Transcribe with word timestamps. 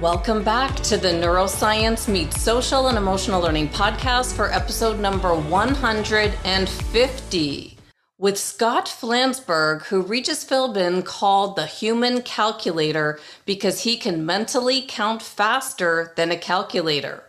Welcome 0.00 0.44
back 0.44 0.76
to 0.76 0.96
the 0.96 1.08
Neuroscience 1.08 2.06
Meets 2.06 2.40
Social 2.40 2.86
and 2.86 2.96
Emotional 2.96 3.42
Learning 3.42 3.68
podcast 3.68 4.32
for 4.32 4.48
episode 4.52 5.00
number 5.00 5.34
150 5.34 7.76
with 8.16 8.38
Scott 8.38 8.86
Flansburgh, 8.86 9.82
who 9.86 10.02
Regis 10.02 10.44
Philbin 10.44 11.04
called 11.04 11.56
the 11.56 11.66
human 11.66 12.22
calculator 12.22 13.18
because 13.44 13.80
he 13.80 13.96
can 13.96 14.24
mentally 14.24 14.84
count 14.86 15.20
faster 15.20 16.12
than 16.14 16.30
a 16.30 16.36
calculator. 16.36 17.24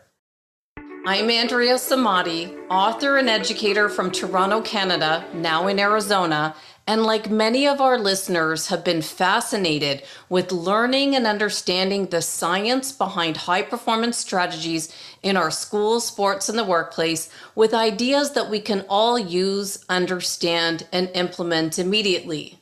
I'm 1.07 1.31
Andrea 1.31 1.75
Samadi, 1.75 2.55
author 2.69 3.17
and 3.17 3.31
educator 3.31 3.89
from 3.89 4.11
Toronto, 4.11 4.61
Canada, 4.61 5.25
now 5.33 5.65
in 5.67 5.79
Arizona, 5.79 6.55
and 6.89 7.03
like 7.03 7.29
many 7.29 7.67
of 7.67 7.79
our 7.79 7.99
listeners, 7.99 8.69
have 8.69 8.83
been 8.83 9.03
fascinated 9.03 10.01
with 10.27 10.51
learning 10.51 11.15
and 11.15 11.27
understanding 11.27 12.07
the 12.07 12.19
science 12.19 12.91
behind 12.91 13.37
high 13.37 13.61
performance 13.61 14.17
strategies 14.17 14.91
in 15.21 15.37
our 15.37 15.51
schools, 15.51 16.07
sports, 16.07 16.49
and 16.49 16.57
the 16.57 16.63
workplace 16.63 17.29
with 17.53 17.75
ideas 17.75 18.31
that 18.33 18.49
we 18.49 18.59
can 18.59 18.83
all 18.89 19.19
use, 19.19 19.85
understand, 19.87 20.87
and 20.91 21.11
implement 21.13 21.77
immediately. 21.77 22.59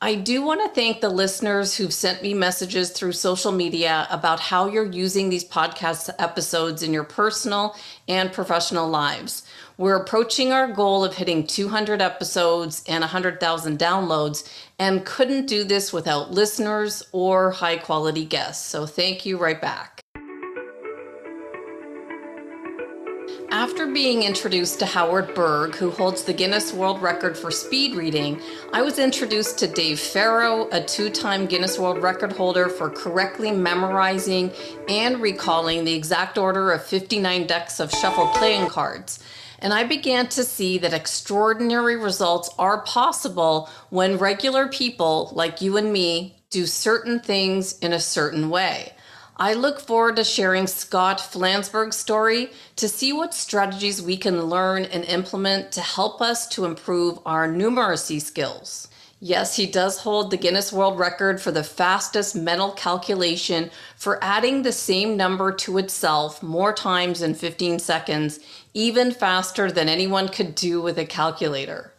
I 0.00 0.14
do 0.14 0.42
want 0.42 0.60
to 0.60 0.68
thank 0.68 1.00
the 1.00 1.08
listeners 1.08 1.74
who've 1.74 1.92
sent 1.92 2.22
me 2.22 2.32
messages 2.32 2.90
through 2.90 3.12
social 3.12 3.50
media 3.50 4.06
about 4.08 4.38
how 4.38 4.68
you're 4.68 4.84
using 4.84 5.30
these 5.30 5.44
podcast 5.44 6.10
episodes 6.20 6.84
in 6.84 6.92
your 6.92 7.04
personal 7.04 7.74
and 8.06 8.32
professional 8.32 8.88
lives. 8.88 9.42
We're 9.76 9.96
approaching 9.96 10.52
our 10.52 10.68
goal 10.68 11.04
of 11.04 11.14
hitting 11.14 11.48
200 11.48 12.00
episodes 12.00 12.84
and 12.86 13.00
100,000 13.00 13.76
downloads 13.76 14.48
and 14.78 15.04
couldn't 15.04 15.46
do 15.46 15.64
this 15.64 15.92
without 15.92 16.30
listeners 16.30 17.02
or 17.10 17.50
high 17.50 17.78
quality 17.78 18.24
guests. 18.24 18.64
So 18.64 18.86
thank 18.86 19.26
you 19.26 19.36
right 19.36 19.60
back. 19.60 20.00
After 23.50 23.86
being 23.86 24.22
introduced 24.22 24.78
to 24.78 24.86
Howard 24.86 25.34
Berg, 25.34 25.74
who 25.74 25.90
holds 25.90 26.22
the 26.22 26.32
Guinness 26.32 26.72
World 26.72 27.02
Record 27.02 27.36
for 27.36 27.50
speed 27.50 27.96
reading, 27.96 28.40
I 28.72 28.82
was 28.82 28.98
introduced 29.00 29.58
to 29.58 29.66
Dave 29.66 29.98
Farrow, 29.98 30.68
a 30.70 30.82
two 30.84 31.10
time 31.10 31.46
Guinness 31.46 31.78
World 31.78 32.02
Record 32.02 32.32
holder 32.32 32.68
for 32.68 32.90
correctly 32.90 33.50
memorizing 33.50 34.52
and 34.88 35.20
recalling 35.20 35.84
the 35.84 35.94
exact 35.94 36.38
order 36.38 36.70
of 36.70 36.84
59 36.84 37.46
decks 37.46 37.80
of 37.80 37.90
shuffle 37.90 38.28
playing 38.28 38.68
cards. 38.68 39.20
And 39.64 39.72
I 39.72 39.84
began 39.84 40.28
to 40.28 40.44
see 40.44 40.76
that 40.76 40.92
extraordinary 40.92 41.96
results 41.96 42.50
are 42.58 42.82
possible 42.82 43.70
when 43.88 44.18
regular 44.18 44.68
people 44.68 45.30
like 45.32 45.62
you 45.62 45.78
and 45.78 45.90
me 45.90 46.36
do 46.50 46.66
certain 46.66 47.18
things 47.18 47.78
in 47.78 47.94
a 47.94 47.98
certain 47.98 48.50
way. 48.50 48.92
I 49.38 49.54
look 49.54 49.80
forward 49.80 50.16
to 50.16 50.24
sharing 50.24 50.66
Scott 50.66 51.18
Flansburgh's 51.18 51.96
story 51.96 52.50
to 52.76 52.90
see 52.90 53.14
what 53.14 53.32
strategies 53.32 54.02
we 54.02 54.18
can 54.18 54.42
learn 54.42 54.84
and 54.84 55.02
implement 55.06 55.72
to 55.72 55.80
help 55.80 56.20
us 56.20 56.46
to 56.48 56.66
improve 56.66 57.18
our 57.24 57.48
numeracy 57.48 58.20
skills. 58.20 58.88
Yes, 59.18 59.56
he 59.56 59.64
does 59.64 60.00
hold 60.00 60.30
the 60.30 60.36
Guinness 60.36 60.70
World 60.70 60.98
Record 60.98 61.40
for 61.40 61.50
the 61.50 61.64
fastest 61.64 62.36
mental 62.36 62.72
calculation 62.72 63.70
for 63.96 64.22
adding 64.22 64.60
the 64.60 64.72
same 64.72 65.16
number 65.16 65.50
to 65.52 65.78
itself 65.78 66.42
more 66.42 66.74
times 66.74 67.22
in 67.22 67.34
15 67.34 67.78
seconds, 67.78 68.38
even 68.74 69.12
faster 69.12 69.70
than 69.70 69.88
anyone 69.88 70.28
could 70.28 70.54
do 70.56 70.82
with 70.82 70.98
a 70.98 71.06
calculator. 71.06 71.92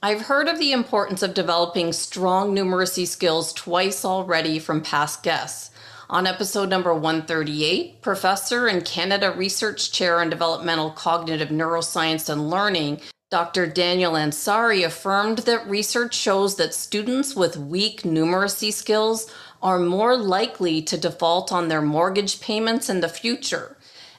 I've 0.00 0.22
heard 0.22 0.48
of 0.48 0.60
the 0.60 0.70
importance 0.70 1.22
of 1.22 1.34
developing 1.34 1.92
strong 1.92 2.54
numeracy 2.54 3.06
skills 3.06 3.52
twice 3.52 4.04
already 4.04 4.60
from 4.60 4.80
past 4.80 5.24
guests. 5.24 5.70
On 6.08 6.26
episode 6.26 6.68
number 6.68 6.94
138, 6.94 8.00
professor 8.00 8.68
and 8.68 8.84
Canada 8.84 9.32
Research 9.32 9.90
Chair 9.90 10.22
in 10.22 10.30
Developmental 10.30 10.90
Cognitive 10.90 11.48
Neuroscience 11.48 12.28
and 12.28 12.48
Learning, 12.48 13.00
Dr. 13.30 13.66
Daniel 13.66 14.12
Ansari 14.12 14.84
affirmed 14.84 15.38
that 15.38 15.66
research 15.66 16.14
shows 16.14 16.54
that 16.56 16.74
students 16.74 17.34
with 17.34 17.56
weak 17.56 18.02
numeracy 18.02 18.72
skills 18.72 19.28
are 19.60 19.80
more 19.80 20.16
likely 20.16 20.82
to 20.82 20.96
default 20.96 21.50
on 21.50 21.66
their 21.66 21.82
mortgage 21.82 22.40
payments 22.40 22.88
in 22.88 23.00
the 23.00 23.08
future. 23.08 23.73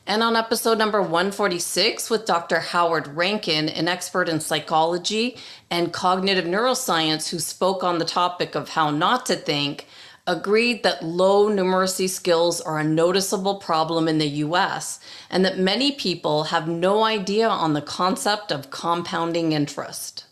And 0.07 0.21
on 0.21 0.35
episode 0.35 0.77
number 0.77 1.01
146 1.01 2.11
with 2.11 2.27
Dr. 2.27 2.59
Howard 2.59 3.07
Rankin, 3.07 3.69
an 3.69 3.88
expert 3.88 4.29
in 4.29 4.39
psychology 4.39 5.35
and 5.71 5.91
cognitive 5.91 6.45
neuroscience 6.45 7.29
who 7.29 7.39
spoke 7.39 7.83
on 7.83 7.97
the 7.97 8.05
topic 8.05 8.53
of 8.53 8.69
how 8.69 8.91
not 8.91 9.25
to 9.25 9.35
think, 9.35 9.88
agreed 10.27 10.83
that 10.83 11.03
low 11.03 11.49
numeracy 11.49 12.07
skills 12.07 12.61
are 12.61 12.77
a 12.77 12.83
noticeable 12.83 13.55
problem 13.55 14.07
in 14.07 14.19
the 14.19 14.27
US 14.27 14.99
and 15.31 15.43
that 15.43 15.57
many 15.57 15.91
people 15.91 16.45
have 16.45 16.67
no 16.67 17.03
idea 17.03 17.47
on 17.49 17.73
the 17.73 17.81
concept 17.81 18.51
of 18.51 18.69
compounding 18.69 19.53
interest. 19.53 20.25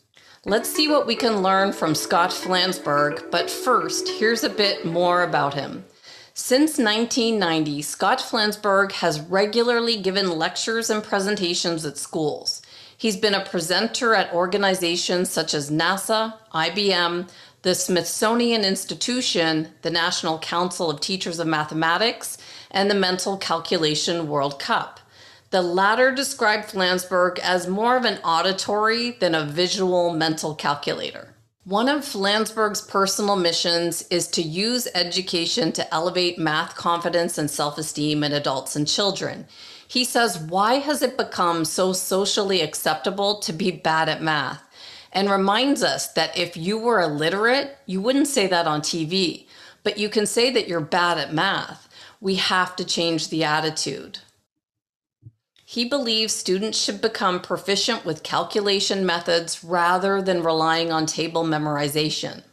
Let's 0.45 0.69
see 0.69 0.87
what 0.87 1.07
we 1.07 1.15
can 1.15 1.41
learn 1.41 1.73
from 1.73 1.95
Scott 1.95 2.29
Flansburgh, 2.29 3.31
but 3.31 3.49
first, 3.49 4.07
here's 4.07 4.43
a 4.43 4.49
bit 4.49 4.85
more 4.85 5.23
about 5.23 5.55
him. 5.55 5.83
Since 6.35 6.79
1990, 6.79 7.83
Scott 7.83 8.17
Flansburgh 8.17 8.93
has 8.93 9.21
regularly 9.21 9.97
given 9.97 10.39
lectures 10.39 10.89
and 10.89 11.03
presentations 11.03 11.85
at 11.85 11.95
schools. 11.95 12.63
He's 12.97 13.15
been 13.15 13.35
a 13.35 13.45
presenter 13.45 14.15
at 14.15 14.33
organizations 14.33 15.29
such 15.29 15.53
as 15.53 15.69
NASA, 15.69 16.33
IBM, 16.51 17.29
the 17.61 17.75
Smithsonian 17.75 18.65
Institution, 18.65 19.73
the 19.83 19.91
National 19.91 20.39
Council 20.39 20.89
of 20.89 21.01
Teachers 21.01 21.37
of 21.37 21.45
Mathematics, 21.45 22.39
and 22.71 22.89
the 22.89 22.95
Mental 22.95 23.37
Calculation 23.37 24.27
World 24.27 24.57
Cup. 24.57 24.99
The 25.51 25.61
latter 25.61 26.11
described 26.11 26.71
Flansburgh 26.71 27.37
as 27.37 27.67
more 27.67 27.95
of 27.95 28.05
an 28.05 28.17
auditory 28.23 29.11
than 29.11 29.35
a 29.35 29.45
visual 29.45 30.11
mental 30.11 30.55
calculator. 30.55 31.32
One 31.65 31.87
of 31.87 32.01
Flansburgh's 32.01 32.81
personal 32.81 33.37
missions 33.37 34.05
is 34.09 34.27
to 34.29 34.41
use 34.41 34.87
education 34.93 35.71
to 35.73 35.93
elevate 35.93 36.37
math 36.37 36.75
confidence 36.75 37.37
and 37.37 37.49
self 37.49 37.77
esteem 37.77 38.23
in 38.23 38.33
adults 38.33 38.75
and 38.75 38.85
children. 38.85 39.47
He 39.87 40.03
says, 40.03 40.37
Why 40.37 40.75
has 40.75 41.01
it 41.01 41.17
become 41.17 41.63
so 41.63 41.93
socially 41.93 42.59
acceptable 42.59 43.39
to 43.39 43.53
be 43.53 43.71
bad 43.71 44.09
at 44.09 44.21
math? 44.21 44.61
and 45.13 45.29
reminds 45.29 45.83
us 45.83 46.07
that 46.13 46.37
if 46.37 46.57
you 46.57 46.77
were 46.77 46.99
illiterate, 46.99 47.77
you 47.85 48.01
wouldn't 48.01 48.27
say 48.27 48.47
that 48.47 48.67
on 48.67 48.81
TV, 48.81 49.45
but 49.83 49.97
you 49.97 50.09
can 50.09 50.25
say 50.25 50.49
that 50.49 50.67
you're 50.67 50.81
bad 50.81 51.17
at 51.17 51.33
math. 51.33 51.87
We 52.19 52.35
have 52.35 52.75
to 52.77 52.83
change 52.83 53.29
the 53.29 53.43
attitude. 53.43 54.19
He 55.73 55.85
believes 55.85 56.35
students 56.35 56.77
should 56.77 57.01
become 57.01 57.41
proficient 57.41 58.05
with 58.05 58.21
calculation 58.21 59.07
methods 59.07 59.63
rather 59.63 60.21
than 60.21 60.43
relying 60.43 60.91
on 60.91 61.07
table 61.07 61.43
memorization. 61.43 62.43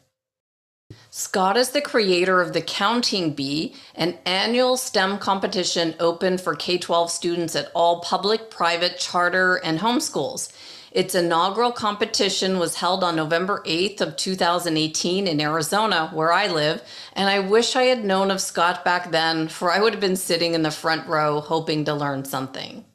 Scott 1.11 1.59
is 1.59 1.73
the 1.73 1.83
creator 1.83 2.41
of 2.41 2.55
the 2.55 2.63
Counting 2.63 3.35
Bee, 3.35 3.75
an 3.95 4.17
annual 4.25 4.79
STEM 4.79 5.19
competition 5.19 5.95
open 6.01 6.39
for 6.39 6.55
K 6.55 6.79
12 6.79 7.11
students 7.11 7.55
at 7.55 7.71
all 7.75 8.01
public, 8.01 8.49
private, 8.49 8.99
charter, 8.99 9.57
and 9.57 9.81
homeschools. 9.81 10.51
Its 10.91 11.15
inaugural 11.15 11.73
competition 11.73 12.59
was 12.59 12.77
held 12.77 13.05
on 13.05 13.17
November 13.17 13.63
8th 13.67 14.01
of 14.01 14.17
2018 14.17 15.27
in 15.27 15.43
Arizona, 15.43 16.09
where 16.15 16.33
I 16.33 16.47
live, 16.47 16.83
and 17.13 17.29
I 17.29 17.41
wish 17.41 17.77
I 17.77 17.83
had 17.83 18.03
known 18.03 18.31
of 18.31 18.41
Scott 18.41 18.83
back 18.83 19.11
then, 19.11 19.49
for 19.49 19.71
I 19.71 19.79
would 19.79 19.93
have 19.93 20.01
been 20.01 20.17
sitting 20.17 20.55
in 20.55 20.63
the 20.63 20.71
front 20.71 21.07
row 21.07 21.43
hoping 21.43 21.85
to 21.85 21.93
learn 21.93 22.25
something. 22.25 22.87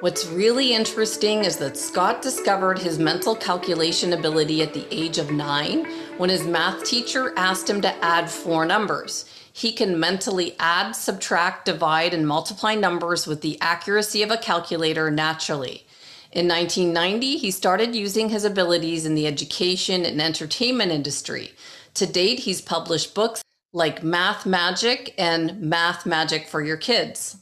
What's 0.00 0.28
really 0.28 0.74
interesting 0.74 1.44
is 1.44 1.56
that 1.56 1.76
Scott 1.76 2.22
discovered 2.22 2.78
his 2.78 3.00
mental 3.00 3.34
calculation 3.34 4.12
ability 4.12 4.62
at 4.62 4.72
the 4.72 4.86
age 4.92 5.18
of 5.18 5.32
nine 5.32 5.86
when 6.18 6.30
his 6.30 6.46
math 6.46 6.84
teacher 6.84 7.32
asked 7.36 7.68
him 7.68 7.80
to 7.80 8.04
add 8.04 8.30
four 8.30 8.64
numbers. 8.64 9.24
He 9.52 9.72
can 9.72 9.98
mentally 9.98 10.54
add, 10.60 10.92
subtract, 10.92 11.64
divide, 11.64 12.14
and 12.14 12.28
multiply 12.28 12.76
numbers 12.76 13.26
with 13.26 13.40
the 13.40 13.60
accuracy 13.60 14.22
of 14.22 14.30
a 14.30 14.36
calculator 14.36 15.10
naturally. 15.10 15.84
In 16.30 16.46
1990, 16.46 17.36
he 17.36 17.50
started 17.50 17.96
using 17.96 18.28
his 18.28 18.44
abilities 18.44 19.04
in 19.04 19.16
the 19.16 19.26
education 19.26 20.06
and 20.06 20.22
entertainment 20.22 20.92
industry. 20.92 21.50
To 21.94 22.06
date, 22.06 22.38
he's 22.38 22.62
published 22.62 23.16
books 23.16 23.42
like 23.72 24.04
Math 24.04 24.46
Magic 24.46 25.12
and 25.18 25.60
Math 25.60 26.06
Magic 26.06 26.46
for 26.46 26.62
Your 26.62 26.76
Kids. 26.76 27.38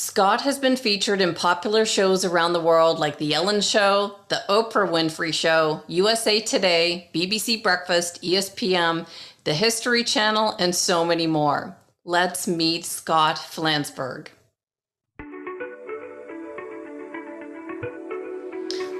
Scott 0.00 0.42
has 0.42 0.60
been 0.60 0.76
featured 0.76 1.20
in 1.20 1.34
popular 1.34 1.84
shows 1.84 2.24
around 2.24 2.52
the 2.52 2.60
world 2.60 3.00
like 3.00 3.18
The 3.18 3.34
Ellen 3.34 3.60
Show, 3.60 4.14
The 4.28 4.42
Oprah 4.48 4.88
Winfrey 4.88 5.34
Show, 5.34 5.82
USA 5.88 6.38
Today, 6.38 7.10
BBC 7.12 7.64
Breakfast, 7.64 8.22
ESPN, 8.22 9.08
The 9.42 9.54
History 9.54 10.04
Channel, 10.04 10.54
and 10.60 10.72
so 10.72 11.04
many 11.04 11.26
more. 11.26 11.76
Let's 12.04 12.46
meet 12.46 12.84
Scott 12.84 13.38
Flansburgh. 13.38 14.28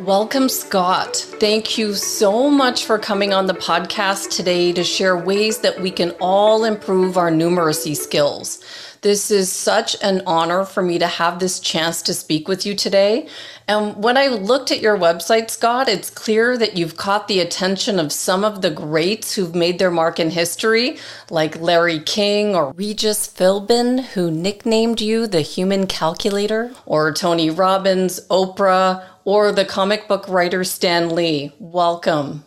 Welcome, 0.00 0.48
Scott. 0.48 1.16
Thank 1.16 1.76
you 1.76 1.94
so 1.94 2.48
much 2.48 2.84
for 2.84 2.98
coming 2.98 3.32
on 3.32 3.46
the 3.46 3.54
podcast 3.54 4.30
today 4.30 4.72
to 4.72 4.82
share 4.82 5.16
ways 5.16 5.58
that 5.58 5.80
we 5.80 5.90
can 5.90 6.12
all 6.20 6.64
improve 6.64 7.16
our 7.16 7.30
numeracy 7.30 7.96
skills. 7.96 8.60
This 9.00 9.30
is 9.30 9.52
such 9.52 9.96
an 10.02 10.22
honor 10.26 10.64
for 10.64 10.82
me 10.82 10.98
to 10.98 11.06
have 11.06 11.38
this 11.38 11.60
chance 11.60 12.02
to 12.02 12.14
speak 12.14 12.48
with 12.48 12.66
you 12.66 12.74
today. 12.74 13.28
And 13.68 14.02
when 14.02 14.16
I 14.16 14.26
looked 14.28 14.72
at 14.72 14.80
your 14.80 14.98
website, 14.98 15.50
Scott, 15.50 15.88
it's 15.88 16.10
clear 16.10 16.56
that 16.58 16.76
you've 16.76 16.96
caught 16.96 17.28
the 17.28 17.40
attention 17.40 18.00
of 18.00 18.10
some 18.10 18.44
of 18.44 18.60
the 18.60 18.70
greats 18.70 19.34
who've 19.34 19.54
made 19.54 19.78
their 19.78 19.90
mark 19.90 20.18
in 20.18 20.30
history, 20.30 20.98
like 21.30 21.60
Larry 21.60 22.00
King 22.00 22.56
or 22.56 22.72
Regis 22.72 23.28
Philbin, 23.28 24.02
who 24.14 24.30
nicknamed 24.30 25.00
you 25.00 25.26
the 25.26 25.42
human 25.42 25.86
calculator, 25.86 26.72
or 26.86 27.12
Tony 27.12 27.50
Robbins, 27.50 28.20
Oprah, 28.28 29.04
or 29.24 29.52
the 29.52 29.64
comic 29.64 30.08
book 30.08 30.28
writer 30.28 30.64
Stan 30.64 31.14
Lee. 31.14 31.52
Welcome. 31.58 32.44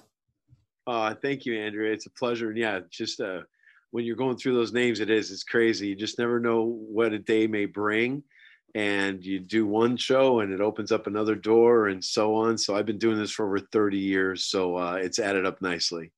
Uh, 0.88 1.14
thank 1.22 1.46
you, 1.46 1.58
Andrea. 1.58 1.94
It's 1.94 2.08
a 2.08 2.10
pleasure. 2.10 2.52
Yeah, 2.52 2.80
just 2.90 3.22
uh, 3.22 3.42
when 3.92 4.06
you're 4.06 4.16
going 4.16 4.38
through 4.38 4.56
those 4.56 4.74
names, 4.74 5.00
it 5.00 5.10
is. 5.10 5.32
It's 5.32 5.44
crazy. 5.44 5.90
You 5.90 5.96
just 5.96 6.18
never 6.18 6.40
know 6.40 6.64
what 6.64 7.14
a 7.14 7.20
day 7.20 7.48
may 7.48 7.66
bring. 7.66 8.24
And 8.74 9.24
you 9.24 9.40
do 9.40 9.68
one 9.68 9.98
show 9.98 10.40
and 10.40 10.54
it 10.54 10.62
opens 10.62 10.94
up 10.94 11.06
another 11.06 11.36
door 11.36 11.88
and 11.88 12.04
so 12.04 12.36
on. 12.36 12.58
So 12.58 12.76
I've 12.76 12.86
been 12.86 12.98
doing 12.98 13.18
this 13.18 13.32
for 13.32 13.46
over 13.46 13.60
30 13.60 13.98
years. 13.98 14.46
So 14.46 14.78
uh, 14.78 14.94
it's 14.94 15.20
added 15.20 15.46
up 15.46 15.62
nicely. 15.62 16.12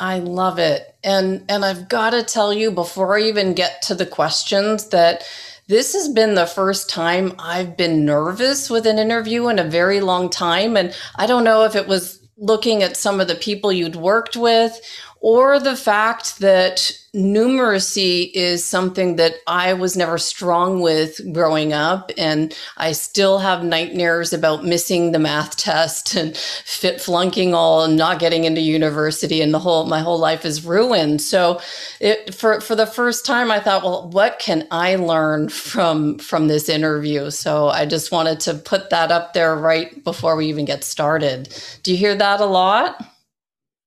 I 0.00 0.18
love 0.20 0.58
it. 0.58 0.96
And 1.02 1.44
and 1.48 1.64
I've 1.64 1.88
got 1.88 2.10
to 2.10 2.22
tell 2.22 2.52
you 2.52 2.70
before 2.70 3.18
I 3.18 3.22
even 3.22 3.54
get 3.54 3.82
to 3.82 3.94
the 3.94 4.06
questions 4.06 4.88
that 4.88 5.24
this 5.66 5.92
has 5.92 6.08
been 6.08 6.34
the 6.34 6.46
first 6.46 6.88
time 6.88 7.32
I've 7.38 7.76
been 7.76 8.04
nervous 8.04 8.70
with 8.70 8.86
an 8.86 8.98
interview 8.98 9.48
in 9.48 9.58
a 9.58 9.64
very 9.64 10.00
long 10.00 10.30
time 10.30 10.76
and 10.76 10.96
I 11.16 11.26
don't 11.26 11.44
know 11.44 11.64
if 11.64 11.74
it 11.74 11.88
was 11.88 12.26
looking 12.38 12.82
at 12.82 12.96
some 12.96 13.20
of 13.20 13.26
the 13.28 13.34
people 13.34 13.72
you'd 13.72 13.96
worked 13.96 14.36
with 14.36 14.80
or 15.20 15.58
the 15.58 15.76
fact 15.76 16.38
that 16.38 16.92
numeracy 17.14 18.30
is 18.34 18.64
something 18.64 19.16
that 19.16 19.36
I 19.46 19.72
was 19.72 19.96
never 19.96 20.18
strong 20.18 20.80
with 20.80 21.20
growing 21.32 21.72
up. 21.72 22.12
And 22.16 22.56
I 22.76 22.92
still 22.92 23.38
have 23.38 23.64
nightmares 23.64 24.32
about 24.32 24.64
missing 24.64 25.10
the 25.10 25.18
math 25.18 25.56
test 25.56 26.14
and 26.16 26.36
fit 26.36 27.00
flunking 27.00 27.54
all 27.54 27.82
and 27.82 27.96
not 27.96 28.20
getting 28.20 28.44
into 28.44 28.60
university 28.60 29.40
and 29.40 29.52
the 29.52 29.58
whole, 29.58 29.86
my 29.86 30.00
whole 30.00 30.18
life 30.18 30.44
is 30.44 30.64
ruined. 30.64 31.20
So 31.20 31.60
it, 32.00 32.34
for, 32.34 32.60
for 32.60 32.76
the 32.76 32.86
first 32.86 33.26
time, 33.26 33.50
I 33.50 33.58
thought, 33.58 33.82
well, 33.82 34.08
what 34.10 34.38
can 34.38 34.68
I 34.70 34.96
learn 34.96 35.48
from, 35.48 36.18
from 36.18 36.46
this 36.46 36.68
interview? 36.68 37.30
So 37.30 37.68
I 37.68 37.86
just 37.86 38.12
wanted 38.12 38.38
to 38.40 38.54
put 38.54 38.90
that 38.90 39.10
up 39.10 39.32
there 39.32 39.56
right 39.56 40.04
before 40.04 40.36
we 40.36 40.46
even 40.46 40.64
get 40.64 40.84
started. 40.84 41.48
Do 41.82 41.90
you 41.90 41.96
hear 41.96 42.14
that 42.14 42.40
a 42.40 42.46
lot? 42.46 43.04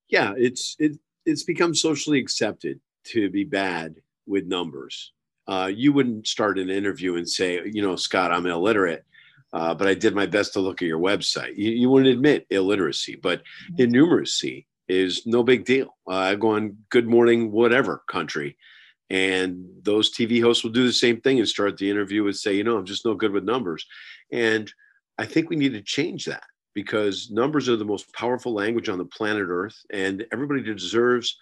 Yeah, 0.09 0.33
it's, 0.35 0.75
it, 0.77 0.99
it's 1.31 1.43
become 1.43 1.73
socially 1.73 2.19
accepted 2.19 2.79
to 3.05 3.29
be 3.29 3.43
bad 3.43 3.95
with 4.27 4.45
numbers. 4.45 5.13
Uh, 5.47 5.71
you 5.73 5.91
wouldn't 5.91 6.27
start 6.27 6.59
an 6.59 6.69
interview 6.69 7.15
and 7.15 7.27
say, 7.27 7.61
you 7.65 7.81
know, 7.81 7.95
Scott, 7.95 8.31
I'm 8.31 8.45
illiterate, 8.45 9.03
uh, 9.53 9.73
but 9.73 9.87
I 9.87 9.93
did 9.93 10.13
my 10.13 10.25
best 10.25 10.53
to 10.53 10.59
look 10.59 10.81
at 10.81 10.87
your 10.87 10.99
website. 10.99 11.57
You, 11.57 11.71
you 11.71 11.89
wouldn't 11.89 12.13
admit 12.13 12.45
illiteracy, 12.49 13.15
but 13.15 13.41
mm-hmm. 13.73 13.81
innumeracy 13.81 14.65
is 14.87 15.25
no 15.25 15.41
big 15.43 15.65
deal. 15.65 15.97
Uh, 16.07 16.15
I 16.15 16.35
go 16.35 16.51
on 16.51 16.77
Good 16.89 17.07
Morning, 17.07 17.51
whatever 17.51 18.03
country, 18.07 18.57
and 19.09 19.65
those 19.81 20.13
TV 20.13 20.41
hosts 20.41 20.63
will 20.63 20.71
do 20.71 20.85
the 20.85 20.93
same 20.93 21.19
thing 21.21 21.39
and 21.39 21.47
start 21.47 21.77
the 21.77 21.89
interview 21.89 22.25
and 22.25 22.35
say, 22.35 22.53
you 22.53 22.63
know, 22.63 22.77
I'm 22.77 22.85
just 22.85 23.05
no 23.05 23.15
good 23.15 23.31
with 23.31 23.43
numbers. 23.43 23.85
And 24.31 24.71
I 25.17 25.25
think 25.25 25.49
we 25.49 25.55
need 25.55 25.73
to 25.73 25.81
change 25.81 26.25
that 26.25 26.43
because 26.73 27.29
numbers 27.31 27.67
are 27.69 27.75
the 27.75 27.85
most 27.85 28.13
powerful 28.13 28.53
language 28.53 28.89
on 28.89 28.97
the 28.97 29.05
planet 29.05 29.47
Earth, 29.47 29.77
and 29.91 30.25
everybody 30.31 30.61
deserves 30.61 31.37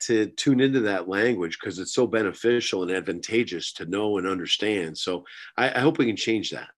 to 0.00 0.26
tune 0.26 0.60
into 0.60 0.80
that 0.80 1.08
language 1.08 1.58
because 1.58 1.78
it's 1.78 1.94
so 1.94 2.06
beneficial 2.06 2.82
and 2.82 2.90
advantageous 2.90 3.72
to 3.72 3.86
know 3.86 4.18
and 4.18 4.26
understand. 4.26 4.96
So 4.98 5.24
I, 5.56 5.70
I 5.70 5.80
hope 5.80 5.98
we 5.98 6.06
can 6.06 6.16
change 6.16 6.50
that. 6.50 6.68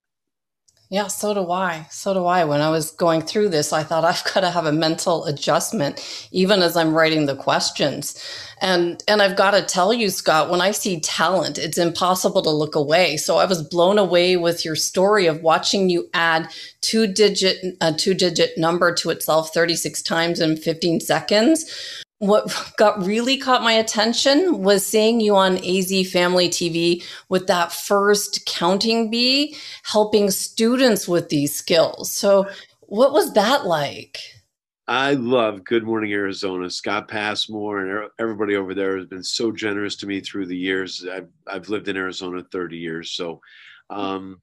Yeah, 0.89 1.09
so 1.09 1.35
do 1.35 1.51
I. 1.51 1.89
So 1.91 2.15
do 2.15 2.27
I. 2.27 2.45
When 2.45 2.61
I 2.61 2.71
was 2.71 2.93
going 2.93 3.23
through 3.23 3.49
this, 3.49 3.73
I 3.73 3.83
thought 3.83 4.05
I've 4.07 4.23
got 4.33 4.41
to 4.41 4.51
have 4.51 4.67
a 4.67 4.73
mental 4.73 5.25
adjustment 5.25 6.29
even 6.31 6.63
as 6.63 6.77
I'm 6.77 6.95
writing 6.95 7.27
the 7.27 7.35
questions. 7.35 8.23
And 8.61 9.03
and 9.09 9.21
I've 9.21 9.37
got 9.37 9.51
to 9.51 9.63
tell 9.63 9.93
you, 9.93 10.11
Scott, 10.11 10.49
when 10.49 10.61
I 10.61 10.71
see 10.71 11.01
talent, 11.01 11.59
it's 11.59 11.77
impossible 11.77 12.43
to 12.43 12.51
look 12.51 12.77
away. 12.77 13.17
So 13.17 13.39
I 13.39 13.47
was 13.47 13.63
blown 13.63 13.99
away 13.99 14.37
with 14.37 14.65
your 14.65 14.77
story 14.77 15.27
of 15.27 15.43
watching 15.43 15.91
you 15.91 16.09
add 16.15 16.49
two 16.83 17.07
digit 17.09 17.59
a 17.81 17.93
two 17.93 18.15
digit 18.15 18.57
number 18.57 18.95
to 18.95 19.11
itself 19.11 19.53
36 19.53 20.03
times 20.03 20.41
in 20.41 20.57
15 20.57 21.01
seconds 21.01 22.05
what 22.19 22.73
got 22.79 23.05
really 23.05 23.37
caught 23.37 23.63
my 23.63 23.73
attention 23.73 24.63
was 24.63 24.87
seeing 24.87 25.21
you 25.21 25.37
on 25.37 25.59
AZ 25.59 26.11
Family 26.11 26.49
TV 26.49 27.05
with 27.29 27.47
that 27.47 27.73
first 27.73 28.47
counting 28.47 29.11
bee 29.11 29.57
helping 29.83 30.31
students 30.31 31.07
with 31.07 31.29
these 31.29 31.55
skills. 31.55 32.11
So, 32.11 32.49
what 32.81 33.13
was 33.13 33.35
that 33.35 33.67
like? 33.67 34.19
I 34.89 35.15
love 35.15 35.65
Good 35.65 35.83
Morning 35.83 36.13
Arizona. 36.13 36.71
Scott 36.71 37.09
Pasmore 37.09 37.81
and 37.81 38.11
everybody 38.21 38.55
over 38.55 38.73
there 38.73 38.97
has 38.97 39.07
been 39.07 39.25
so 39.25 39.51
generous 39.51 39.97
to 39.97 40.07
me 40.07 40.21
through 40.21 40.47
the 40.47 40.57
years. 40.57 41.05
I've, 41.11 41.29
I've 41.49 41.69
lived 41.69 41.89
in 41.89 41.97
Arizona 41.97 42.45
30 42.53 42.77
years. 42.77 43.11
So, 43.11 43.41
um, 43.91 44.41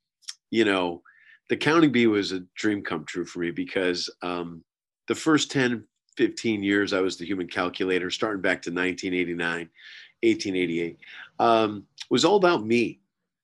you 0.51 0.65
know, 0.65 1.01
the 1.47 1.55
counting 1.55 1.93
bee 1.93 2.07
was 2.07 2.33
a 2.33 2.41
dream 2.55 2.83
come 2.83 3.05
true 3.05 3.25
for 3.25 3.39
me 3.39 3.51
because 3.51 4.09
um, 4.21 4.65
the 5.07 5.15
first 5.15 5.49
10, 5.49 5.85
15 6.17 6.63
years, 6.63 6.93
I 6.93 7.01
was 7.01 7.17
the 7.17 7.25
human 7.25 7.47
calculator, 7.47 8.09
starting 8.09 8.41
back 8.41 8.61
to 8.63 8.69
1989, 8.69 9.69
1888. 10.21 10.97
Um, 11.39 11.85
was 12.09 12.25
all 12.25 12.35
about 12.35 12.65
me. 12.65 12.99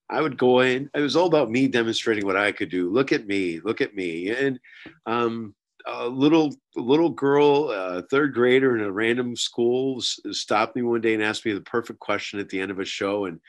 I 0.10 0.22
would 0.22 0.38
go 0.38 0.62
in. 0.62 0.90
It 0.94 1.02
was 1.02 1.16
all 1.16 1.28
about 1.28 1.52
me 1.52 1.68
demonstrating 1.68 2.26
what 2.26 2.36
I 2.36 2.52
could 2.52 2.70
do. 2.70 2.90
Look 2.90 3.12
at 3.12 3.28
me. 3.28 3.60
Look 3.60 3.80
at 3.80 3.96
me. 3.96 4.30
And 4.30 4.60
um, 5.06 5.54
a 5.86 6.08
little 6.08 6.56
little 6.76 7.10
girl, 7.10 7.72
a 7.72 8.02
third 8.04 8.34
grader 8.34 8.76
in 8.76 8.84
a 8.84 8.92
random 8.92 9.36
school, 9.36 10.02
stopped 10.02 10.76
me 10.76 10.82
one 10.82 11.02
day 11.02 11.14
and 11.14 11.24
asked 11.24 11.46
me 11.46 11.54
the 11.54 11.62
perfect 11.62 12.00
question 12.00 12.40
at 12.40 12.50
the 12.50 12.60
end 12.60 12.72
of 12.72 12.80
a 12.80 12.86
show, 12.86 13.26
and 13.26 13.40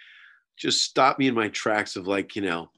just 0.58 0.84
stopped 0.84 1.18
me 1.18 1.28
in 1.28 1.34
my 1.34 1.48
tracks 1.48 1.96
of 1.96 2.06
like, 2.06 2.36
you 2.36 2.42
know, 2.42 2.70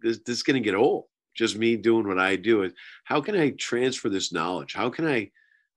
this, 0.00 0.18
this 0.26 0.38
is 0.38 0.42
going 0.42 0.60
to 0.60 0.68
get 0.68 0.74
old. 0.74 1.04
Just 1.34 1.56
me 1.56 1.76
doing 1.76 2.06
what 2.06 2.18
I 2.18 2.36
do. 2.36 2.70
How 3.04 3.20
can 3.20 3.36
I 3.36 3.50
transfer 3.50 4.08
this 4.08 4.32
knowledge? 4.32 4.74
How 4.74 4.90
can 4.90 5.06
I 5.06 5.30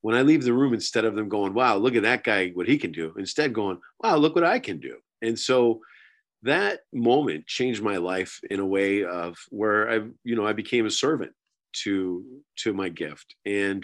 when 0.06 0.14
I 0.14 0.22
leave 0.22 0.44
the 0.44 0.54
room, 0.54 0.76
instead 0.76 1.04
of 1.04 1.16
them 1.16 1.30
going, 1.30 1.56
wow, 1.56 1.78
look 1.78 1.96
at 1.96 2.04
that 2.04 2.24
guy, 2.24 2.52
what 2.52 2.68
he 2.68 2.78
can 2.78 2.92
do, 2.92 3.16
instead 3.18 3.54
going, 3.54 3.80
wow, 4.04 4.18
look 4.18 4.36
what 4.36 4.44
I 4.44 4.60
can 4.60 4.80
do. 4.80 4.98
And 5.24 5.38
so 5.38 5.80
that 6.44 6.82
moment 6.94 7.48
changed 7.48 7.82
my 7.82 7.98
life 7.98 8.40
in 8.52 8.60
a 8.60 8.66
way 8.68 9.04
of 9.04 9.36
where 9.50 9.90
I, 9.90 9.96
you 10.24 10.36
know, 10.36 10.46
I 10.46 10.54
became 10.54 10.86
a 10.86 10.92
servant 10.92 11.32
to 11.82 12.24
to 12.58 12.72
my 12.72 12.88
gift 12.88 13.34
and 13.48 13.84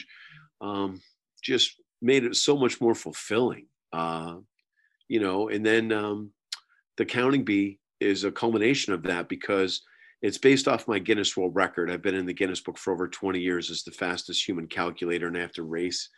um, 0.62 1.02
just 1.42 1.82
made 2.04 2.24
it 2.24 2.36
so 2.36 2.56
much 2.56 2.80
more 2.80 2.94
fulfilling. 2.94 3.66
Uh, 3.92 4.36
you 5.08 5.20
know, 5.20 5.50
and 5.50 5.66
then 5.66 5.92
um, 5.92 6.30
the 6.98 7.06
counting 7.06 7.44
bee 7.44 7.80
is 8.00 8.26
a 8.26 8.32
culmination 8.32 8.94
of 8.94 9.02
that 9.04 9.28
because 9.28 9.82
it's 10.22 10.38
based 10.38 10.68
off 10.68 10.88
my 10.88 11.00
Guinness 11.00 11.36
World 11.36 11.56
Record. 11.56 11.90
I've 11.90 12.02
been 12.02 12.16
in 12.16 12.26
the 12.26 12.34
Guinness 12.34 12.62
Book 12.62 12.78
for 12.78 12.94
over 12.94 13.08
20 13.08 13.40
years 13.40 13.72
as 13.72 13.84
the 13.84 13.92
fastest 13.92 14.48
human 14.48 14.68
calculator, 14.68 15.28
and 15.28 15.38
I 15.38 15.42
have 15.42 15.54
to 15.54 15.64
race 15.64 16.10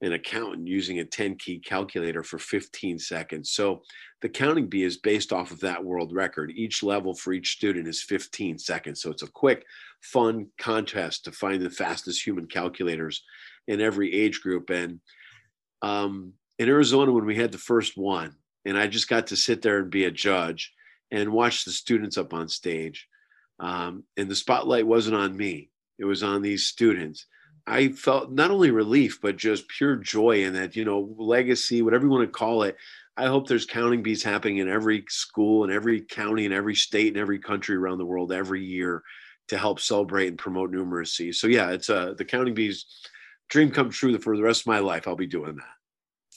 an 0.00 0.14
accountant 0.14 0.66
using 0.66 0.98
a 0.98 1.04
10 1.04 1.36
key 1.36 1.60
calculator 1.60 2.24
for 2.24 2.38
15 2.38 2.98
seconds. 2.98 3.50
So 3.52 3.82
the 4.20 4.28
counting 4.28 4.66
bee 4.66 4.82
is 4.82 4.96
based 4.96 5.32
off 5.32 5.52
of 5.52 5.60
that 5.60 5.82
world 5.82 6.12
record. 6.12 6.50
Each 6.50 6.82
level 6.82 7.14
for 7.14 7.32
each 7.32 7.52
student 7.52 7.86
is 7.86 8.02
15 8.02 8.58
seconds. 8.58 9.00
So 9.00 9.10
it's 9.10 9.22
a 9.22 9.30
quick, 9.30 9.64
fun 10.00 10.48
contest 10.58 11.24
to 11.24 11.32
find 11.32 11.62
the 11.62 11.70
fastest 11.70 12.26
human 12.26 12.46
calculators 12.46 13.22
in 13.68 13.80
every 13.80 14.12
age 14.12 14.40
group. 14.40 14.70
And 14.70 14.98
um, 15.82 16.32
in 16.58 16.68
Arizona, 16.68 17.12
when 17.12 17.24
we 17.24 17.36
had 17.36 17.52
the 17.52 17.58
first 17.58 17.96
one, 17.96 18.34
and 18.64 18.76
I 18.76 18.88
just 18.88 19.08
got 19.08 19.28
to 19.28 19.36
sit 19.36 19.62
there 19.62 19.78
and 19.78 19.90
be 19.90 20.06
a 20.06 20.10
judge 20.10 20.72
and 21.12 21.32
watch 21.32 21.64
the 21.64 21.70
students 21.70 22.18
up 22.18 22.34
on 22.34 22.48
stage 22.48 23.06
um, 23.62 24.02
and 24.16 24.28
the 24.28 24.34
spotlight 24.34 24.86
wasn't 24.86 25.16
on 25.16 25.36
me, 25.36 25.70
it 25.98 26.04
was 26.04 26.22
on 26.22 26.42
these 26.42 26.66
students. 26.66 27.26
I 27.64 27.90
felt 27.90 28.32
not 28.32 28.50
only 28.50 28.72
relief, 28.72 29.20
but 29.22 29.36
just 29.36 29.68
pure 29.68 29.94
joy 29.94 30.44
in 30.44 30.54
that, 30.54 30.74
you 30.74 30.84
know, 30.84 31.14
legacy, 31.16 31.80
whatever 31.80 32.04
you 32.04 32.10
want 32.10 32.24
to 32.28 32.38
call 32.38 32.64
it. 32.64 32.76
I 33.16 33.26
hope 33.26 33.46
there's 33.46 33.66
counting 33.66 34.02
bees 34.02 34.22
happening 34.22 34.58
in 34.58 34.68
every 34.68 35.04
school, 35.08 35.62
in 35.62 35.70
every 35.70 36.00
county, 36.00 36.44
in 36.44 36.52
every 36.52 36.74
state, 36.74 37.14
in 37.14 37.20
every 37.20 37.38
country 37.38 37.76
around 37.76 37.98
the 37.98 38.04
world 38.04 38.32
every 38.32 38.64
year 38.64 39.02
to 39.48 39.58
help 39.58 39.78
celebrate 39.78 40.28
and 40.28 40.38
promote 40.38 40.72
numeracy. 40.72 41.32
So 41.32 41.46
yeah, 41.46 41.70
it's 41.70 41.88
uh, 41.88 42.14
the 42.18 42.24
counting 42.24 42.54
bees 42.54 42.84
dream 43.48 43.70
come 43.70 43.90
true 43.90 44.18
for 44.18 44.36
the 44.36 44.42
rest 44.42 44.62
of 44.62 44.66
my 44.66 44.80
life. 44.80 45.06
I'll 45.06 45.14
be 45.14 45.26
doing 45.26 45.56
that. 45.56 45.64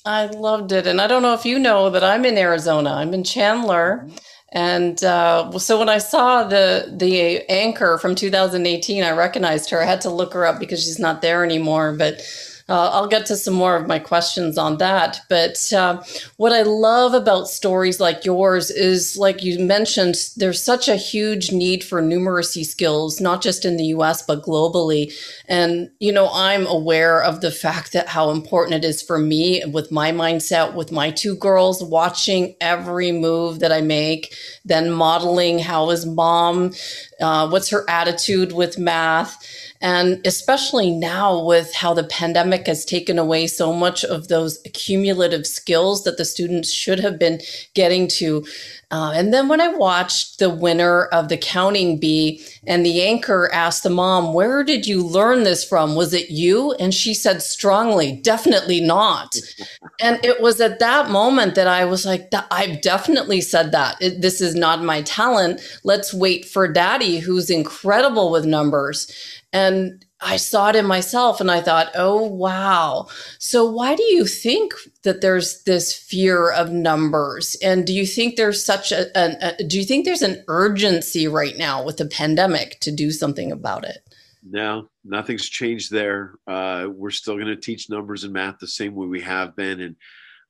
I 0.05 0.27
loved 0.27 0.72
it. 0.74 0.86
And 0.86 1.01
I 1.01 1.08
don't 1.08 1.24
know 1.24 1.34
if 1.34 1.46
you 1.46 1.58
know 1.58 1.89
that 1.89 2.03
I'm 2.03 2.25
in 2.25 2.38
Arizona. 2.38 2.91
I'm 2.91 3.13
in 3.15 3.24
Chandler. 3.24 4.08
And 4.52 5.04
uh, 5.04 5.58
so 5.60 5.80
when 5.80 5.90
I 5.90 5.98
saw 5.98 6.44
the 6.46 6.94
the 6.96 7.50
anchor 7.50 7.98
from 7.98 8.16
2018, 8.16 9.04
I 9.04 9.12
recognized 9.12 9.70
her. 9.72 9.82
I 9.82 9.86
had 9.86 10.02
to 10.02 10.10
look 10.10 10.34
her 10.34 10.46
up 10.46 10.60
because 10.60 10.84
she's 10.84 11.00
not 11.00 11.22
there 11.22 11.44
anymore. 11.44 11.94
But 11.94 12.22
uh, 12.68 12.90
I'll 12.94 13.08
get 13.08 13.28
to 13.28 13.36
some 13.36 13.54
more 13.54 13.76
of 13.76 13.86
my 13.86 14.00
questions 14.00 14.58
on 14.58 14.78
that. 14.78 15.20
But 15.30 15.72
uh, 15.72 16.02
what 16.38 16.52
I 16.52 16.64
love 16.64 17.14
about 17.14 17.48
stories 17.48 18.00
like 18.00 18.26
yours 18.26 18.72
is, 18.72 19.18
like 19.18 19.44
you 19.44 19.60
mentioned, 19.60 20.16
there's 20.38 20.64
such 20.64 20.88
a 20.88 20.96
huge 20.96 21.52
need 21.52 21.84
for 21.84 22.02
numeracy 22.02 22.66
skills, 22.66 23.22
not 23.22 23.44
just 23.44 23.66
in 23.66 23.78
the 23.78 23.86
US, 23.86 24.24
but 24.24 24.42
globally. 24.42 25.14
And, 25.48 25.92
you 26.00 26.12
know, 26.12 26.30
I'm 26.34 26.66
aware 26.66 27.22
of 27.22 27.42
the 27.42 27.52
fact 27.52 27.94
that 27.94 28.08
how 28.08 28.32
important 28.32 28.84
it 28.84 28.88
is 28.88 29.02
for 29.02 29.20
me 29.20 29.64
with 29.66 29.92
my 29.92 30.12
mindset, 30.12 30.74
with 30.74 30.92
my 30.92 31.12
two 31.12 31.36
girls, 31.36 31.84
watching 31.84 32.56
every 32.62 33.12
move 33.12 33.60
that 33.60 33.72
I 33.72 33.82
make, 33.82 34.34
then 34.64 34.90
modeling 34.90 35.60
how 35.60 35.92
is 35.92 36.06
mom, 36.06 36.74
uh, 37.22 37.48
what's 37.48 37.70
her 37.70 37.88
attitude 37.88 38.54
with 38.54 38.80
math 38.80 39.38
and 39.82 40.25
especially 40.25 40.91
now 40.91 41.44
with 41.44 41.74
how 41.74 41.94
the 41.94 42.03
pandemic 42.03 42.67
has 42.67 42.86
taken 42.86 43.20
away 43.20 43.48
so 43.48 43.74
much 43.74 44.03
of 44.03 44.27
those 44.27 44.60
cumulative 44.74 45.46
skills 45.46 46.03
that 46.03 46.17
the 46.17 46.25
students 46.25 46.72
should 46.72 47.00
have 47.00 47.20
been 47.20 47.41
getting 47.74 48.08
to. 48.08 48.46
Uh, 48.91 49.12
and 49.15 49.34
then 49.34 49.48
when 49.48 49.60
I 49.60 49.70
watched 49.70 50.39
the 50.39 50.50
winner 50.50 51.05
of 51.05 51.27
the 51.27 51.38
counting 51.38 52.00
bee 52.00 52.41
and 52.65 52.86
the 52.86 53.01
anchor 53.01 53.50
asked 53.51 53.84
the 53.84 53.89
mom, 53.89 54.34
Where 54.34 54.63
did 54.63 54.86
you 54.86 55.05
learn 55.05 55.44
this 55.44 55.65
from? 55.65 55.96
Was 55.96 56.13
it 56.13 56.29
you? 56.29 56.74
And 56.74 56.94
she 56.94 57.13
said 57.13 57.41
strongly, 57.41 58.13
Definitely 58.13 58.82
not. 58.82 59.36
and 60.00 60.24
it 60.24 60.41
was 60.41 60.62
at 60.62 60.79
that 60.79 61.10
moment 61.10 61.55
that 61.55 61.67
I 61.67 61.86
was 61.86 62.05
like, 62.05 62.32
I've 62.51 62.82
definitely 62.82 63.41
said 63.41 63.72
that. 63.72 63.98
It, 64.01 64.22
this 64.22 64.39
is 64.39 64.55
not 64.55 64.84
my 64.84 65.01
talent. 65.01 65.62
Let's 65.84 66.13
wait 66.13 66.46
for 66.46 66.67
daddy, 66.67 67.20
who's 67.20 67.50
incredible 67.50 68.32
with 68.32 68.46
numbers. 68.46 69.12
And 69.56 70.06
I 70.20 70.36
saw 70.36 70.68
it 70.68 70.76
in 70.76 70.86
myself 70.86 71.40
and 71.40 71.50
I 71.50 71.62
thought, 71.62 71.90
oh, 71.96 72.26
wow. 72.26 73.08
So, 73.40 73.64
why 73.64 73.96
do 73.96 74.04
you 74.04 74.26
think 74.26 74.74
that 75.04 75.22
there's 75.22 75.64
this 75.64 75.94
fear 75.94 76.52
of 76.52 76.74
numbers? 76.74 77.56
And 77.64 77.88
do 77.88 77.94
you 77.94 78.06
think 78.06 78.36
there's 78.36 78.64
such 78.66 78.92
a, 78.92 79.08
a, 79.16 79.64
do 79.64 79.80
you 79.80 79.86
think 79.86 80.04
there's 80.04 80.22
an 80.22 80.44
urgency 80.50 81.30
right 81.30 81.58
now 81.58 81.86
with 81.86 81.96
the 81.96 82.06
pandemic 82.06 82.82
to 82.82 82.92
do 82.92 83.12
something 83.12 83.50
about 83.50 83.86
it? 83.86 84.00
No, 84.44 84.90
nothing's 85.06 85.48
changed 85.48 85.90
there. 85.90 86.34
Uh, 86.46 86.88
we're 86.94 87.12
still 87.12 87.36
going 87.36 87.48
to 87.48 87.56
teach 87.56 87.90
numbers 87.90 88.26
and 88.26 88.34
math 88.34 88.60
the 88.60 88.68
same 88.68 88.94
way 88.94 89.08
we 89.08 89.22
have 89.22 89.56
been. 89.56 89.80
And 89.80 89.96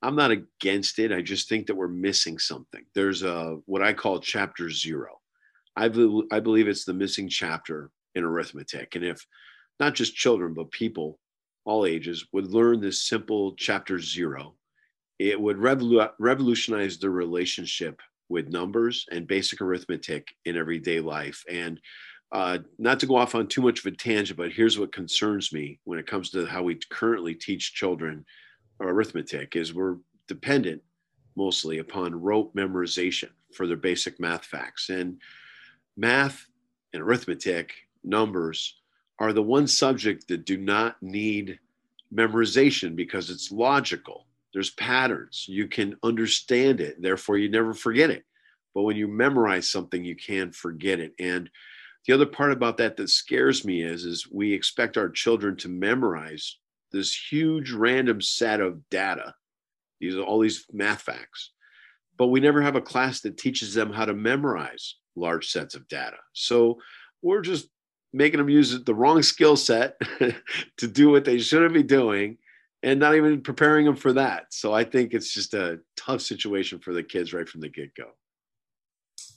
I'm 0.02 0.16
not 0.16 0.32
against 0.32 0.98
it. 0.98 1.12
I 1.12 1.22
just 1.22 1.48
think 1.48 1.68
that 1.68 1.76
we're 1.76 1.90
missing 1.90 2.40
something. 2.40 2.84
There's 2.96 3.22
a 3.22 3.60
what 3.68 3.84
I 3.84 3.94
call 3.94 4.20
chapter 4.20 4.72
zero. 4.72 5.20
I 5.78 5.90
believe 5.90 6.68
it's 6.68 6.86
the 6.86 6.94
missing 6.94 7.30
chapter 7.30 7.92
in 8.16 8.24
arithmetic. 8.24 8.96
And 8.96 9.06
if 9.06 9.26
not 9.80 9.94
just 9.94 10.16
children, 10.16 10.54
but 10.54 10.72
people, 10.72 11.20
all 11.66 11.86
ages, 11.86 12.26
would 12.32 12.48
learn 12.48 12.80
this 12.80 13.08
simple 13.08 13.56
chapter 13.56 14.00
zero, 14.00 14.56
it 15.20 15.40
would 15.40 15.58
revolu- 15.58 16.12
revolutionize 16.20 16.98
the 16.98 17.10
relationship 17.10 18.02
with 18.30 18.50
numbers 18.50 19.06
and 19.12 19.28
basic 19.28 19.62
arithmetic 19.62 20.28
in 20.46 20.58
everyday 20.58 21.00
life. 21.00 21.44
And 21.50 21.80
uh, 22.32 22.60
not 22.80 23.00
to 23.00 23.06
go 23.06 23.16
off 23.16 23.36
on 23.36 23.48
too 23.48 23.62
much 23.62 23.80
of 23.80 23.86
a 23.86 23.96
tangent, 23.96 24.38
but 24.38 24.52
here's 24.52 24.80
what 24.80 24.92
concerns 24.92 25.54
me 25.54 25.80
when 25.84 26.00
it 26.00 26.08
comes 26.08 26.32
to 26.32 26.46
how 26.46 26.64
we 26.64 26.80
currently 26.90 27.36
teach 27.36 27.74
children 27.74 28.26
arithmetic 28.82 29.56
is 29.56 29.74
we're 29.74 29.98
dependent 30.28 30.82
mostly 31.38 31.78
upon 31.78 32.20
rote 32.20 32.54
memorization 32.56 33.30
for 33.54 33.68
their 33.68 33.78
basic 33.78 34.20
math 34.20 34.46
facts. 34.46 34.90
And 34.90 35.22
math 35.96 36.46
and 36.94 37.02
arithmetic 37.02 37.74
numbers 38.06 38.78
are 39.20 39.34
the 39.34 39.42
one 39.42 39.68
subject 39.68 40.28
that 40.28 40.46
do 40.46 40.58
not 40.58 41.02
need 41.02 41.60
memorization 42.14 42.96
because 42.96 43.30
it's 43.30 43.52
logical. 43.52 44.28
There's 44.54 44.72
patterns. 44.72 45.46
You 45.48 45.68
can 45.68 45.96
understand 46.04 46.82
it, 46.82 47.02
therefore, 47.02 47.38
you 47.38 47.50
never 47.50 47.74
forget 47.74 48.10
it. 48.10 48.24
But 48.74 48.84
when 48.84 48.98
you 48.98 49.08
memorize 49.08 49.70
something, 49.70 50.04
you 50.04 50.16
can 50.16 50.52
forget 50.52 51.00
it. 51.00 51.14
And 51.20 51.50
the 52.06 52.14
other 52.14 52.26
part 52.26 52.52
about 52.52 52.78
that 52.78 52.98
that 52.98 53.10
scares 53.10 53.66
me 53.66 53.82
is, 53.82 54.06
is 54.06 54.30
we 54.32 54.54
expect 54.54 54.98
our 54.98 55.10
children 55.10 55.56
to 55.58 55.70
memorize 55.70 56.58
this 56.92 57.16
huge 57.30 57.72
random 57.72 58.22
set 58.22 58.62
of 58.62 58.90
data, 58.90 59.34
these 60.00 60.16
are 60.16 60.22
all 60.22 60.40
these 60.40 60.66
math 60.72 61.02
facts. 61.02 61.52
But 62.18 62.28
we 62.28 62.40
never 62.40 62.62
have 62.62 62.76
a 62.76 62.82
class 62.82 63.22
that 63.22 63.38
teaches 63.38 63.74
them 63.74 63.92
how 63.92 64.06
to 64.06 64.14
memorize 64.14 64.96
large 65.16 65.50
sets 65.50 65.76
of 65.76 65.88
data. 65.88 66.18
So 66.34 66.80
we're 67.22 67.42
just 67.42 67.68
making 68.16 68.38
them 68.38 68.50
use 68.50 68.84
the 68.84 68.96
wrong 68.96 69.22
skill 69.22 69.58
set 69.58 70.00
to 70.78 70.88
do 70.88 71.10
what 71.10 71.26
they 71.26 71.38
shouldn't 71.38 71.74
be 71.74 71.84
doing 71.84 72.38
and 72.82 73.00
not 73.00 73.16
even 73.16 73.42
preparing 73.42 73.86
them 73.86 73.96
for 73.96 74.14
that. 74.14 74.46
So 74.52 74.74
I 74.74 74.84
think 74.84 75.14
it's 75.14 75.34
just 75.34 75.54
a 75.54 75.80
tough 75.98 76.22
situation 76.22 76.80
for 76.80 76.94
the 76.94 77.04
kids 77.04 77.34
right 77.34 77.48
from 77.48 77.62
the 77.62 77.70
get 77.70 77.94
go. 77.96 78.12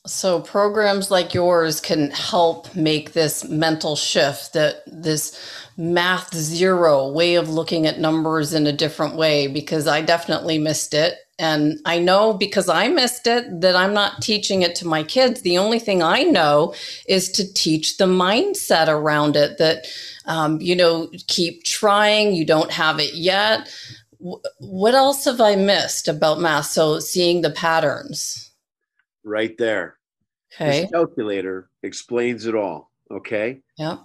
So 0.06 0.40
programs 0.40 1.10
like 1.10 1.34
yours 1.34 1.80
can 1.80 2.10
help 2.12 2.74
make 2.74 3.12
this 3.12 3.44
mental 3.44 3.96
shift 3.96 4.52
that 4.52 4.82
this 4.86 5.38
math 5.76 6.34
zero 6.34 7.10
way 7.10 7.34
of 7.34 7.48
looking 7.48 7.86
at 7.86 7.98
numbers 7.98 8.54
in 8.54 8.66
a 8.66 8.72
different 8.72 9.16
way 9.16 9.48
because 9.48 9.86
I 9.86 10.02
definitely 10.02 10.58
missed 10.58 10.94
it 10.94 11.14
and 11.38 11.78
I 11.84 11.98
know 12.00 12.34
because 12.34 12.68
I 12.68 12.88
missed 12.88 13.26
it 13.26 13.60
that 13.60 13.76
I'm 13.76 13.94
not 13.94 14.20
teaching 14.22 14.62
it 14.62 14.74
to 14.76 14.86
my 14.86 15.04
kids. 15.04 15.42
The 15.42 15.58
only 15.58 15.78
thing 15.78 16.02
I 16.02 16.24
know 16.24 16.74
is 17.06 17.30
to 17.32 17.52
teach 17.54 17.96
the 17.96 18.06
mindset 18.06 18.88
around 18.88 19.36
it 19.36 19.58
that, 19.58 19.86
um, 20.26 20.60
you 20.60 20.74
know, 20.74 21.08
keep 21.28 21.62
trying, 21.62 22.32
you 22.34 22.44
don't 22.44 22.72
have 22.72 22.98
it 22.98 23.14
yet. 23.14 23.72
W- 24.18 24.40
what 24.58 24.94
else 24.94 25.24
have 25.26 25.40
I 25.40 25.54
missed 25.54 26.08
about 26.08 26.40
math? 26.40 26.66
So 26.66 26.98
seeing 26.98 27.42
the 27.42 27.50
patterns. 27.50 28.50
Right 29.22 29.56
there. 29.58 29.96
Okay. 30.54 30.82
This 30.82 30.90
calculator 30.90 31.70
explains 31.84 32.46
it 32.46 32.56
all. 32.56 32.90
Okay. 33.10 33.60
Yeah 33.76 33.98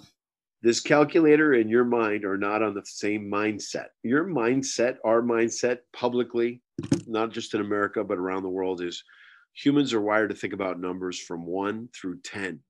this 0.64 0.80
calculator 0.80 1.54
and 1.54 1.70
your 1.70 1.84
mind 1.84 2.24
are 2.24 2.38
not 2.38 2.64
on 2.64 2.74
the 2.74 2.86
same 2.86 3.30
mindset. 3.30 3.88
Your 4.02 4.26
mindset, 4.26 4.96
our 5.04 5.22
mindset 5.22 5.80
publicly, 5.92 6.62
not 7.06 7.32
just 7.34 7.54
in 7.54 7.60
America, 7.60 8.02
but 8.02 8.18
around 8.18 8.44
the 8.44 8.50
world, 8.50 8.82
is 8.82 9.04
humans 9.54 9.94
are 9.94 10.00
wired 10.00 10.30
to 10.30 10.36
think 10.36 10.54
about 10.54 10.80
numbers 10.80 11.20
from 11.20 11.46
one 11.46 11.90
through 11.94 12.22
10. 12.22 12.62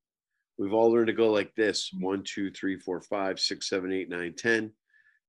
We've 0.58 0.74
all 0.74 0.92
learned 0.92 1.08
to 1.08 1.14
go 1.14 1.32
like 1.32 1.54
this 1.56 1.92
one, 2.00 2.24
two, 2.24 2.50
three, 2.50 2.80
four, 2.80 3.00
five, 3.00 3.40
six, 3.40 3.70
seven, 3.70 3.94
eight, 3.94 4.10
nine, 4.10 4.34
10. 4.36 4.72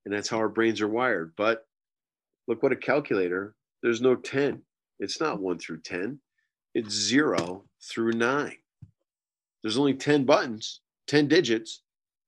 And 0.06 0.14
that's 0.14 0.30
how 0.30 0.38
our 0.38 0.48
brains 0.48 0.80
are 0.80 0.88
wired. 0.88 1.34
But 1.36 1.66
look 2.48 2.62
what 2.62 2.72
a 2.72 2.76
calculator, 2.76 3.54
there's 3.82 4.00
no 4.00 4.14
10. 4.14 4.62
It's 5.00 5.20
not 5.20 5.40
one 5.40 5.58
through 5.58 5.82
10, 5.82 6.18
it's 6.74 6.94
zero 6.94 7.66
through 7.82 8.12
nine. 8.12 8.56
There's 9.62 9.76
only 9.76 9.94
10 9.94 10.24
buttons, 10.24 10.80
10 11.08 11.28
digits 11.28 11.82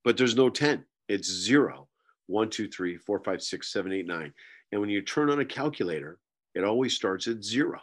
but 0.06 0.16
there's 0.16 0.36
no 0.36 0.48
10. 0.48 0.84
It's 1.08 1.28
zero. 1.28 1.88
one, 2.28 2.48
two, 2.48 2.68
three, 2.68 2.96
four, 2.96 3.18
five, 3.24 3.42
six, 3.42 3.72
seven, 3.72 3.92
eight, 3.92 4.06
nine. 4.06 4.32
And 4.70 4.80
when 4.80 4.88
you 4.88 5.02
turn 5.02 5.30
on 5.30 5.40
a 5.40 5.44
calculator, 5.44 6.20
it 6.54 6.62
always 6.62 6.94
starts 6.94 7.26
at 7.26 7.42
zero. 7.42 7.80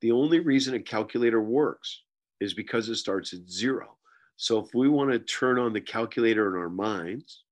The 0.00 0.10
only 0.10 0.40
reason 0.40 0.74
a 0.74 0.80
calculator 0.80 1.40
works 1.40 2.02
is 2.40 2.54
because 2.54 2.88
it 2.88 2.96
starts 2.96 3.32
at 3.32 3.48
zero. 3.48 3.96
So 4.34 4.58
if 4.58 4.74
we 4.74 4.88
want 4.88 5.12
to 5.12 5.20
turn 5.20 5.60
on 5.60 5.72
the 5.72 5.80
calculator 5.80 6.48
in 6.52 6.60
our 6.60 6.70
minds, 6.70 7.44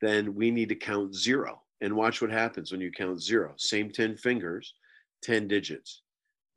then 0.00 0.34
we 0.34 0.50
need 0.50 0.70
to 0.70 0.74
count 0.74 1.14
zero 1.14 1.60
and 1.82 1.94
watch 1.94 2.22
what 2.22 2.30
happens 2.30 2.72
when 2.72 2.80
you 2.80 2.90
count 2.90 3.20
zero. 3.20 3.52
Same 3.58 3.90
10 3.90 4.16
fingers, 4.16 4.72
10 5.24 5.46
digits. 5.46 6.00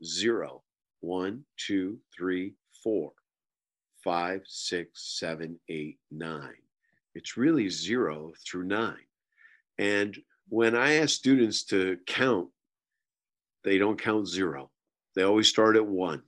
Zero, 0.02 0.64
one, 1.02 1.44
two, 1.58 2.00
three, 2.16 2.54
four, 2.82 3.12
five, 4.02 4.44
six, 4.46 5.18
seven, 5.20 5.60
eight, 5.68 5.98
nine. 6.10 6.65
It's 7.16 7.38
really 7.38 7.70
zero 7.70 8.34
through 8.46 8.66
nine. 8.66 9.08
And 9.78 10.16
when 10.50 10.76
I 10.76 10.96
ask 10.96 11.16
students 11.16 11.64
to 11.66 11.98
count, 12.06 12.50
they 13.64 13.78
don't 13.78 14.00
count 14.00 14.28
zero. 14.28 14.70
They 15.16 15.24
always 15.24 15.48
start 15.48 15.76
at 15.76 15.86
one. 15.86 16.22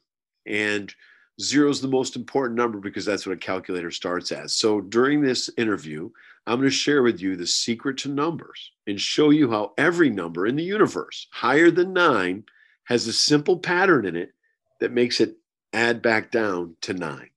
And 0.46 0.94
zero 1.40 1.70
is 1.70 1.82
the 1.82 1.88
most 1.88 2.16
important 2.16 2.58
number 2.58 2.80
because 2.80 3.06
that's 3.06 3.26
what 3.26 3.34
a 3.34 3.38
calculator 3.38 3.92
starts 3.92 4.32
at. 4.32 4.50
So 4.50 4.82
during 4.82 5.22
this 5.22 5.50
interview, 5.58 6.10
I'm 6.48 6.60
going 6.60 6.70
to 6.70 6.76
share 6.76 7.04
with 7.04 7.22
you 7.22 7.36
the 7.36 7.46
secret 7.46 7.98
to 8.00 8.10
numbers 8.10 8.72
and 8.88 9.00
show 9.00 9.30
you 9.30 9.52
how 9.52 9.74
every 9.78 10.10
number 10.10 10.48
in 10.48 10.56
the 10.56 10.64
universe 10.64 11.28
higher 11.32 11.70
than 11.70 11.94
nine 11.94 12.46
has 12.86 13.06
a 13.06 13.14
simple 13.14 13.60
pattern 13.60 14.06
in 14.06 14.16
it 14.16 14.32
that 14.80 14.94
makes 14.94 15.20
it 15.20 15.36
add 15.74 16.02
back 16.02 16.32
down 16.32 16.76
to 16.82 16.94
nine. 16.94 17.30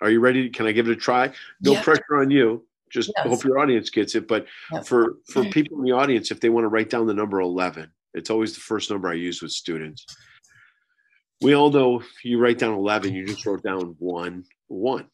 Are 0.00 0.10
you 0.10 0.20
ready? 0.20 0.48
Can 0.48 0.66
I 0.66 0.72
give 0.72 0.88
it 0.88 0.92
a 0.92 0.96
try? 0.96 1.32
No 1.60 1.72
yeah. 1.72 1.82
pressure 1.82 2.20
on 2.20 2.30
you. 2.30 2.64
Just 2.90 3.12
yes. 3.16 3.26
hope 3.26 3.44
your 3.44 3.58
audience 3.58 3.90
gets 3.90 4.14
it. 4.14 4.26
But 4.26 4.46
for 4.84 5.16
for 5.28 5.44
people 5.44 5.78
in 5.78 5.84
the 5.84 5.92
audience, 5.92 6.30
if 6.30 6.40
they 6.40 6.48
want 6.48 6.64
to 6.64 6.68
write 6.68 6.90
down 6.90 7.06
the 7.06 7.14
number 7.14 7.40
eleven, 7.40 7.90
it's 8.14 8.30
always 8.30 8.54
the 8.54 8.60
first 8.60 8.90
number 8.90 9.08
I 9.08 9.14
use 9.14 9.42
with 9.42 9.52
students. 9.52 10.06
We 11.40 11.54
all 11.54 11.70
know 11.70 12.00
if 12.00 12.24
you 12.24 12.38
write 12.38 12.58
down 12.58 12.74
11, 12.74 13.14
you 13.14 13.24
just 13.24 13.46
wrote 13.46 13.62
down 13.62 13.96
one, 13.98 14.44
one. 14.68 15.06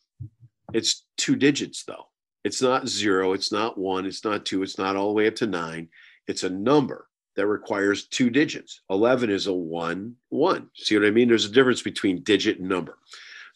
It's 0.73 1.05
two 1.17 1.37
digits 1.37 1.85
though. 1.85 2.09
It's 2.43 2.61
not 2.61 2.89
zero, 2.89 3.33
it's 3.33 3.53
not 3.53 3.79
one, 3.79 4.07
it's 4.07 4.25
not 4.25 4.45
two, 4.45 4.63
it's 4.63 4.79
not 4.79 4.97
all 4.97 5.09
the 5.09 5.15
way 5.15 5.29
up 5.29 5.37
to 5.37 5.47
nine. 5.47 5.89
It's 6.27 6.43
a 6.43 6.51
number 6.51 7.09
that 7.37 7.47
requires 7.47 8.07
two 8.07 8.31
digits. 8.31 8.81
11 8.91 9.31
is 9.31 9.47
a 9.47 9.53
one, 9.53 10.17
one. 10.31 10.69
See 10.75 10.97
what 10.97 11.07
I 11.07 11.11
mean? 11.11 11.29
There's 11.29 11.45
a 11.45 11.53
difference 11.53 11.83
between 11.83 12.23
digit 12.23 12.59
and 12.59 12.69
number. 12.69 12.99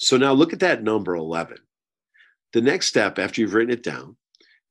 So 0.00 0.16
now 0.16 0.32
look 0.32 0.54
at 0.54 0.60
that 0.60 0.82
number 0.82 1.14
11. 1.14 1.58
The 2.54 2.62
next 2.62 2.86
step 2.86 3.18
after 3.18 3.40
you've 3.40 3.52
written 3.52 3.72
it 3.72 3.82
down 3.82 4.16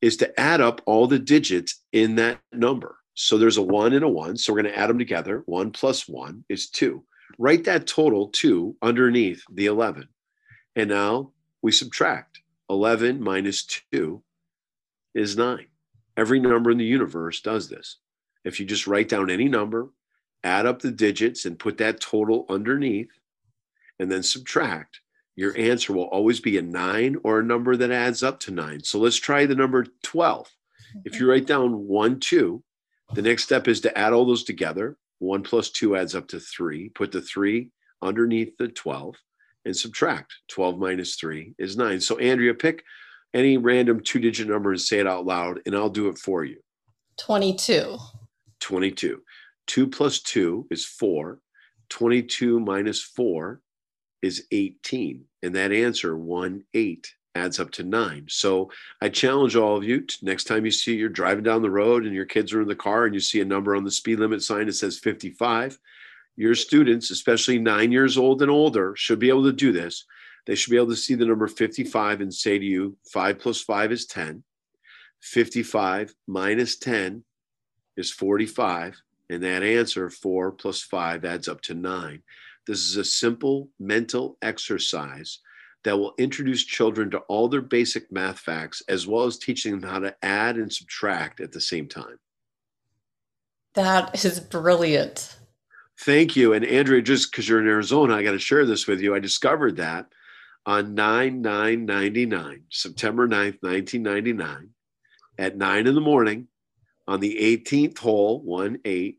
is 0.01 0.17
to 0.17 0.39
add 0.39 0.59
up 0.59 0.81
all 0.85 1.05
the 1.05 1.19
digits 1.19 1.83
in 1.91 2.15
that 2.15 2.39
number. 2.51 2.97
So 3.13 3.37
there's 3.37 3.57
a 3.57 3.61
one 3.61 3.93
and 3.93 4.03
a 4.03 4.09
one. 4.09 4.37
So 4.37 4.51
we're 4.51 4.63
going 4.63 4.73
to 4.73 4.79
add 4.79 4.89
them 4.89 4.97
together. 4.97 5.43
One 5.45 5.71
plus 5.71 6.09
one 6.09 6.43
is 6.49 6.69
two. 6.69 7.03
Write 7.37 7.63
that 7.65 7.85
total 7.85 8.29
two 8.29 8.75
underneath 8.81 9.43
the 9.51 9.67
11. 9.67 10.09
And 10.75 10.89
now 10.89 11.31
we 11.61 11.71
subtract 11.71 12.39
11 12.69 13.21
minus 13.21 13.63
two 13.63 14.23
is 15.13 15.37
nine. 15.37 15.67
Every 16.17 16.39
number 16.39 16.71
in 16.71 16.79
the 16.79 16.85
universe 16.85 17.39
does 17.41 17.69
this. 17.69 17.97
If 18.43 18.59
you 18.59 18.65
just 18.65 18.87
write 18.87 19.09
down 19.09 19.29
any 19.29 19.47
number, 19.47 19.89
add 20.43 20.65
up 20.65 20.81
the 20.81 20.91
digits 20.91 21.45
and 21.45 21.59
put 21.59 21.77
that 21.77 21.99
total 21.99 22.45
underneath, 22.49 23.11
and 23.99 24.11
then 24.11 24.23
subtract, 24.23 25.01
your 25.39 25.57
answer 25.57 25.93
will 25.93 26.03
always 26.03 26.41
be 26.41 26.57
a 26.57 26.61
nine 26.61 27.15
or 27.23 27.39
a 27.39 27.43
number 27.45 27.77
that 27.77 27.91
adds 27.91 28.23
up 28.23 28.41
to 28.41 28.51
nine. 28.51 28.83
So 28.83 28.99
let's 28.99 29.15
try 29.15 29.45
the 29.45 29.55
number 29.55 29.85
12. 30.03 30.49
If 31.05 31.17
you 31.17 31.29
write 31.29 31.47
down 31.47 31.87
one, 31.87 32.19
two, 32.19 32.61
the 33.13 33.21
next 33.21 33.45
step 33.45 33.69
is 33.69 33.79
to 33.81 33.97
add 33.97 34.11
all 34.11 34.25
those 34.25 34.43
together. 34.43 34.97
One 35.19 35.41
plus 35.41 35.69
two 35.69 35.95
adds 35.95 36.13
up 36.13 36.27
to 36.29 36.41
three. 36.41 36.89
Put 36.89 37.13
the 37.13 37.21
three 37.21 37.71
underneath 38.01 38.57
the 38.57 38.67
12 38.67 39.15
and 39.63 39.77
subtract. 39.77 40.33
12 40.49 40.77
minus 40.77 41.15
three 41.15 41.55
is 41.57 41.77
nine. 41.77 42.01
So, 42.01 42.17
Andrea, 42.17 42.53
pick 42.53 42.83
any 43.33 43.55
random 43.55 44.01
two 44.03 44.19
digit 44.19 44.49
number 44.49 44.71
and 44.71 44.81
say 44.81 44.99
it 44.99 45.07
out 45.07 45.25
loud, 45.25 45.61
and 45.65 45.73
I'll 45.73 45.89
do 45.89 46.09
it 46.09 46.17
for 46.17 46.43
you. 46.43 46.57
22. 47.17 47.97
22. 48.59 49.21
Two 49.67 49.87
plus 49.87 50.19
two 50.19 50.67
is 50.69 50.85
four. 50.85 51.39
22 51.87 52.59
minus 52.59 53.01
four 53.01 53.61
is 54.21 54.45
18. 54.51 55.25
And 55.43 55.55
that 55.55 55.71
answer, 55.71 56.17
one, 56.17 56.63
eight, 56.73 57.13
adds 57.35 57.59
up 57.59 57.71
to 57.71 57.83
nine. 57.83 58.25
So 58.27 58.71
I 59.01 59.09
challenge 59.09 59.55
all 59.55 59.77
of 59.77 59.83
you 59.83 60.01
to, 60.01 60.25
next 60.25 60.45
time 60.45 60.65
you 60.65 60.71
see 60.71 60.95
you're 60.95 61.09
driving 61.09 61.43
down 61.43 61.61
the 61.61 61.69
road 61.69 62.05
and 62.05 62.13
your 62.13 62.25
kids 62.25 62.53
are 62.53 62.61
in 62.61 62.67
the 62.67 62.75
car 62.75 63.05
and 63.05 63.13
you 63.13 63.21
see 63.21 63.39
a 63.41 63.45
number 63.45 63.75
on 63.75 63.83
the 63.83 63.91
speed 63.91 64.19
limit 64.19 64.43
sign 64.43 64.65
that 64.65 64.73
says 64.73 64.99
55, 64.99 65.79
your 66.35 66.55
students, 66.55 67.11
especially 67.11 67.59
nine 67.59 67.91
years 67.91 68.17
old 68.17 68.41
and 68.41 68.51
older, 68.51 68.93
should 68.95 69.19
be 69.19 69.29
able 69.29 69.43
to 69.43 69.53
do 69.53 69.71
this. 69.71 70.05
They 70.45 70.55
should 70.55 70.71
be 70.71 70.77
able 70.77 70.89
to 70.89 70.95
see 70.95 71.15
the 71.15 71.25
number 71.25 71.47
55 71.47 72.21
and 72.21 72.33
say 72.33 72.57
to 72.57 72.65
you, 72.65 72.97
five 73.11 73.39
plus 73.39 73.61
five 73.61 73.91
is 73.91 74.05
10. 74.05 74.43
55 75.21 76.15
minus 76.27 76.77
10 76.77 77.23
is 77.97 78.11
45. 78.11 79.01
And 79.29 79.43
that 79.43 79.63
answer, 79.63 80.09
four 80.09 80.51
plus 80.51 80.81
five, 80.81 81.23
adds 81.25 81.47
up 81.47 81.61
to 81.63 81.73
nine. 81.73 82.23
This 82.69 82.85
is 82.85 82.97
a 82.97 83.03
simple 83.03 83.71
mental 83.79 84.37
exercise 84.43 85.39
that 85.83 85.97
will 85.97 86.13
introduce 86.19 86.63
children 86.63 87.09
to 87.09 87.17
all 87.21 87.47
their 87.47 87.63
basic 87.63 88.11
math 88.11 88.37
facts 88.37 88.83
as 88.87 89.07
well 89.07 89.25
as 89.25 89.39
teaching 89.39 89.71
them 89.79 89.89
how 89.89 89.97
to 89.97 90.15
add 90.21 90.57
and 90.57 90.71
subtract 90.71 91.39
at 91.39 91.51
the 91.51 91.61
same 91.61 91.87
time. 91.87 92.19
That 93.73 94.23
is 94.23 94.39
brilliant. 94.39 95.35
Thank 95.97 96.35
you. 96.35 96.53
And 96.53 96.63
Andrea, 96.63 97.01
just 97.01 97.31
because 97.31 97.49
you're 97.49 97.59
in 97.59 97.67
Arizona, 97.67 98.15
I 98.15 98.21
got 98.21 98.33
to 98.33 98.39
share 98.39 98.67
this 98.67 98.85
with 98.85 99.01
you. 99.01 99.15
I 99.15 99.19
discovered 99.19 99.77
that 99.77 100.05
on 100.67 100.93
9 100.93 101.41
9 101.41 101.85
99, 101.87 102.63
September 102.69 103.27
9th, 103.27 103.63
1999, 103.63 104.69
at 105.39 105.57
9 105.57 105.87
in 105.87 105.95
the 105.95 106.01
morning 106.01 106.47
on 107.07 107.19
the 107.19 107.35
18th 107.35 107.97
hole, 107.97 108.43
1 108.43 108.77
8, 108.85 109.17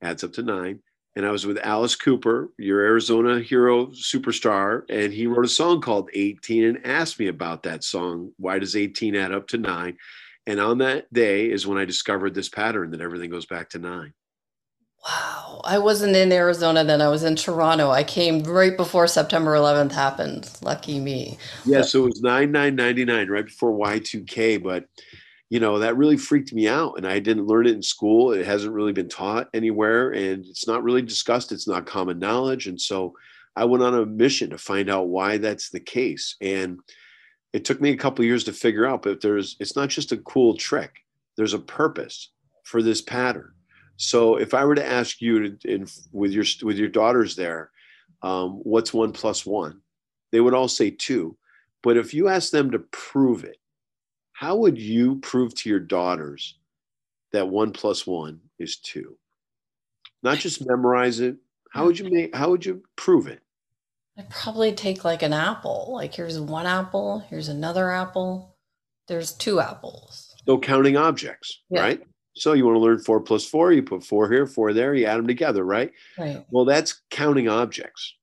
adds 0.00 0.24
up 0.24 0.32
to 0.32 0.42
9 0.42 0.80
and 1.16 1.24
I 1.24 1.30
was 1.30 1.46
with 1.46 1.58
Alice 1.64 1.96
Cooper, 1.96 2.50
your 2.58 2.82
Arizona 2.82 3.40
hero 3.40 3.86
superstar, 3.86 4.82
and 4.90 5.12
he 5.12 5.26
wrote 5.26 5.46
a 5.46 5.48
song 5.48 5.80
called 5.80 6.10
18 6.12 6.64
and 6.64 6.86
asked 6.86 7.18
me 7.18 7.28
about 7.28 7.62
that 7.62 7.82
song. 7.82 8.32
Why 8.36 8.58
does 8.58 8.76
18 8.76 9.16
add 9.16 9.32
up 9.32 9.48
to 9.48 9.58
nine? 9.58 9.96
And 10.46 10.60
on 10.60 10.78
that 10.78 11.10
day 11.12 11.50
is 11.50 11.66
when 11.66 11.78
I 11.78 11.86
discovered 11.86 12.34
this 12.34 12.50
pattern 12.50 12.90
that 12.90 13.00
everything 13.00 13.30
goes 13.30 13.46
back 13.46 13.70
to 13.70 13.78
nine. 13.78 14.12
Wow. 15.08 15.62
I 15.64 15.78
wasn't 15.78 16.16
in 16.16 16.32
Arizona 16.32 16.84
then. 16.84 17.00
I 17.00 17.08
was 17.08 17.24
in 17.24 17.34
Toronto. 17.34 17.90
I 17.90 18.04
came 18.04 18.42
right 18.42 18.76
before 18.76 19.06
September 19.06 19.54
11th 19.54 19.92
happened. 19.92 20.50
Lucky 20.60 21.00
me. 21.00 21.38
Yeah, 21.64 21.82
so 21.82 22.04
it 22.04 22.08
was 22.08 22.20
9999 22.20 23.28
right 23.28 23.44
before 23.46 23.72
Y2K, 23.72 24.62
but 24.62 24.86
you 25.48 25.60
know 25.60 25.78
that 25.78 25.96
really 25.96 26.16
freaked 26.16 26.52
me 26.52 26.68
out 26.68 26.94
and 26.96 27.06
i 27.06 27.18
didn't 27.18 27.46
learn 27.46 27.66
it 27.66 27.74
in 27.74 27.82
school 27.82 28.32
it 28.32 28.44
hasn't 28.44 28.72
really 28.72 28.92
been 28.92 29.08
taught 29.08 29.48
anywhere 29.54 30.10
and 30.10 30.44
it's 30.46 30.66
not 30.66 30.82
really 30.82 31.02
discussed 31.02 31.52
it's 31.52 31.68
not 31.68 31.86
common 31.86 32.18
knowledge 32.18 32.66
and 32.66 32.80
so 32.80 33.14
i 33.54 33.64
went 33.64 33.82
on 33.82 33.94
a 33.94 34.06
mission 34.06 34.50
to 34.50 34.58
find 34.58 34.90
out 34.90 35.08
why 35.08 35.36
that's 35.38 35.70
the 35.70 35.80
case 35.80 36.36
and 36.40 36.80
it 37.52 37.64
took 37.64 37.80
me 37.80 37.90
a 37.90 37.96
couple 37.96 38.24
years 38.24 38.44
to 38.44 38.52
figure 38.52 38.86
out 38.86 39.02
but 39.02 39.20
there's 39.20 39.56
it's 39.60 39.76
not 39.76 39.88
just 39.88 40.12
a 40.12 40.16
cool 40.18 40.56
trick 40.56 40.92
there's 41.36 41.54
a 41.54 41.58
purpose 41.58 42.30
for 42.64 42.82
this 42.82 43.00
pattern. 43.00 43.52
So 43.96 44.36
if 44.36 44.52
i 44.52 44.64
were 44.64 44.74
to 44.74 44.86
ask 44.86 45.22
you 45.22 45.56
to, 45.56 45.72
in, 45.72 45.86
with 46.12 46.32
your 46.32 46.44
with 46.62 46.76
your 46.76 46.88
daughters 46.88 47.36
there 47.36 47.70
um, 48.22 48.60
what's 48.62 48.94
one 48.94 49.12
plus 49.12 49.44
one? 49.44 49.82
They 50.32 50.40
would 50.40 50.54
all 50.54 50.68
say 50.68 50.90
two 50.90 51.36
but 51.82 51.96
if 51.96 52.12
you 52.12 52.28
ask 52.28 52.50
them 52.50 52.72
to 52.72 52.80
prove 52.80 53.44
it 53.44 53.56
how 54.36 54.54
would 54.54 54.76
you 54.76 55.16
prove 55.20 55.54
to 55.54 55.70
your 55.70 55.80
daughters 55.80 56.58
that 57.32 57.48
one 57.48 57.72
plus 57.72 58.06
one 58.06 58.38
is 58.58 58.76
two? 58.76 59.16
Not 60.22 60.36
just 60.36 60.66
memorize 60.66 61.20
it. 61.20 61.36
How 61.70 61.86
would 61.86 61.98
you 61.98 62.10
make 62.10 62.34
how 62.34 62.50
would 62.50 62.66
you 62.66 62.82
prove 62.96 63.28
it? 63.28 63.40
I'd 64.18 64.28
probably 64.28 64.72
take 64.72 65.06
like 65.06 65.22
an 65.22 65.32
apple. 65.32 65.88
Like 65.90 66.14
here's 66.14 66.38
one 66.38 66.66
apple, 66.66 67.20
here's 67.30 67.48
another 67.48 67.90
apple. 67.90 68.54
There's 69.08 69.32
two 69.32 69.58
apples. 69.58 70.34
So 70.44 70.58
counting 70.58 70.98
objects, 70.98 71.62
yeah. 71.70 71.80
right? 71.80 72.02
So 72.34 72.52
you 72.52 72.66
want 72.66 72.76
to 72.76 72.80
learn 72.80 72.98
four 72.98 73.22
plus 73.22 73.46
four, 73.46 73.72
you 73.72 73.82
put 73.82 74.04
four 74.04 74.30
here, 74.30 74.46
four 74.46 74.74
there, 74.74 74.94
you 74.94 75.06
add 75.06 75.16
them 75.16 75.26
together, 75.26 75.64
right? 75.64 75.92
Right. 76.18 76.44
Well, 76.50 76.66
that's 76.66 77.00
counting 77.10 77.48
objects. 77.48 78.14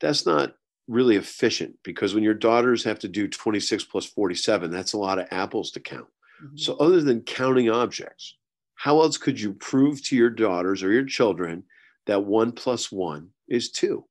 That's 0.00 0.26
not 0.26 0.54
really 0.90 1.16
efficient 1.16 1.76
because 1.84 2.14
when 2.14 2.24
your 2.24 2.34
daughters 2.34 2.84
have 2.84 2.98
to 2.98 3.08
do 3.08 3.28
26 3.28 3.84
plus 3.84 4.04
47, 4.06 4.70
that's 4.70 4.92
a 4.92 4.98
lot 4.98 5.18
of 5.18 5.28
apples 5.30 5.70
to 5.72 5.80
count. 5.80 6.08
Mm-hmm. 6.42 6.56
So, 6.56 6.76
other 6.76 7.00
than 7.00 7.22
counting 7.22 7.70
objects, 7.70 8.36
how 8.74 9.00
else 9.00 9.16
could 9.16 9.40
you 9.40 9.52
prove 9.52 10.02
to 10.04 10.16
your 10.16 10.30
daughters 10.30 10.82
or 10.82 10.92
your 10.92 11.04
children 11.04 11.64
that 12.06 12.24
one 12.24 12.52
plus 12.52 12.90
one 12.90 13.28
is 13.48 13.70
two? 13.70 14.04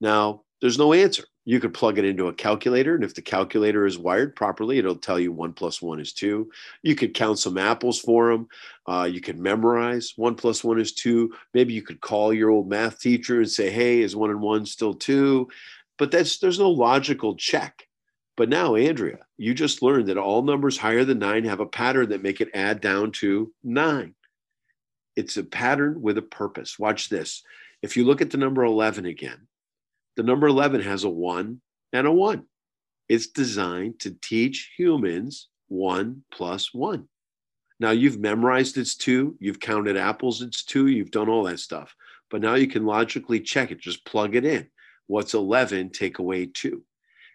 Now, 0.00 0.42
there's 0.60 0.78
no 0.78 0.92
answer. 0.92 1.24
You 1.46 1.60
could 1.60 1.74
plug 1.74 1.98
it 1.98 2.06
into 2.06 2.28
a 2.28 2.32
calculator, 2.32 2.94
and 2.94 3.04
if 3.04 3.14
the 3.14 3.20
calculator 3.20 3.84
is 3.84 3.98
wired 3.98 4.34
properly, 4.34 4.78
it'll 4.78 4.96
tell 4.96 5.20
you 5.20 5.30
one 5.30 5.52
plus 5.52 5.82
one 5.82 6.00
is 6.00 6.14
two. 6.14 6.50
You 6.82 6.94
could 6.94 7.12
count 7.12 7.38
some 7.38 7.58
apples 7.58 8.00
for 8.00 8.30
them. 8.30 8.48
Uh, 8.86 9.04
you 9.10 9.20
could 9.20 9.38
memorize 9.38 10.14
one 10.16 10.36
plus 10.36 10.64
one 10.64 10.80
is 10.80 10.92
two. 10.92 11.34
Maybe 11.52 11.74
you 11.74 11.82
could 11.82 12.00
call 12.00 12.32
your 12.32 12.48
old 12.48 12.68
math 12.68 12.98
teacher 12.98 13.40
and 13.40 13.50
say, 13.50 13.70
"Hey, 13.70 14.00
is 14.00 14.16
one 14.16 14.30
and 14.30 14.40
one 14.40 14.64
still 14.64 14.94
two? 14.94 15.48
But 15.98 16.10
that's 16.10 16.38
there's 16.38 16.58
no 16.58 16.70
logical 16.70 17.36
check. 17.36 17.86
But 18.36 18.48
now, 18.48 18.74
Andrea, 18.74 19.18
you 19.36 19.54
just 19.54 19.82
learned 19.82 20.08
that 20.08 20.18
all 20.18 20.42
numbers 20.42 20.76
higher 20.76 21.04
than 21.04 21.20
nine 21.20 21.44
have 21.44 21.60
a 21.60 21.66
pattern 21.66 22.08
that 22.08 22.22
make 22.22 22.40
it 22.40 22.50
add 22.52 22.80
down 22.80 23.12
to 23.12 23.52
nine. 23.62 24.14
It's 25.14 25.36
a 25.36 25.44
pattern 25.44 26.02
with 26.02 26.18
a 26.18 26.22
purpose. 26.22 26.78
Watch 26.78 27.08
this. 27.08 27.42
If 27.82 27.96
you 27.96 28.04
look 28.04 28.20
at 28.20 28.30
the 28.30 28.38
number 28.38 28.64
11 28.64 29.06
again, 29.06 29.46
the 30.16 30.24
number 30.24 30.48
11 30.48 30.80
has 30.80 31.04
a 31.04 31.08
one 31.08 31.60
and 31.92 32.06
a 32.06 32.12
one. 32.12 32.46
It's 33.08 33.28
designed 33.28 34.00
to 34.00 34.10
teach 34.10 34.72
humans 34.76 35.48
one 35.68 36.24
plus 36.32 36.74
one. 36.74 37.08
Now 37.78 37.90
you've 37.90 38.18
memorized 38.18 38.78
it's 38.78 38.96
two, 38.96 39.36
you've 39.40 39.60
counted 39.60 39.96
apples, 39.96 40.42
it's 40.42 40.64
two, 40.64 40.86
you've 40.86 41.10
done 41.10 41.28
all 41.28 41.44
that 41.44 41.60
stuff. 41.60 41.94
But 42.30 42.40
now 42.40 42.54
you 42.54 42.66
can 42.66 42.86
logically 42.86 43.40
check 43.40 43.70
it, 43.70 43.78
just 43.78 44.04
plug 44.04 44.34
it 44.34 44.44
in. 44.44 44.68
What's 45.06 45.34
11 45.34 45.90
take 45.90 46.18
away 46.18 46.46
two? 46.46 46.82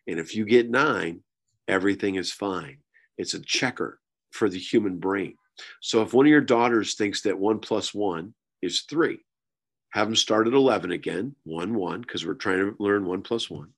And 0.08 0.20
if 0.20 0.36
you 0.36 0.46
get 0.46 0.70
nine, 0.70 1.22
everything 1.68 2.16
is 2.16 2.32
fine. 2.32 2.78
It's 3.18 3.34
a 3.34 3.42
checker 3.42 4.00
for 4.32 4.50
the 4.50 4.60
human 4.60 4.98
brain. 4.98 5.36
So 5.82 6.02
if 6.02 6.14
one 6.14 6.26
of 6.26 6.30
your 6.30 6.42
daughters 6.42 6.96
thinks 6.96 7.22
that 7.22 7.38
one 7.38 7.60
plus 7.60 7.94
one 7.94 8.34
is 8.62 8.82
three, 8.82 9.20
have 9.92 10.08
them 10.08 10.16
start 10.16 10.48
at 10.48 10.54
11 10.54 10.92
again, 10.92 11.36
one, 11.44 11.74
one, 11.76 12.02
because 12.02 12.26
we're 12.26 12.36
trying 12.36 12.60
to 12.60 12.76
learn 12.80 13.06
one 13.06 13.22
plus 13.22 13.50
one. 13.50 13.70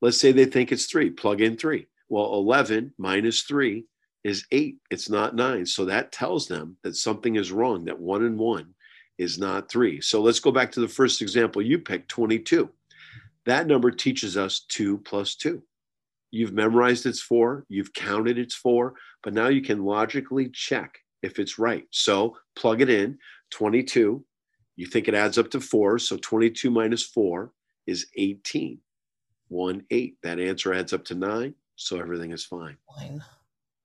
Let's 0.00 0.18
say 0.18 0.32
they 0.32 0.44
think 0.44 0.72
it's 0.72 0.86
three, 0.86 1.10
plug 1.10 1.40
in 1.40 1.56
three. 1.56 1.86
Well, 2.08 2.34
11 2.34 2.94
minus 2.98 3.42
three 3.42 3.84
is 4.24 4.46
eight, 4.52 4.76
it's 4.90 5.10
not 5.10 5.34
nine. 5.34 5.66
So 5.66 5.84
that 5.86 6.12
tells 6.12 6.46
them 6.48 6.76
that 6.82 6.96
something 6.96 7.36
is 7.36 7.52
wrong, 7.52 7.84
that 7.84 7.98
one 7.98 8.24
and 8.24 8.38
one 8.38 8.74
is 9.18 9.38
not 9.38 9.70
three. 9.70 10.00
So 10.00 10.20
let's 10.20 10.40
go 10.40 10.50
back 10.50 10.72
to 10.72 10.80
the 10.80 10.88
first 10.88 11.20
example 11.20 11.62
you 11.62 11.78
picked 11.78 12.08
22. 12.08 12.70
That 13.46 13.66
number 13.66 13.90
teaches 13.90 14.36
us 14.36 14.60
two 14.68 14.98
plus 14.98 15.34
two. 15.34 15.62
You've 16.30 16.52
memorized 16.52 17.06
it's 17.06 17.20
four, 17.20 17.64
you've 17.68 17.92
counted 17.92 18.38
it's 18.38 18.54
four, 18.54 18.94
but 19.22 19.34
now 19.34 19.48
you 19.48 19.62
can 19.62 19.84
logically 19.84 20.48
check 20.50 20.98
if 21.22 21.38
it's 21.38 21.58
right. 21.58 21.84
So 21.90 22.36
plug 22.54 22.80
it 22.80 22.90
in 22.90 23.18
22. 23.50 24.24
You 24.76 24.86
think 24.86 25.08
it 25.08 25.14
adds 25.14 25.38
up 25.38 25.50
to 25.50 25.60
four. 25.60 25.98
So 25.98 26.16
22 26.16 26.70
minus 26.70 27.02
four 27.02 27.52
is 27.86 28.06
18. 28.16 28.78
One, 29.48 29.84
eight. 29.90 30.16
That 30.22 30.38
answer 30.38 30.72
adds 30.72 30.92
up 30.92 31.04
to 31.06 31.14
nine. 31.14 31.54
So 31.74 31.98
everything 31.98 32.30
is 32.30 32.44
fine. 32.44 32.76
Fine. 32.96 33.22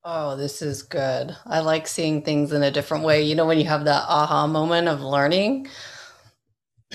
Oh, 0.04 0.36
this 0.36 0.62
is 0.62 0.84
good. 0.84 1.36
I 1.48 1.62
like 1.62 1.88
seeing 1.88 2.22
things 2.22 2.54
in 2.54 2.62
a 2.62 2.70
different 2.70 3.04
way. 3.04 3.24
You 3.24 3.34
know, 3.34 3.48
when 3.48 3.58
you 3.58 3.66
have 3.66 3.86
that 3.86 4.04
aha 4.08 4.46
moment 4.46 4.88
of 4.88 5.02
learning. 5.02 5.68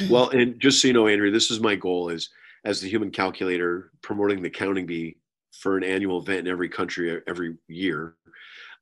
Well, 0.09 0.31
and 0.31 0.61
just 0.61 0.81
so 0.81 0.89
you 0.89 0.95
know, 0.95 1.09
Andrea, 1.09 1.33
this 1.33 1.51
is 1.51 1.59
my 1.59 1.75
goal 1.75 2.09
is 2.09 2.31
as 2.65 2.81
the 2.81 2.89
human 2.89 3.11
calculator 3.11 3.93
promoting 4.03 4.43
the 4.43 4.51
counting 4.51 4.87
bee 4.87 5.17
for 5.53 5.77
an 5.77 5.85
annual 5.85 6.21
event 6.21 6.47
in 6.47 6.49
every 6.49 6.69
country 6.69 7.21
every 7.27 7.57
year. 7.69 8.17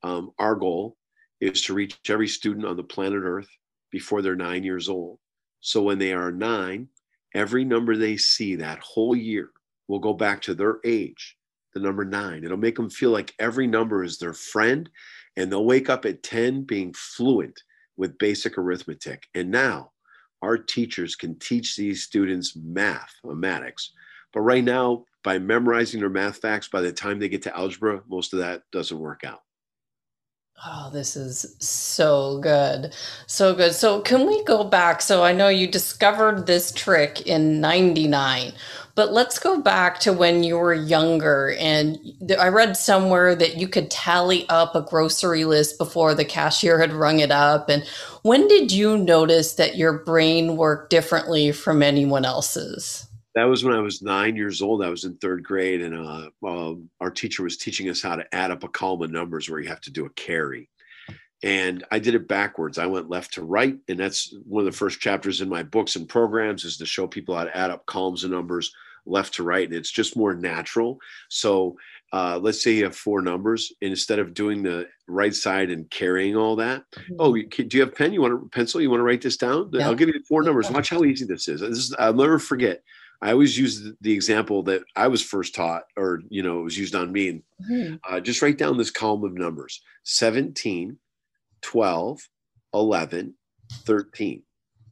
Um, 0.03 0.33
our 0.38 0.55
goal 0.55 0.97
is 1.41 1.62
to 1.62 1.75
reach 1.75 1.99
every 2.09 2.29
student 2.29 2.67
on 2.67 2.77
the 2.77 2.83
planet 2.83 3.23
Earth 3.23 3.49
before 3.91 4.23
they're 4.23 4.37
nine 4.37 4.64
years 4.64 4.88
old. 4.88 5.19
So 5.61 5.83
when 5.83 5.99
they 5.99 6.12
are 6.12 6.31
nine, 6.31 6.88
every 7.35 7.64
number 7.64 7.97
they 7.97 8.17
see 8.17 8.57
that 8.57 8.81
whole 8.81 9.17
year 9.17 9.51
will 9.87 9.99
go 9.99 10.12
back 10.12 10.43
to 10.43 10.55
their 10.55 10.79
age 10.85 11.37
the 11.75 11.81
number 11.81 12.05
nine. 12.05 12.45
It'll 12.45 12.57
make 12.57 12.77
them 12.77 12.91
feel 12.91 13.11
like 13.11 13.35
every 13.38 13.67
number 13.67 14.03
is 14.03 14.19
their 14.19 14.33
friend, 14.33 14.88
and 15.37 15.51
they'll 15.51 15.64
wake 15.64 15.88
up 15.88 16.05
at 16.05 16.23
10 16.23 16.62
being 16.62 16.93
fluent 16.95 17.62
with 17.97 18.19
basic 18.19 18.59
arithmetic. 18.59 19.27
And 19.35 19.51
now 19.51 19.93
our 20.42 20.57
teachers 20.57 21.16
can 21.16 21.38
teach 21.38 21.77
these 21.77 22.03
students 22.03 22.57
math, 22.57 23.14
uh, 23.24 23.29
mathematics. 23.29 23.92
But 24.33 24.40
right 24.42 24.64
now, 24.64 25.05
by 25.24 25.38
memorizing 25.38 26.01
their 26.01 26.09
math 26.09 26.38
facts, 26.38 26.68
by 26.68 26.81
the 26.81 26.92
time 26.92 27.18
they 27.18 27.29
get 27.29 27.42
to 27.42 27.57
algebra, 27.57 28.03
most 28.09 28.33
of 28.33 28.38
that 28.40 28.62
doesn't 28.72 28.98
work 28.98 29.24
out. 29.24 29.42
Oh, 30.66 30.90
this 30.92 31.14
is 31.14 31.55
so 31.61 32.40
good. 32.40 32.92
So 33.27 33.55
good. 33.55 33.74
So, 33.74 34.01
can 34.01 34.27
we 34.27 34.42
go 34.42 34.64
back? 34.64 35.01
So, 35.01 35.22
I 35.22 35.33
know 35.33 35.48
you 35.48 35.68
discovered 35.68 36.46
this 36.46 36.72
trick 36.72 37.27
in 37.27 37.61
99, 37.61 38.53
but 38.98 39.12
let's 39.12 39.38
go 39.38 39.61
back 39.61 40.00
to 40.00 40.12
when 40.12 40.42
you 40.42 40.58
were 40.58 40.74
younger. 40.74 41.54
And 41.61 42.00
I 42.37 42.48
read 42.48 42.76
somewhere 42.76 43.37
that 43.37 43.56
you 43.56 43.68
could 43.68 43.92
tally 43.92 44.44
up 44.48 44.74
a 44.74 44.82
grocery 44.82 45.44
list 45.44 45.78
before 45.78 46.16
the 46.16 46.24
cashier 46.24 46.80
had 46.80 46.92
rung 46.92 47.20
it 47.20 47.30
up. 47.30 47.68
And 47.68 47.87
when 48.22 48.48
did 48.48 48.72
you 48.72 48.98
notice 48.98 49.54
that 49.54 49.76
your 49.76 50.00
brain 50.00 50.56
worked 50.56 50.90
differently 50.90 51.52
from 51.52 51.80
anyone 51.80 52.24
else's? 52.24 53.06
that 53.37 53.44
was 53.44 53.62
when 53.62 53.76
I 53.76 53.80
was 53.80 54.02
nine 54.02 54.34
years 54.34 54.61
old. 54.61 54.82
I 54.82 54.90
was 54.90 55.04
in 55.04 55.16
third 55.18 55.44
grade, 55.44 55.80
and 55.80 55.94
uh, 55.94 56.30
uh, 56.44 56.74
our 57.00 57.12
teacher 57.12 57.44
was 57.44 57.56
teaching 57.56 57.88
us 57.88 58.02
how 58.02 58.16
to 58.16 58.34
add 58.34 58.50
up 58.50 58.64
a 58.64 58.68
column 58.68 59.02
of 59.02 59.12
numbers 59.12 59.48
where 59.48 59.61
you 59.61 59.68
have 59.68 59.80
to 59.82 59.92
do 59.92 60.06
a 60.06 60.11
carry. 60.11 60.68
And 61.44 61.84
I 61.92 62.00
did 62.00 62.16
it 62.16 62.26
backwards. 62.26 62.78
I 62.78 62.87
went 62.87 63.11
left 63.11 63.34
to 63.34 63.44
right, 63.44 63.76
and 63.87 63.96
that's 63.96 64.34
one 64.44 64.66
of 64.66 64.72
the 64.72 64.76
first 64.76 64.98
chapters 64.98 65.40
in 65.40 65.48
my 65.48 65.62
books 65.62 65.94
and 65.94 66.08
programs 66.08 66.64
is 66.64 66.78
to 66.78 66.87
show 66.87 67.06
people 67.06 67.37
how 67.37 67.44
to 67.44 67.56
add 67.56 67.70
up 67.70 67.87
columns 67.87 68.24
of 68.24 68.32
numbers 68.32 68.74
left 69.09 69.35
to 69.35 69.42
right, 69.42 69.66
and 69.66 69.77
it's 69.77 69.90
just 69.90 70.16
more 70.16 70.35
natural. 70.35 70.99
So 71.29 71.77
uh, 72.12 72.38
let's 72.40 72.62
say 72.62 72.73
you 72.73 72.85
have 72.85 72.97
four 72.97 73.21
numbers, 73.21 73.73
and 73.83 73.90
instead 73.90 74.18
of 74.18 74.35
doing 74.35 74.62
the 74.62 74.88
right 75.07 75.35
side 75.35 75.71
and 75.71 75.90
carrying 75.90 76.37
all 76.37 76.57
that, 76.57 76.85
mm-hmm. 76.92 77.14
oh, 77.18 77.35
you, 77.35 77.47
do 77.47 77.77
you 77.77 77.83
have 77.83 77.94
pen? 77.94 78.12
You 78.12 78.23
want 78.23 78.35
a 78.35 78.49
pencil? 78.49 78.81
You 78.81 78.90
want 78.90 79.01
to 79.01 79.05
write 79.05 79.23
this 79.23 79.37
down? 79.37 79.71
I'll 79.81 79.94
give 79.94 80.09
you 80.09 80.23
four 80.29 80.42
numbers. 80.42 80.71
Watch 80.71 80.90
how 80.90 81.05
easy 81.05 81.25
this 81.25 81.49
is. 81.49 81.61
This 81.61 81.79
is 81.79 81.94
I'll 81.99 82.14
never 82.14 82.38
forget. 82.38 82.83
I 83.21 83.33
always 83.33 83.59
use 83.59 83.90
the 84.01 84.12
example 84.12 84.62
that 84.64 84.83
I 84.94 85.09
was 85.09 85.23
first 85.23 85.55
taught, 85.55 85.83
or 85.97 86.23
you 86.29 86.42
know, 86.42 86.61
it 86.61 86.64
was 86.64 86.79
used 86.79 86.94
on 86.94 87.12
me. 87.12 87.42
Mm-hmm. 87.71 87.97
Uh, 88.09 88.21
just 88.21 88.42
write 88.42 88.59
down 88.59 88.79
this 88.79 88.90
column 88.90 89.25
of 89.25 89.35
numbers: 89.35 89.83
17, 90.05 90.97
12, 91.62 92.21
11, 92.75 93.35
13. 93.85 94.42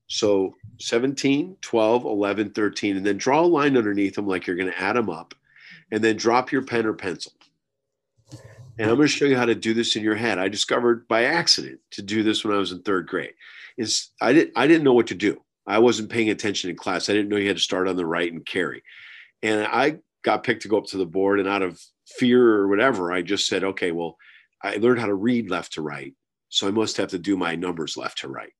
So 0.08 0.54
17, 0.78 1.56
12, 1.60 2.04
11, 2.04 2.50
13, 2.50 2.96
and 2.96 3.06
then 3.06 3.16
draw 3.16 3.40
a 3.40 3.46
line 3.46 3.76
underneath 3.76 4.14
them 4.14 4.26
like 4.26 4.46
you're 4.46 4.56
going 4.56 4.70
to 4.70 4.80
add 4.80 4.96
them 4.96 5.10
up, 5.10 5.34
and 5.90 6.02
then 6.02 6.16
drop 6.16 6.52
your 6.52 6.62
pen 6.62 6.86
or 6.86 6.92
pencil. 6.92 7.32
And 8.78 8.90
I'm 8.90 8.96
going 8.96 9.08
to 9.08 9.12
show 9.14 9.24
you 9.24 9.36
how 9.36 9.46
to 9.46 9.54
do 9.54 9.72
this 9.72 9.96
in 9.96 10.02
your 10.02 10.14
head. 10.14 10.38
I 10.38 10.48
discovered 10.48 11.08
by 11.08 11.24
accident 11.24 11.80
to 11.92 12.02
do 12.02 12.22
this 12.22 12.44
when 12.44 12.54
I 12.54 12.58
was 12.58 12.72
in 12.72 12.82
third 12.82 13.06
grade. 13.06 13.32
Is 13.78 14.10
I 14.20 14.32
didn't 14.32 14.52
I 14.56 14.66
didn't 14.66 14.84
know 14.84 14.92
what 14.92 15.06
to 15.08 15.14
do. 15.14 15.40
I 15.66 15.78
wasn't 15.78 16.10
paying 16.10 16.30
attention 16.30 16.70
in 16.70 16.76
class. 16.76 17.08
I 17.08 17.12
didn't 17.12 17.28
know 17.28 17.36
you 17.36 17.48
had 17.48 17.56
to 17.56 17.62
start 17.62 17.88
on 17.88 17.96
the 17.96 18.06
right 18.06 18.32
and 18.32 18.44
carry. 18.44 18.82
And 19.42 19.66
I 19.66 19.98
got 20.22 20.44
picked 20.44 20.62
to 20.62 20.68
go 20.68 20.78
up 20.78 20.86
to 20.86 20.98
the 20.98 21.06
board, 21.06 21.40
and 21.40 21.48
out 21.48 21.62
of 21.62 21.80
fear 22.06 22.54
or 22.54 22.68
whatever, 22.68 23.12
I 23.12 23.22
just 23.22 23.46
said, 23.46 23.64
okay, 23.64 23.92
well, 23.92 24.16
I 24.62 24.76
learned 24.76 25.00
how 25.00 25.06
to 25.06 25.14
read 25.14 25.50
left 25.50 25.72
to 25.74 25.82
right. 25.82 26.14
So 26.48 26.68
I 26.68 26.70
must 26.70 26.96
have 26.98 27.08
to 27.10 27.18
do 27.18 27.36
my 27.36 27.54
numbers 27.56 27.96
left 27.96 28.18
to 28.18 28.28
right. 28.28 28.52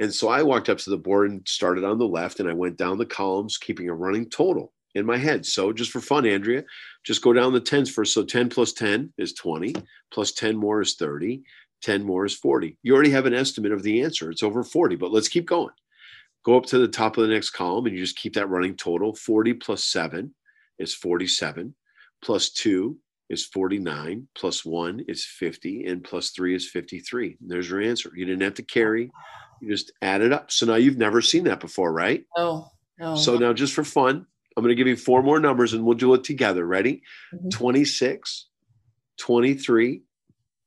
And 0.00 0.12
so 0.12 0.28
I 0.28 0.42
walked 0.42 0.68
up 0.68 0.78
to 0.78 0.90
the 0.90 0.96
board 0.96 1.30
and 1.30 1.46
started 1.46 1.84
on 1.84 1.98
the 1.98 2.06
left, 2.06 2.40
and 2.40 2.48
I 2.48 2.52
went 2.52 2.76
down 2.76 2.98
the 2.98 3.06
columns, 3.06 3.58
keeping 3.58 3.88
a 3.88 3.94
running 3.94 4.28
total 4.28 4.72
in 4.94 5.06
my 5.06 5.16
head. 5.16 5.44
So 5.46 5.72
just 5.72 5.90
for 5.90 6.00
fun, 6.00 6.26
Andrea, 6.26 6.64
just 7.04 7.22
go 7.22 7.32
down 7.32 7.52
the 7.52 7.60
tens 7.60 7.90
first. 7.90 8.14
So 8.14 8.24
10 8.24 8.48
plus 8.48 8.72
10 8.72 9.12
is 9.18 9.32
20, 9.34 9.74
plus 10.10 10.32
10 10.32 10.56
more 10.56 10.80
is 10.80 10.94
30, 10.94 11.42
10 11.82 12.02
more 12.02 12.24
is 12.24 12.34
40. 12.34 12.76
You 12.82 12.94
already 12.94 13.10
have 13.10 13.26
an 13.26 13.34
estimate 13.34 13.72
of 13.72 13.82
the 13.82 14.02
answer. 14.02 14.30
It's 14.30 14.42
over 14.42 14.62
40, 14.62 14.96
but 14.96 15.12
let's 15.12 15.28
keep 15.28 15.46
going 15.46 15.72
go 16.44 16.56
up 16.56 16.66
to 16.66 16.78
the 16.78 16.88
top 16.88 17.16
of 17.16 17.26
the 17.26 17.32
next 17.32 17.50
column 17.50 17.86
and 17.86 17.94
you 17.94 18.02
just 18.02 18.16
keep 18.16 18.34
that 18.34 18.48
running 18.48 18.76
total. 18.76 19.14
40 19.14 19.54
plus 19.54 19.84
7 19.84 20.32
is 20.78 20.94
47, 20.94 21.74
plus 22.22 22.50
2 22.50 22.96
is 23.30 23.46
49, 23.46 24.28
plus 24.34 24.64
1 24.64 25.04
is 25.08 25.24
50, 25.24 25.86
and 25.86 26.04
plus 26.04 26.30
3 26.30 26.54
is 26.54 26.68
53. 26.68 27.38
And 27.40 27.50
there's 27.50 27.70
your 27.70 27.80
answer. 27.80 28.12
You 28.14 28.26
didn't 28.26 28.42
have 28.42 28.54
to 28.54 28.62
carry, 28.62 29.10
you 29.64 29.72
just 29.72 29.92
add 30.02 30.20
it 30.20 30.32
up. 30.32 30.50
So 30.50 30.66
now 30.66 30.76
you've 30.76 30.98
never 30.98 31.20
seen 31.20 31.44
that 31.44 31.60
before, 31.60 31.92
right? 31.92 32.24
Oh, 32.36 32.70
no. 32.98 33.16
So 33.16 33.36
now, 33.36 33.52
just 33.52 33.72
for 33.72 33.84
fun, 33.84 34.26
I'm 34.56 34.62
going 34.62 34.74
to 34.74 34.76
give 34.76 34.86
you 34.86 34.96
four 34.96 35.22
more 35.22 35.40
numbers 35.40 35.72
and 35.72 35.84
we'll 35.84 35.96
do 35.96 36.14
it 36.14 36.24
together. 36.24 36.66
Ready? 36.66 37.02
Mm-hmm. 37.34 37.48
26, 37.48 38.46
23, 39.18 40.02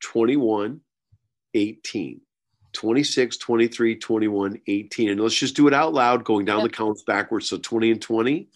21, 0.02 0.82
18. 1.54 2.22
26, 2.74 3.38
23, 3.38 3.96
21, 3.96 4.62
18. 4.68 5.10
And 5.10 5.20
let's 5.20 5.36
just 5.36 5.56
do 5.56 5.68
it 5.68 5.74
out 5.74 5.94
loud, 5.94 6.24
going 6.24 6.46
down 6.46 6.64
the 6.64 6.70
counts 6.70 7.04
backwards. 7.04 7.50
So 7.50 7.58
20 7.58 7.92
and 7.92 8.02
20. 8.02 8.50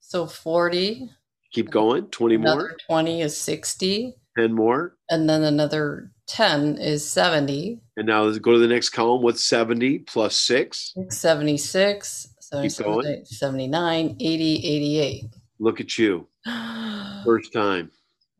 So 0.00 0.26
40. 0.26 1.10
Keep 1.52 1.70
going. 1.70 2.06
20 2.06 2.34
another 2.36 2.60
more. 2.60 2.76
20 2.88 3.22
is 3.22 3.36
60. 3.36 4.16
10 4.36 4.52
more. 4.52 4.96
And 5.10 5.28
then 5.28 5.44
another 5.44 6.10
10 6.28 6.76
is 6.78 7.08
70. 7.10 7.80
And 7.96 8.06
now 8.06 8.22
let's 8.22 8.38
go 8.38 8.52
to 8.52 8.58
the 8.58 8.68
next 8.68 8.90
column. 8.90 9.22
What's 9.22 9.44
70 9.44 10.00
plus 10.00 10.36
6? 10.36 10.94
76, 11.10 12.28
77, 12.40 13.24
79, 13.26 14.16
80, 14.20 14.54
88. 14.54 15.24
Look 15.58 15.80
at 15.80 15.98
you. 15.98 16.28
First 17.24 17.52
time. 17.52 17.90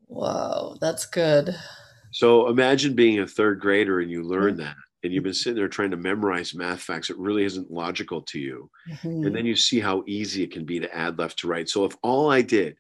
Wow, 0.06 0.76
that's 0.80 1.06
good. 1.06 1.54
So 2.12 2.48
imagine 2.48 2.94
being 2.94 3.20
a 3.20 3.26
third 3.26 3.60
grader 3.60 4.00
and 4.00 4.10
you 4.10 4.22
learn 4.22 4.54
mm-hmm. 4.54 4.62
that 4.62 4.76
and 5.02 5.12
you've 5.12 5.24
been 5.24 5.34
sitting 5.34 5.56
there 5.56 5.68
trying 5.68 5.90
to 5.90 5.96
memorize 5.96 6.54
math 6.54 6.80
facts, 6.80 7.10
it 7.10 7.18
really 7.18 7.44
isn't 7.44 7.70
logical 7.70 8.22
to 8.22 8.38
you. 8.38 8.70
Mm-hmm. 8.90 9.26
And 9.26 9.36
then 9.36 9.46
you 9.46 9.54
see 9.54 9.80
how 9.80 10.02
easy 10.06 10.42
it 10.42 10.50
can 10.50 10.64
be 10.64 10.80
to 10.80 10.94
add 10.94 11.18
left 11.18 11.38
to 11.40 11.48
right. 11.48 11.68
So 11.68 11.84
if 11.84 11.96
all 12.02 12.30
I 12.30 12.42
did 12.42 12.76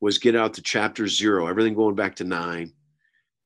was 0.00 0.18
get 0.18 0.34
out 0.34 0.54
to 0.54 0.62
chapter 0.62 1.06
zero, 1.06 1.46
everything 1.46 1.74
going 1.74 1.94
back 1.94 2.16
to 2.16 2.24
nine 2.24 2.72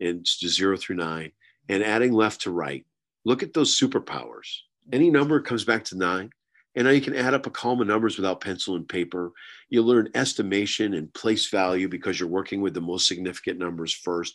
and 0.01 0.27
zero 0.27 0.77
through 0.77 0.97
nine, 0.97 1.33
and 1.69 1.83
adding 1.83 2.13
left 2.13 2.43
to 2.43 2.51
right, 2.51 2.85
look 3.25 3.43
at 3.43 3.53
those 3.53 3.79
superpowers. 3.79 4.59
Any 4.93 5.11
number 5.11 5.41
comes 5.41 5.65
back 5.65 5.85
to 5.87 5.99
nine. 5.99 6.31
And 6.75 6.85
now 6.85 6.93
you 6.93 7.01
can 7.01 7.17
add 7.17 7.35
up 7.35 7.47
a 7.47 7.51
column 7.51 7.81
of 7.81 7.89
numbers 7.89 8.17
without 8.17 8.41
pencil 8.41 8.77
and 8.77 8.89
paper. 8.89 9.33
You 9.69 9.83
learn 9.83 10.11
estimation 10.15 10.95
and 10.95 11.13
place 11.13 11.49
value 11.49 11.89
because 11.89 12.21
you're 12.21 12.29
working 12.29 12.61
with 12.61 12.73
the 12.73 12.81
most 12.81 13.09
significant 13.09 13.59
numbers 13.59 13.93
first 13.93 14.35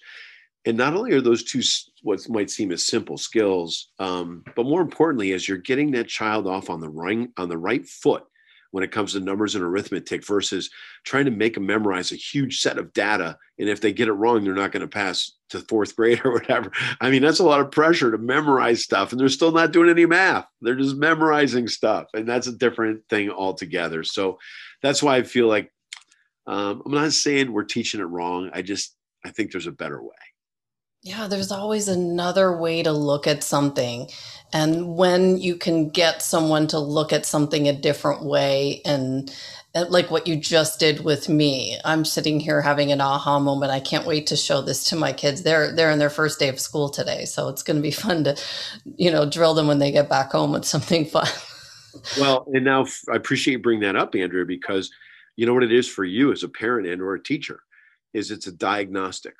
and 0.65 0.77
not 0.77 0.93
only 0.95 1.13
are 1.13 1.21
those 1.21 1.43
two 1.43 1.61
what 2.01 2.27
might 2.29 2.49
seem 2.49 2.71
as 2.71 2.85
simple 2.85 3.17
skills 3.17 3.89
um, 3.99 4.43
but 4.55 4.65
more 4.65 4.81
importantly 4.81 5.33
as 5.33 5.47
you're 5.47 5.57
getting 5.57 5.91
that 5.91 6.07
child 6.07 6.47
off 6.47 6.69
on 6.69 6.79
the 6.79 6.89
right 6.89 7.29
on 7.37 7.49
the 7.49 7.57
right 7.57 7.85
foot 7.87 8.23
when 8.73 8.83
it 8.83 8.91
comes 8.91 9.13
to 9.13 9.19
numbers 9.19 9.53
and 9.53 9.63
arithmetic 9.63 10.25
versus 10.25 10.71
trying 11.03 11.25
to 11.25 11.31
make 11.31 11.53
them 11.53 11.67
memorize 11.67 12.11
a 12.11 12.15
huge 12.15 12.59
set 12.59 12.79
of 12.79 12.91
data. 12.91 13.37
And 13.59 13.69
if 13.69 13.81
they 13.81 13.93
get 13.93 14.07
it 14.07 14.13
wrong 14.13 14.43
they're 14.43 14.55
not 14.55 14.71
going 14.71 14.81
to 14.81 14.87
pass 14.87 15.31
to 15.51 15.59
fourth 15.59 15.95
grade 15.95 16.21
or 16.25 16.31
whatever. 16.31 16.71
I 16.99 17.11
mean 17.11 17.21
that's 17.21 17.37
a 17.37 17.43
lot 17.43 17.61
of 17.61 17.69
pressure 17.69 18.09
to 18.09 18.17
memorize 18.17 18.83
stuff 18.83 19.11
and 19.11 19.21
they're 19.21 19.29
still 19.29 19.51
not 19.51 19.73
doing 19.73 19.91
any 19.91 20.07
math. 20.07 20.47
They're 20.61 20.75
just 20.75 20.95
memorizing 20.95 21.67
stuff 21.67 22.07
and 22.15 22.27
that's 22.27 22.47
a 22.47 22.57
different 22.57 23.03
thing 23.09 23.29
altogether. 23.29 24.03
So 24.03 24.39
that's 24.81 25.03
why 25.03 25.17
i 25.17 25.23
feel 25.23 25.47
like 25.47 25.71
um, 26.47 26.81
i'm 26.85 26.91
not 26.91 27.13
saying 27.13 27.53
we're 27.53 27.63
teaching 27.63 28.01
it 28.01 28.05
wrong. 28.05 28.49
I 28.53 28.63
just 28.63 28.95
i 29.23 29.29
think 29.29 29.51
there's 29.51 29.67
a 29.67 29.71
better 29.71 30.01
way 30.01 30.09
Yeah, 31.03 31.27
there's 31.27 31.51
always 31.51 31.89
another 31.89 32.55
way 32.55 32.81
to 32.81 32.93
look 32.93 33.27
at 33.27 33.43
something. 33.43 34.09
And 34.53 34.95
when 34.95 35.37
you 35.37 35.57
can 35.57 35.89
get 35.89 36.21
someone 36.21 36.67
to 36.67 36.79
look 36.79 37.11
at 37.11 37.25
something 37.25 37.67
a 37.67 37.73
different 37.73 38.23
way 38.23 38.81
and 38.85 39.29
uh, 39.75 39.85
like 39.89 40.11
what 40.11 40.27
you 40.27 40.35
just 40.35 40.79
did 40.79 41.03
with 41.03 41.27
me. 41.27 41.77
I'm 41.83 42.05
sitting 42.05 42.39
here 42.39 42.61
having 42.61 42.91
an 42.91 43.01
aha 43.01 43.39
moment. 43.39 43.71
I 43.71 43.79
can't 43.79 44.05
wait 44.05 44.27
to 44.27 44.37
show 44.37 44.61
this 44.61 44.85
to 44.85 44.95
my 44.95 45.11
kids. 45.11 45.41
They're 45.41 45.75
they're 45.75 45.89
in 45.89 45.97
their 45.97 46.11
first 46.11 46.39
day 46.39 46.47
of 46.47 46.59
school 46.59 46.89
today, 46.89 47.25
so 47.25 47.49
it's 47.49 47.63
going 47.63 47.77
to 47.77 47.81
be 47.81 47.91
fun 47.91 48.23
to, 48.25 48.37
you 48.95 49.11
know, 49.11 49.27
drill 49.27 49.55
them 49.55 49.67
when 49.67 49.79
they 49.79 49.91
get 49.91 50.07
back 50.07 50.31
home 50.31 50.51
with 50.51 50.65
something 50.65 51.05
fun. 51.05 51.27
well, 52.19 52.45
and 52.53 52.63
now 52.63 52.85
I 53.11 53.15
appreciate 53.15 53.53
you 53.53 53.59
bringing 53.59 53.81
that 53.81 53.95
up, 53.95 54.13
Andrea, 54.15 54.45
because 54.45 54.91
you 55.35 55.47
know 55.47 55.55
what 55.55 55.63
it 55.63 55.73
is 55.73 55.89
for 55.89 56.05
you 56.05 56.31
as 56.31 56.43
a 56.43 56.49
parent 56.49 56.87
and 56.87 57.01
or 57.01 57.15
a 57.15 57.23
teacher 57.23 57.61
is 58.13 58.29
it's 58.29 58.45
a 58.45 58.51
diagnostic 58.51 59.35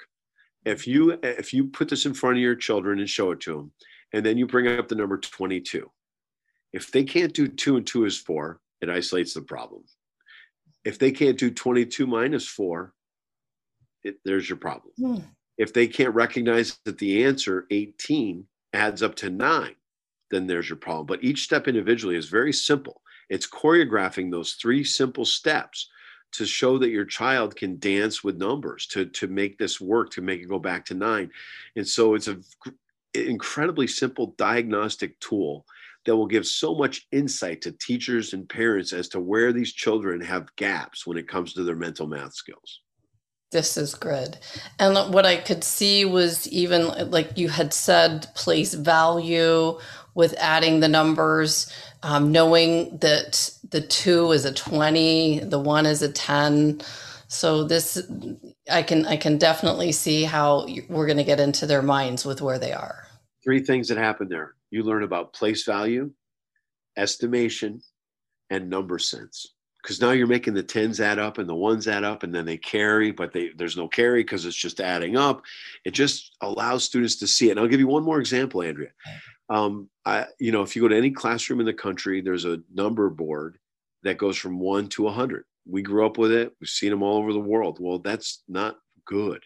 if 0.66 0.88
you 0.88 1.18
if 1.24 1.54
you 1.54 1.66
put 1.66 1.90
this 1.90 2.06
in 2.06 2.14
front 2.14 2.38
of 2.38 2.42
your 2.42 2.56
children 2.56 3.00
and 3.00 3.10
show 3.10 3.32
it 3.32 3.40
to 3.42 3.56
them 3.56 3.72
and 4.14 4.26
then 4.26 4.38
you 4.38 4.48
bring 4.48 4.68
up 4.68 4.88
the 4.88 4.96
number 4.96 5.18
22 5.18 5.90
if 6.72 6.92
they 6.92 7.04
can't 7.04 7.34
do 7.34 7.48
2 7.48 7.78
and 7.78 7.88
2 7.88 8.06
is 8.06 8.18
4 8.18 8.60
it 8.82 8.90
isolates 8.90 9.34
the 9.34 9.42
problem. 9.42 9.84
If 10.84 11.00
they 11.00 11.12
can't 11.12 11.38
do 11.38 11.50
22 11.50 12.06
minus 12.06 12.48
4 12.48 12.94
it, 14.04 14.16
there's 14.26 14.50
your 14.50 14.58
problem. 14.58 14.94
Hmm. 14.98 15.20
if 15.58 15.74
they 15.74 15.88
can't 15.88 16.14
recognize 16.14 16.78
that 16.86 16.98
the 16.98 17.24
answer 17.24 17.66
18 17.72 18.46
adds 18.74 19.04
up 19.04 19.16
to 19.16 19.30
9 19.30 19.76
then 20.32 20.48
there's 20.48 20.68
your 20.68 20.78
problem. 20.78 21.06
But 21.06 21.24
each 21.24 21.44
step 21.44 21.68
individually 21.68 22.16
is 22.16 22.28
very 22.28 22.52
simple. 22.52 23.02
It's 23.30 23.48
choreographing 23.48 24.32
those 24.32 24.54
three 24.54 24.84
simple 24.84 25.26
steps 25.26 25.90
to 26.34 26.46
show 26.46 26.78
that 26.78 26.90
your 26.90 27.06
child 27.06 27.56
can 27.56 27.80
dance 27.80 28.24
with 28.24 28.38
numbers 28.38 28.88
to 28.88 29.06
to 29.06 29.28
make 29.28 29.58
this 29.58 29.80
work 29.80 30.12
to 30.12 30.22
make 30.22 30.42
it 30.42 30.50
go 30.50 30.60
back 30.60 30.86
to 30.86 30.94
nine. 30.94 31.30
And 31.76 31.88
so 31.88 32.16
it's 32.16 32.28
a 32.28 32.38
incredibly 33.14 33.88
simple 33.88 34.34
diagnostic 34.38 35.20
tool 35.20 35.66
that 36.06 36.16
will 36.16 36.28
give 36.28 36.46
so 36.46 36.76
much 36.76 37.08
insight 37.12 37.62
to 37.62 37.72
teachers 37.72 38.34
and 38.34 38.50
parents 38.50 38.92
as 38.92 39.08
to 39.10 39.20
where 39.20 39.54
these 39.54 39.72
children 39.72 40.20
have 40.20 40.54
gaps 40.56 41.08
when 41.08 41.18
it 41.18 41.28
comes 41.28 41.54
to 41.54 41.64
their 41.64 41.76
mental 41.76 42.08
math 42.08 42.34
skills. 42.34 42.82
This 43.52 43.78
is 43.78 43.94
good. 43.94 44.40
And 44.80 45.14
what 45.14 45.28
i 45.28 45.38
could 45.38 45.64
see 45.64 46.06
was 46.06 46.48
even 46.48 46.88
like 47.12 47.38
you 47.38 47.50
had 47.50 47.72
said 47.72 48.28
place 48.34 48.74
value 48.74 49.78
with 50.16 50.34
adding 50.38 50.80
the 50.80 50.88
numbers 50.88 51.72
um, 52.04 52.32
knowing 52.32 52.98
that 52.98 53.52
the 53.70 53.82
two 53.82 54.32
is 54.32 54.46
a 54.46 54.54
20 54.54 55.40
the 55.40 55.60
one 55.60 55.86
is 55.86 56.02
a 56.02 56.12
10 56.12 56.82
so 57.28 57.64
this 57.64 58.02
i 58.72 58.84
can 58.84 59.06
i 59.06 59.18
can 59.18 59.38
definitely 59.38 59.92
see 59.92 60.24
how 60.24 60.68
we're 60.90 61.08
going 61.08 61.18
to 61.18 61.24
get 61.24 61.40
into 61.40 61.66
their 61.66 61.82
minds 61.82 62.26
with 62.26 62.42
where 62.42 62.60
they 62.60 62.74
are. 62.74 63.08
Three 63.44 63.60
things 63.60 63.88
that 63.90 63.98
happen 63.98 64.30
there. 64.30 64.54
You 64.72 64.84
learn 64.84 65.04
about 65.04 65.34
place 65.34 65.64
value 65.64 66.12
estimation 66.96 67.82
and 68.50 68.70
number 68.70 69.00
sense. 69.00 69.48
Because 69.82 70.00
now 70.00 70.12
you're 70.12 70.28
making 70.28 70.54
the 70.54 70.64
tens 70.64 71.02
add 71.02 71.20
up 71.20 71.40
and 71.40 71.50
the 71.50 71.56
ones 71.56 71.90
add 71.90 72.06
up 72.06 72.24
and 72.24 72.34
then 72.34 72.46
they 72.46 72.58
carry 72.58 73.12
but 73.12 73.34
they, 73.34 73.50
there's 73.58 73.76
no 73.76 73.88
carry 73.88 74.24
because 74.24 74.46
it's 74.46 74.56
just 74.56 74.80
adding 74.80 75.18
up. 75.18 75.42
It 75.84 75.92
just 75.92 76.38
allows 76.42 76.86
students 76.86 77.18
to 77.18 77.28
see 77.28 77.50
it. 77.50 77.52
And 77.52 77.60
i'll 77.60 77.68
give 77.68 77.82
you 77.82 77.88
one 77.88 78.04
more 78.04 78.20
example 78.20 78.62
andrea 78.62 78.92
um, 79.50 79.90
I, 80.06 80.26
you 80.40 80.52
know, 80.52 80.62
if 80.62 80.76
you 80.76 80.82
go 80.82 80.88
to 80.88 80.98
any 80.98 81.12
classroom 81.12 81.60
in 81.60 81.66
the 81.66 81.74
country, 81.74 82.22
there's 82.22 82.46
a 82.46 82.62
number 82.74 83.10
board 83.10 83.58
that 84.04 84.18
goes 84.18 84.38
from 84.38 84.60
one 84.60 84.88
to 84.90 85.08
a 85.08 85.12
hundred. 85.12 85.46
We 85.66 85.82
grew 85.82 86.06
up 86.06 86.18
with 86.18 86.32
it. 86.32 86.54
We've 86.60 86.70
seen 86.70 86.90
them 86.90 87.04
all 87.04 87.18
over 87.18 87.34
the 87.34 87.40
world. 87.40 87.78
Well, 87.80 88.00
that's 88.00 88.44
not 88.48 88.78
good. 89.06 89.44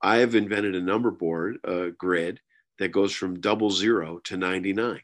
I 0.00 0.16
have 0.16 0.34
invented 0.34 0.74
a 0.74 0.80
number 0.80 1.10
board, 1.10 1.58
grid 1.98 2.40
that 2.78 2.92
goes 2.92 3.12
from 3.12 3.40
double 3.40 3.70
zero 3.70 4.18
to 4.24 4.36
99. 4.36 5.00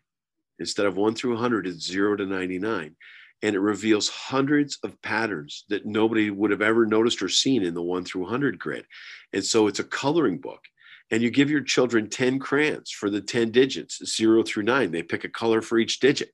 Instead 0.59 0.87
of 0.87 0.97
one 0.97 1.15
through 1.15 1.33
100, 1.33 1.67
it's 1.67 1.87
zero 1.87 2.17
to 2.17 2.27
99. 2.27 2.97
And 3.43 3.57
it 3.57 3.61
reveals 3.61 4.09
hundreds 4.09 4.79
of 4.85 5.01
patterns 5.01 5.65
that 5.69 5.87
nobody 5.87 6.31
would 6.31 6.51
have 6.51 6.61
ever 6.61 6.85
noticed 6.85 7.23
or 7.23 7.29
seen 7.29 7.63
in 7.63 7.75
the 7.75 7.83
one 7.83 8.05
through 8.05 8.23
100 8.23 8.59
grid. 8.59 8.85
And 9.33 9.45
so 9.45 9.67
it's 9.67 9.79
a 9.79 9.85
coloring 9.85 10.39
book 10.39 10.61
and 11.11 11.23
you 11.23 11.31
give 11.31 11.51
your 11.51 11.63
children 11.63 12.09
10 12.09 12.39
crayons 12.39 12.91
for 12.91 13.11
the 13.11 13.21
10 13.21 13.51
digits, 13.51 14.01
zero 14.05 14.43
through 14.43 14.63
nine. 14.63 14.91
They 14.91 15.03
pick 15.03 15.25
a 15.25 15.29
color 15.29 15.61
for 15.61 15.79
each 15.79 16.01
digit 16.01 16.31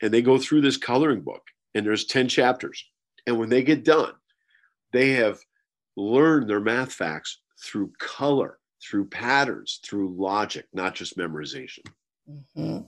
and 0.00 0.12
they 0.12 0.22
go 0.22 0.38
through 0.38 0.60
this 0.60 0.76
coloring 0.76 1.22
book, 1.22 1.42
and 1.74 1.84
there's 1.86 2.04
10 2.04 2.28
chapters. 2.28 2.84
And 3.26 3.38
when 3.38 3.48
they 3.48 3.62
get 3.62 3.84
done, 3.84 4.12
they 4.92 5.10
have 5.12 5.40
learned 5.96 6.48
their 6.48 6.60
math 6.60 6.92
facts 6.92 7.40
through 7.62 7.92
color, 7.98 8.58
through 8.82 9.08
patterns, 9.08 9.80
through 9.82 10.14
logic, 10.16 10.66
not 10.72 10.94
just 10.94 11.16
memorization. 11.16 11.86
Mm-hmm. 12.28 12.80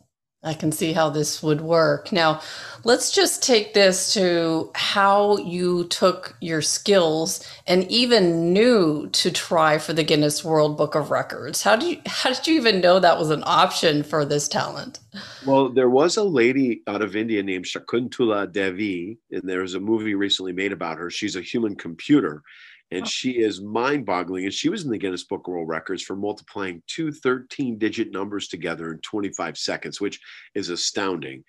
I 0.44 0.55
can 0.55 0.70
see 0.70 0.92
how 0.92 1.11
this 1.11 1.42
would 1.42 1.61
work. 1.61 2.12
Now, 2.12 2.40
let's 2.85 3.11
just 3.11 3.42
take 3.42 3.74
this 3.74 4.14
to 4.14 4.70
how 4.77 5.37
you 5.38 5.85
took 5.88 6.37
your 6.40 6.62
skills 6.62 7.44
and 7.66 7.90
even 7.90 8.53
knew 8.53 9.09
to 9.14 9.33
try 9.33 9.79
for 9.79 9.92
the 9.92 10.05
Guinness 10.05 10.44
World 10.44 10.77
Book 10.77 10.94
of 10.94 11.11
Records. 11.11 11.64
How 11.64 11.74
did 11.74 11.88
you 11.88 12.01
how 12.07 12.33
did 12.33 12.46
you 12.46 12.55
even 12.55 12.81
know 12.81 13.01
that 13.01 13.18
was 13.18 13.31
an 13.31 13.42
option 13.46 14.05
for 14.05 14.24
this 14.24 14.46
talent? 14.46 15.01
Well, 15.44 15.70
there 15.70 15.90
was 15.90 16.16
a 16.16 16.22
lady 16.22 16.83
out 16.87 17.03
of 17.03 17.16
India 17.16 17.42
named 17.42 17.64
Shakuntala 17.64 18.53
Devi, 18.53 19.18
and 19.33 19.42
there 19.42 19.62
was 19.62 19.74
a 19.74 19.81
movie 19.81 20.14
recently 20.14 20.53
made 20.53 20.70
about 20.70 20.98
her. 20.98 21.11
She's 21.11 21.35
a 21.35 21.42
human 21.42 21.74
computer, 21.74 22.44
and 22.90 23.03
oh. 23.03 23.07
she 23.07 23.33
is 23.38 23.61
mind 23.61 24.07
boggling. 24.07 24.44
And 24.44 24.53
she 24.53 24.68
was 24.68 24.85
in 24.85 24.90
the 24.90 24.98
Guinness 24.98 25.24
Book 25.24 25.46
of 25.46 25.53
World 25.53 25.68
Records 25.68 26.03
for 26.03 26.16
multiplying 26.16 26.83
two 26.87 27.12
13 27.12 27.79
digit 27.79 28.12
numbers 28.12 28.48
together 28.48 28.92
in 28.92 28.98
25 29.01 29.59
seconds, 29.59 30.01
which 30.01 30.20
is 30.55 30.68
astounding. 30.70 31.44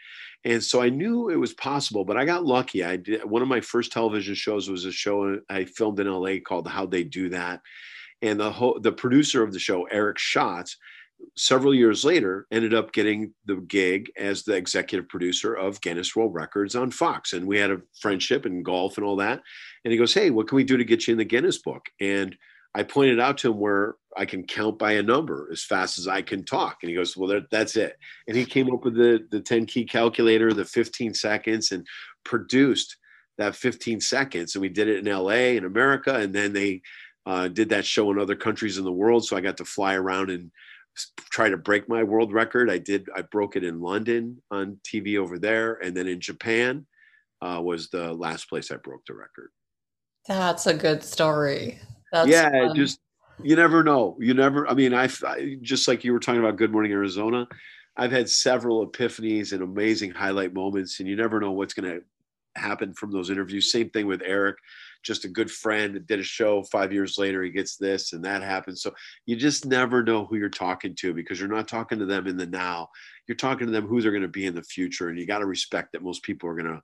And 0.46 0.64
so 0.64 0.82
I 0.82 0.90
knew 0.90 1.30
it 1.30 1.36
was 1.36 1.54
possible, 1.54 2.06
but 2.06 2.18
I 2.18 2.26
got 2.26 2.46
lucky. 2.46 2.84
I 2.84 2.98
did 2.98 3.24
one 3.24 3.42
of 3.42 3.48
my 3.48 3.62
first 3.62 3.92
television 3.92 4.36
shows 4.36 4.70
was 4.70 4.86
a 4.86 4.92
show 4.92 5.40
I 5.50 5.66
filmed 5.66 6.00
in 6.00 6.12
LA 6.12 6.36
called 6.46 6.68
How 6.68 6.86
They 6.86 7.04
Do 7.04 7.30
That. 7.30 7.62
And 8.22 8.40
the 8.40 8.52
whole, 8.52 8.80
the 8.80 8.92
producer 8.92 9.44
of 9.44 9.54
the 9.54 9.60
show, 9.60 9.86
Eric 9.86 10.18
Schatz, 10.18 10.78
several 11.36 11.74
years 11.74 12.04
later 12.04 12.48
ended 12.52 12.74
up 12.74 12.92
getting 12.92 13.34
the 13.46 13.56
gig 13.56 14.12
as 14.18 14.44
the 14.44 14.54
executive 14.54 15.08
producer 15.08 15.54
of 15.54 15.82
Guinness 15.82 16.16
World 16.16 16.34
Records 16.34 16.76
on 16.76 16.92
Fox. 16.92 17.34
And 17.34 17.48
we 17.48 17.58
had 17.58 17.72
a 17.72 17.82
friendship 18.00 18.46
and 18.46 18.64
golf 18.64 18.98
and 18.98 19.06
all 19.06 19.16
that. 19.18 19.42
And 19.84 19.92
he 19.92 19.98
goes, 19.98 20.14
Hey, 20.14 20.30
what 20.30 20.48
can 20.48 20.56
we 20.56 20.64
do 20.64 20.78
to 20.78 20.84
get 20.84 21.08
you 21.08 21.14
in 21.14 21.18
the 21.18 21.26
Guinness 21.26 21.58
book? 21.58 21.86
And 22.00 22.38
I 22.76 22.84
pointed 22.84 23.20
out 23.20 23.38
to 23.40 23.52
him 23.52 23.60
where 23.60 23.96
I 24.16 24.26
can 24.26 24.44
count 24.46 24.78
by 24.78 24.94
a 24.94 25.04
number 25.04 25.50
as 25.52 25.64
fast 25.64 25.98
as 25.98 26.08
I 26.08 26.22
can 26.22 26.44
talk. 26.44 26.78
And 26.82 26.90
he 26.90 26.96
goes, 26.96 27.16
Well, 27.16 27.30
that, 27.30 27.50
that's 27.52 27.76
it. 27.76 27.98
And 28.28 28.36
he 28.36 28.46
came 28.46 28.72
up 28.74 28.84
with 28.84 28.96
the, 28.96 29.26
the 29.32 29.42
10 29.42 29.66
key 29.66 29.86
calculator, 29.86 30.54
the 30.54 30.66
15 30.66 31.14
seconds, 31.14 31.72
and 31.72 31.86
produced 32.24 32.98
that 33.38 33.56
15 33.56 34.02
seconds. 34.02 34.56
And 34.56 34.62
we 34.62 34.70
did 34.70 34.88
it 34.88 35.06
in 35.06 35.14
LA 35.14 35.56
in 35.56 35.66
America. 35.66 36.16
And 36.16 36.34
then 36.34 36.54
they 36.54 36.82
uh, 37.26 37.48
did 37.48 37.70
that 37.70 37.86
show 37.86 38.12
in 38.12 38.20
other 38.20 38.36
countries 38.36 38.78
in 38.78 38.84
the 38.84 38.92
world. 38.92 39.26
So 39.26 39.38
I 39.38 39.42
got 39.42 39.58
to 39.58 39.66
fly 39.66 39.96
around 39.96 40.30
and 40.30 40.52
try 41.30 41.50
to 41.50 41.58
break 41.58 41.88
my 41.90 42.04
world 42.04 42.34
record. 42.34 42.70
I 42.70 42.78
did. 42.78 43.08
I 43.16 43.22
broke 43.22 43.56
it 43.56 43.64
in 43.64 43.82
London 43.82 44.42
on 44.52 44.80
TV 44.84 45.18
over 45.18 45.38
there, 45.38 45.76
and 45.84 45.96
then 45.96 46.08
in 46.08 46.20
Japan 46.20 46.86
uh, 47.42 47.62
was 47.64 47.90
the 47.90 48.14
last 48.14 48.50
place 48.50 48.72
I 48.72 48.78
broke 48.78 49.06
the 49.06 49.14
record. 49.14 49.52
That's 50.28 50.68
a 50.68 50.74
good 50.74 51.04
story. 51.04 51.80
That's 52.12 52.30
yeah, 52.30 52.50
fun. 52.50 52.76
just 52.76 53.00
you 53.44 53.56
never 53.56 53.84
know. 53.84 54.18
You 54.20 54.34
never. 54.34 54.68
I 54.68 54.74
mean, 54.74 54.94
I've 54.94 55.24
I, 55.24 55.58
just 55.62 55.88
like 55.88 56.04
you 56.04 56.14
were 56.14 56.20
talking 56.20 56.42
about 56.42 56.58
Good 56.58 56.72
Morning 56.72 56.92
Arizona. 56.92 57.48
I've 57.98 58.12
had 58.12 58.30
several 58.30 58.88
epiphanies 58.88 59.52
and 59.52 59.62
amazing 59.62 60.12
highlight 60.12 60.54
moments, 60.54 61.00
and 61.00 61.10
you 61.10 61.16
never 61.16 61.40
know 61.40 61.52
what's 61.52 61.74
going 61.74 61.92
to 61.92 62.02
happen 62.60 62.94
from 62.94 63.12
those 63.12 63.30
interviews. 63.30 63.72
Same 63.72 63.90
thing 63.90 64.08
with 64.08 64.22
Eric 64.24 64.58
just 65.04 65.26
a 65.26 65.30
good 65.30 65.50
friend 65.50 66.06
did 66.08 66.20
a 66.20 66.24
show 66.24 66.64
five 66.64 66.92
years 66.92 67.18
later 67.18 67.44
he 67.44 67.50
gets 67.50 67.78
this 67.78 68.14
and 68.14 68.24
that 68.24 68.44
happens. 68.44 68.82
So 68.82 68.94
you 69.26 69.36
just 69.36 69.66
never 69.66 70.04
know 70.04 70.26
who 70.26 70.38
you're 70.38 70.50
talking 70.50 70.96
to 70.96 71.14
because 71.14 71.40
you're 71.40 71.50
not 71.50 71.68
talking 71.68 72.00
to 72.00 72.06
them 72.06 72.28
in 72.28 72.38
the 72.38 72.46
now. 72.46 72.90
You're 73.28 73.36
talking 73.36 73.68
to 73.68 73.74
them 73.74 73.88
who 73.88 74.02
they're 74.02 74.12
going 74.12 74.22
to 74.24 74.28
be 74.28 74.46
in 74.46 74.56
the 74.56 74.64
future 74.64 75.10
and 75.10 75.18
you 75.18 75.26
got 75.26 75.40
to 75.40 75.46
respect 75.46 75.94
that 75.94 76.04
most 76.04 76.24
people 76.24 76.50
are 76.50 76.56
going 76.56 76.74
to 76.74 76.82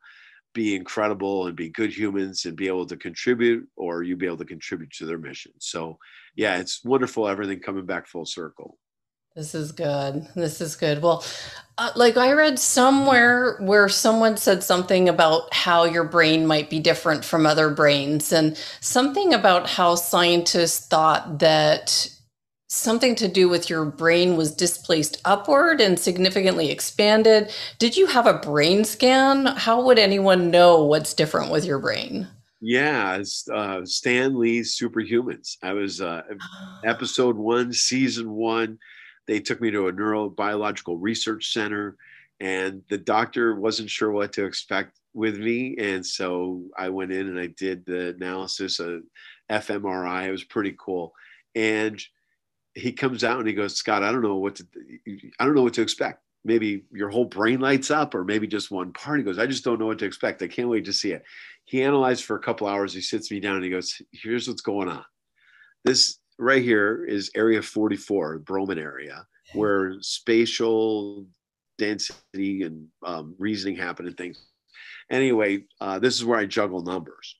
be 0.53 0.75
incredible 0.75 1.47
and 1.47 1.55
be 1.55 1.69
good 1.69 1.95
humans 1.95 2.45
and 2.45 2.55
be 2.55 2.67
able 2.67 2.85
to 2.85 2.95
contribute 2.95 3.67
or 3.75 4.03
you 4.03 4.15
be 4.15 4.25
able 4.25 4.37
to 4.37 4.45
contribute 4.45 4.91
to 4.91 5.05
their 5.05 5.17
mission. 5.17 5.51
So 5.59 5.97
yeah 6.35 6.57
it's 6.57 6.83
wonderful 6.83 7.27
everything 7.27 7.59
coming 7.59 7.85
back 7.85 8.07
full 8.07 8.25
circle 8.25 8.77
this 9.35 9.53
is 9.53 9.71
good. 9.71 10.27
This 10.35 10.61
is 10.61 10.75
good. 10.75 11.01
Well, 11.01 11.23
uh, 11.77 11.91
like 11.95 12.15
I 12.15 12.31
read 12.31 12.57
somewhere 12.57 13.57
where 13.59 13.89
someone 13.89 14.37
said 14.37 14.63
something 14.63 15.09
about 15.09 15.53
how 15.53 15.83
your 15.83 16.05
brain 16.05 16.47
might 16.47 16.69
be 16.69 16.79
different 16.79 17.25
from 17.25 17.45
other 17.45 17.69
brains, 17.69 18.31
and 18.31 18.57
something 18.79 19.33
about 19.33 19.69
how 19.69 19.95
scientists 19.95 20.87
thought 20.87 21.39
that 21.39 22.09
something 22.69 23.13
to 23.15 23.27
do 23.27 23.49
with 23.49 23.69
your 23.69 23.85
brain 23.85 24.37
was 24.37 24.55
displaced 24.55 25.21
upward 25.25 25.81
and 25.81 25.99
significantly 25.99 26.71
expanded. 26.71 27.53
Did 27.77 27.97
you 27.97 28.07
have 28.07 28.27
a 28.27 28.39
brain 28.39 28.85
scan? 28.85 29.47
How 29.47 29.83
would 29.85 29.99
anyone 29.99 30.49
know 30.49 30.83
what's 30.83 31.13
different 31.13 31.51
with 31.51 31.65
your 31.65 31.79
brain? 31.79 32.27
Yeah, 32.61 33.17
it's 33.17 33.47
uh, 33.49 33.85
Stan 33.85 34.39
Lee's 34.39 34.79
Superhumans. 34.81 35.57
I 35.61 35.73
was 35.73 35.99
uh, 35.99 36.21
episode 36.85 37.35
one, 37.35 37.73
season 37.73 38.31
one. 38.31 38.79
They 39.27 39.39
took 39.39 39.61
me 39.61 39.71
to 39.71 39.87
a 39.87 39.93
neurobiological 39.93 40.97
research 40.99 41.51
center, 41.51 41.97
and 42.39 42.83
the 42.89 42.97
doctor 42.97 43.55
wasn't 43.55 43.89
sure 43.89 44.11
what 44.11 44.33
to 44.33 44.45
expect 44.45 44.99
with 45.13 45.39
me. 45.39 45.75
And 45.79 46.05
so 46.05 46.63
I 46.77 46.89
went 46.89 47.11
in 47.11 47.27
and 47.27 47.39
I 47.39 47.47
did 47.47 47.85
the 47.85 48.09
analysis 48.09 48.79
of 48.79 49.03
fMRI. 49.49 50.27
It 50.27 50.31
was 50.31 50.43
pretty 50.43 50.75
cool. 50.77 51.13
And 51.55 51.99
he 52.75 52.91
comes 52.91 53.23
out 53.23 53.39
and 53.39 53.47
he 53.47 53.53
goes, 53.53 53.75
Scott, 53.75 54.03
I 54.03 54.11
don't 54.11 54.21
know 54.21 54.35
what 54.35 54.55
to, 54.55 54.67
I 55.39 55.45
don't 55.45 55.55
know 55.55 55.63
what 55.63 55.73
to 55.75 55.81
expect. 55.81 56.21
Maybe 56.43 56.83
your 56.91 57.09
whole 57.09 57.25
brain 57.25 57.59
lights 57.59 57.89
up, 57.89 58.13
or 58.13 58.23
maybe 58.23 58.45
just 58.45 58.69
one 58.69 58.93
part. 58.93 59.17
He 59.17 59.23
goes, 59.23 59.39
I 59.39 59.47
just 59.47 59.63
don't 59.63 59.79
know 59.79 59.87
what 59.87 59.97
to 59.99 60.05
expect. 60.05 60.43
I 60.43 60.47
can't 60.47 60.69
wait 60.69 60.85
to 60.85 60.93
see 60.93 61.11
it. 61.11 61.23
He 61.63 61.81
analyzed 61.81 62.25
for 62.25 62.35
a 62.35 62.41
couple 62.41 62.67
hours. 62.67 62.93
He 62.93 63.01
sits 63.01 63.31
me 63.31 63.39
down 63.39 63.55
and 63.55 63.63
he 63.63 63.71
goes, 63.71 63.99
Here's 64.11 64.47
what's 64.47 64.61
going 64.61 64.89
on. 64.89 65.03
This 65.85 66.19
right 66.37 66.63
here 66.63 67.05
is 67.05 67.31
Area 67.35 67.61
44, 67.61 68.39
Brodmann 68.39 68.79
area, 68.79 69.25
where 69.53 69.95
spatial 70.01 71.25
density 71.77 72.63
and 72.63 72.87
um, 73.05 73.35
reasoning 73.37 73.75
happen 73.75 74.07
and 74.07 74.17
things. 74.17 74.45
Anyway, 75.09 75.63
uh, 75.81 75.99
this 75.99 76.15
is 76.15 76.25
where 76.25 76.39
I 76.39 76.45
juggle 76.45 76.81
numbers. 76.81 77.35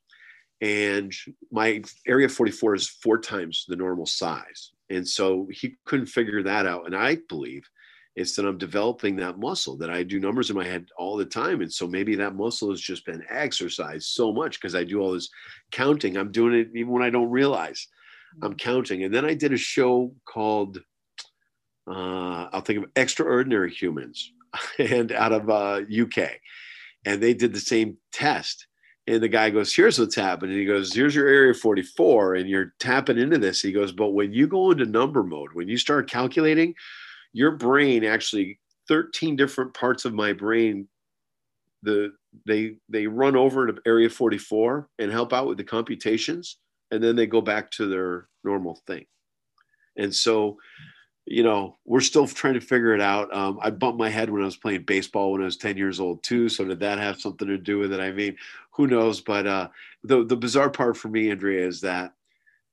And 0.61 1.13
my 1.51 1.83
Area 2.07 2.29
44 2.29 2.75
is 2.75 2.87
four 2.87 3.19
times 3.19 3.65
the 3.67 3.75
normal 3.75 4.05
size. 4.05 4.71
And 4.89 5.07
so 5.07 5.47
he 5.51 5.75
couldn't 5.85 6.05
figure 6.05 6.43
that 6.43 6.65
out. 6.65 6.85
And 6.85 6.95
I 6.95 7.17
believe 7.27 7.67
it's 8.15 8.35
that 8.35 8.45
I'm 8.45 8.57
developing 8.57 9.17
that 9.17 9.37
muscle 9.37 9.75
that 9.77 9.89
I 9.89 10.03
do 10.03 10.19
numbers 10.19 10.49
in 10.49 10.55
my 10.55 10.63
head 10.63 10.87
all 10.97 11.17
the 11.17 11.25
time. 11.25 11.61
And 11.61 11.71
so 11.71 11.85
maybe 11.85 12.15
that 12.15 12.35
muscle 12.35 12.69
has 12.69 12.79
just 12.79 13.05
been 13.05 13.23
exercised 13.29 14.07
so 14.07 14.31
much 14.31 14.59
because 14.59 14.75
I 14.75 14.85
do 14.85 15.01
all 15.01 15.11
this 15.11 15.29
counting. 15.71 16.15
I'm 16.15 16.31
doing 16.31 16.53
it 16.53 16.69
even 16.73 16.93
when 16.93 17.03
I 17.03 17.09
don't 17.09 17.29
realize 17.29 17.87
I'm 18.41 18.55
counting. 18.55 19.03
And 19.03 19.13
then 19.13 19.25
I 19.25 19.33
did 19.33 19.53
a 19.53 19.57
show 19.57 20.13
called, 20.25 20.79
uh, 21.87 22.49
I'll 22.51 22.61
think 22.61 22.83
of 22.83 22.91
Extraordinary 22.95 23.71
Humans 23.71 24.31
and 24.79 25.11
out 25.11 25.31
of 25.31 25.49
uh, 25.49 25.81
UK. 26.01 26.39
And 27.05 27.21
they 27.21 27.33
did 27.33 27.53
the 27.53 27.59
same 27.59 27.97
test 28.11 28.67
and 29.07 29.21
the 29.21 29.27
guy 29.27 29.49
goes, 29.49 29.73
Here's 29.73 29.99
what's 29.99 30.15
happening. 30.15 30.57
He 30.57 30.65
goes, 30.65 30.93
Here's 30.93 31.15
your 31.15 31.27
area 31.27 31.53
44, 31.53 32.35
and 32.35 32.49
you're 32.49 32.73
tapping 32.79 33.17
into 33.17 33.37
this. 33.37 33.61
He 33.61 33.71
goes, 33.71 33.91
But 33.91 34.09
when 34.09 34.33
you 34.33 34.47
go 34.47 34.71
into 34.71 34.85
number 34.85 35.23
mode, 35.23 35.49
when 35.53 35.67
you 35.67 35.77
start 35.77 36.09
calculating, 36.09 36.73
your 37.33 37.51
brain 37.51 38.03
actually, 38.03 38.59
13 38.87 39.35
different 39.35 39.73
parts 39.73 40.05
of 40.05 40.13
my 40.13 40.33
brain, 40.33 40.87
the 41.83 42.13
they 42.45 42.77
they 42.89 43.07
run 43.07 43.35
over 43.35 43.67
to 43.67 43.81
area 43.85 44.09
44 44.09 44.89
and 44.99 45.11
help 45.11 45.33
out 45.33 45.47
with 45.47 45.57
the 45.57 45.63
computations, 45.63 46.57
and 46.95 47.03
then 47.03 47.15
they 47.15 47.27
go 47.27 47.41
back 47.41 47.69
to 47.71 47.87
their 47.87 48.27
normal 48.43 48.81
thing. 48.87 49.05
And 49.97 50.13
so 50.13 50.57
you 51.25 51.41
know, 51.41 51.77
we're 51.85 52.01
still 52.01 52.27
trying 52.27 52.53
to 52.53 52.61
figure 52.61 52.93
it 52.93 53.01
out. 53.01 53.33
Um, 53.35 53.59
I 53.61 53.71
bumped 53.71 53.97
my 53.97 54.09
head 54.09 54.29
when 54.29 54.43
I 54.43 54.45
was 54.45 54.57
playing 54.57 54.83
baseball 54.83 55.31
when 55.31 55.41
I 55.41 55.45
was 55.45 55.57
10 55.57 55.75
years 55.75 55.99
old 55.99 56.23
too. 56.23 56.49
So 56.49 56.63
did 56.65 56.79
that 56.81 56.99
have 56.99 57.19
something 57.19 57.47
to 57.47 57.57
do 57.57 57.79
with 57.79 57.91
it? 57.93 57.99
I 57.99 58.11
mean, 58.11 58.37
who 58.71 58.85
knows? 58.85 59.21
But 59.21 59.47
uh, 59.47 59.69
the, 60.03 60.23
the 60.23 60.35
bizarre 60.35 60.69
part 60.69 60.97
for 60.97 61.07
me, 61.07 61.31
Andrea, 61.31 61.65
is 61.65 61.81
that, 61.81 62.13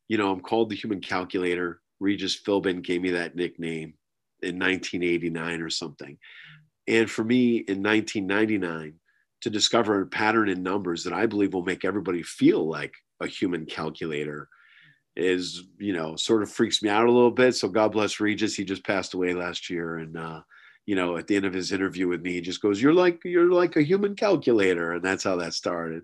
you 0.09 0.19
know, 0.19 0.31
I'm 0.31 0.41
called 0.41 0.69
the 0.69 0.77
human 0.77 1.01
calculator. 1.01 1.81
Regis 1.99 2.39
Philbin 2.41 2.83
gave 2.83 3.01
me 3.01 3.13
that 3.13 3.37
nickname 3.37 3.95
in 4.43 4.59
1989 4.59 5.63
or 5.63 5.71
something. 5.71 6.19
And 6.87 7.11
for 7.11 7.25
me 7.25 7.57
in 7.57 7.83
1999, 7.83 8.95
to 9.41 9.51
discover 9.51 10.01
a 10.01 10.07
pattern 10.07 10.49
in 10.49 10.63
numbers 10.63 11.05
that 11.05 11.13
I 11.13 11.27
believe 11.27 11.55
will 11.55 11.65
make 11.65 11.85
everybody 11.85 12.23
feel 12.23 12.69
like 12.69 12.95
a 13.23 13.27
human 13.27 13.67
calculator 13.67 14.49
is 15.15 15.65
you 15.79 15.93
know 15.93 16.17
sort 16.17 16.43
of 16.43 16.51
freaks 16.51 16.83
me 16.83 16.89
out 16.89 17.07
a 17.07 17.13
little 17.13 17.31
bit. 17.31 17.55
So 17.55 17.69
god 17.69 17.93
bless 17.93 18.21
regis. 18.21 18.55
He 18.55 18.65
just 18.65 18.85
passed 18.85 19.15
away 19.15 19.35
last 19.35 19.71
year. 19.71 19.99
And 19.99 20.17
uh 20.17 20.41
you 20.87 20.97
know 20.97 21.17
at 21.17 21.27
the 21.27 21.37
end 21.37 21.45
of 21.45 21.55
his 21.55 21.73
interview 21.73 22.09
with 22.09 22.23
me 22.23 22.33
he 22.33 22.41
just 22.41 22.63
goes 22.63 22.81
you're 22.81 22.95
like 22.95 23.21
you're 23.25 23.53
like 23.53 23.77
a 23.77 23.83
human 23.83 24.17
calculator. 24.17 24.93
And 24.93 25.03
that's 25.05 25.25
how 25.25 25.37
that 25.37 25.55
started. 25.55 26.03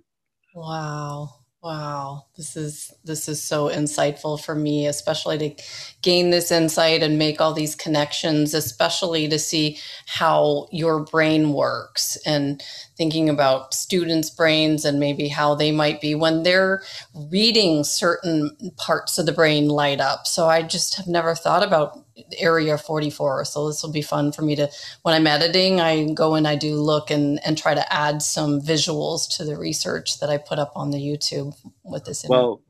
Wow 0.55 1.31
Wow, 1.61 2.27
this 2.37 2.57
is 2.57 2.93
this 3.03 3.29
is 3.29 3.43
so 3.43 3.69
insightful 3.69 4.41
for 4.41 4.55
me, 4.55 4.87
especially 4.87 5.39
to 5.39 5.65
gain 6.03 6.31
this 6.31 6.53
insight 6.53 7.03
and 7.03 7.19
make 7.19 7.41
all 7.41 7.53
these 7.53 7.75
connections, 7.75 8.55
especially 8.55 9.27
to 9.27 9.41
see 9.41 9.77
how 10.07 10.69
your 10.71 11.05
brain 11.05 11.53
works 11.53 12.17
and 12.25 12.63
thinking 12.97 13.29
about 13.29 13.75
students' 13.75 14.31
brains 14.31 14.85
and 14.85 15.01
maybe 15.01 15.27
how 15.27 15.57
they 15.57 15.73
might 15.73 16.01
be 16.01 16.15
when 16.15 16.45
they're 16.45 16.81
reading 17.29 17.83
certain 17.83 18.57
parts 18.77 19.19
of 19.19 19.27
the 19.27 19.33
brain 19.33 19.67
light 19.69 20.01
up. 20.01 20.29
So 20.29 20.47
I 20.47 20.63
just 20.63 20.95
have 20.95 21.09
never 21.09 21.35
thought 21.35 21.65
about 21.65 22.08
area 22.39 22.77
44 22.77 23.45
so 23.45 23.69
this 23.69 23.83
will 23.83 23.93
be 23.93 24.03
fun 24.03 24.33
for 24.33 24.43
me 24.43 24.57
to 24.57 24.69
when 25.03 25.15
i'm 25.15 25.27
editing 25.27 25.81
i 25.81 26.05
go 26.13 26.35
and 26.35 26.47
i 26.47 26.57
do 26.57 26.77
look 26.77 27.11
and 27.11 27.41
and 27.45 27.57
try 27.57 27.75
to 27.75 27.93
add 27.93 28.23
some 28.23 28.61
visuals 28.61 29.29
to 29.37 29.45
the 29.45 29.57
research 29.57 30.21
that 30.21 30.31
i 30.31 30.37
put 30.37 30.59
up 30.59 30.73
on 30.77 30.91
the 30.91 30.99
youtube 30.99 31.55
with 31.85 32.05
this 32.05 32.25
well 32.29 32.61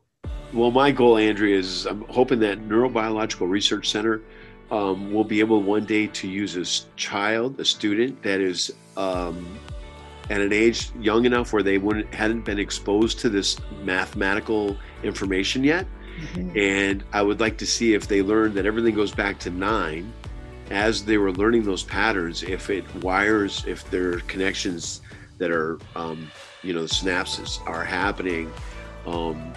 well 0.52 0.70
my 0.70 0.90
goal 0.90 1.16
andrea 1.16 1.56
is 1.56 1.86
i'm 1.86 2.02
hoping 2.08 2.38
that 2.38 2.60
neurobiological 2.60 3.48
research 3.48 3.88
center 3.88 4.22
um, 4.70 5.14
will 5.14 5.24
be 5.24 5.40
able 5.40 5.62
one 5.62 5.86
day 5.86 6.06
to 6.08 6.28
use 6.28 6.56
a 6.56 6.96
child 6.96 7.58
a 7.58 7.64
student 7.64 8.22
that 8.22 8.40
is 8.40 8.70
um, 8.96 9.58
at 10.30 10.40
an 10.40 10.52
age 10.52 10.90
young 11.00 11.24
enough 11.24 11.52
where 11.52 11.62
they 11.62 11.78
wouldn't 11.78 12.12
hadn't 12.12 12.42
been 12.42 12.58
exposed 12.58 13.18
to 13.20 13.28
this 13.28 13.56
mathematical 13.82 14.76
information 15.02 15.64
yet 15.64 15.86
Mm-hmm. 16.18 16.58
And 16.58 17.04
I 17.12 17.22
would 17.22 17.40
like 17.40 17.58
to 17.58 17.66
see 17.66 17.94
if 17.94 18.08
they 18.08 18.22
learned 18.22 18.54
that 18.54 18.66
everything 18.66 18.94
goes 18.94 19.12
back 19.12 19.38
to 19.40 19.50
nine 19.50 20.12
as 20.70 21.04
they 21.04 21.18
were 21.18 21.32
learning 21.32 21.62
those 21.62 21.82
patterns, 21.82 22.42
if 22.42 22.70
it 22.70 22.84
wires, 22.96 23.64
if 23.66 23.88
there 23.90 24.14
are 24.14 24.20
connections 24.20 25.00
that 25.38 25.50
are, 25.50 25.78
um, 25.96 26.30
you 26.62 26.72
know, 26.72 26.82
the 26.82 26.88
synapses 26.88 27.66
are 27.66 27.84
happening 27.84 28.52
um, 29.06 29.52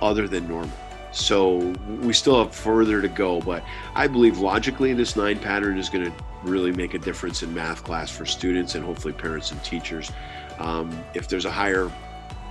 other 0.00 0.28
than 0.28 0.46
normal. 0.48 0.76
So 1.12 1.56
we 2.00 2.12
still 2.12 2.42
have 2.42 2.54
further 2.54 3.02
to 3.02 3.08
go, 3.08 3.40
but 3.40 3.62
I 3.94 4.06
believe 4.08 4.38
logically 4.38 4.94
this 4.94 5.14
nine 5.14 5.38
pattern 5.38 5.78
is 5.78 5.88
going 5.88 6.10
to 6.10 6.24
really 6.42 6.72
make 6.72 6.94
a 6.94 6.98
difference 6.98 7.42
in 7.42 7.52
math 7.54 7.84
class 7.84 8.10
for 8.10 8.26
students 8.26 8.74
and 8.74 8.84
hopefully 8.84 9.12
parents 9.12 9.52
and 9.52 9.62
teachers. 9.62 10.10
Um, 10.58 11.04
if 11.14 11.28
there's 11.28 11.44
a 11.44 11.50
higher 11.50 11.90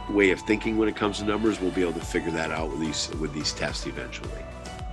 way 0.10 0.32
of 0.32 0.40
thinking 0.42 0.78
when 0.78 0.90
it 0.90 0.96
comes 0.96 1.20
to 1.20 1.26
numbers, 1.26 1.60
we'll 1.60 1.72
be 1.72 1.82
able 1.82 1.94
to 1.94 2.06
figure 2.06 2.32
that 2.32 2.52
out 2.52 2.70
with 2.70 2.80
these 2.80 3.10
with 3.20 3.34
these 3.34 3.54
tests 3.54 3.86
eventually. 3.86 4.30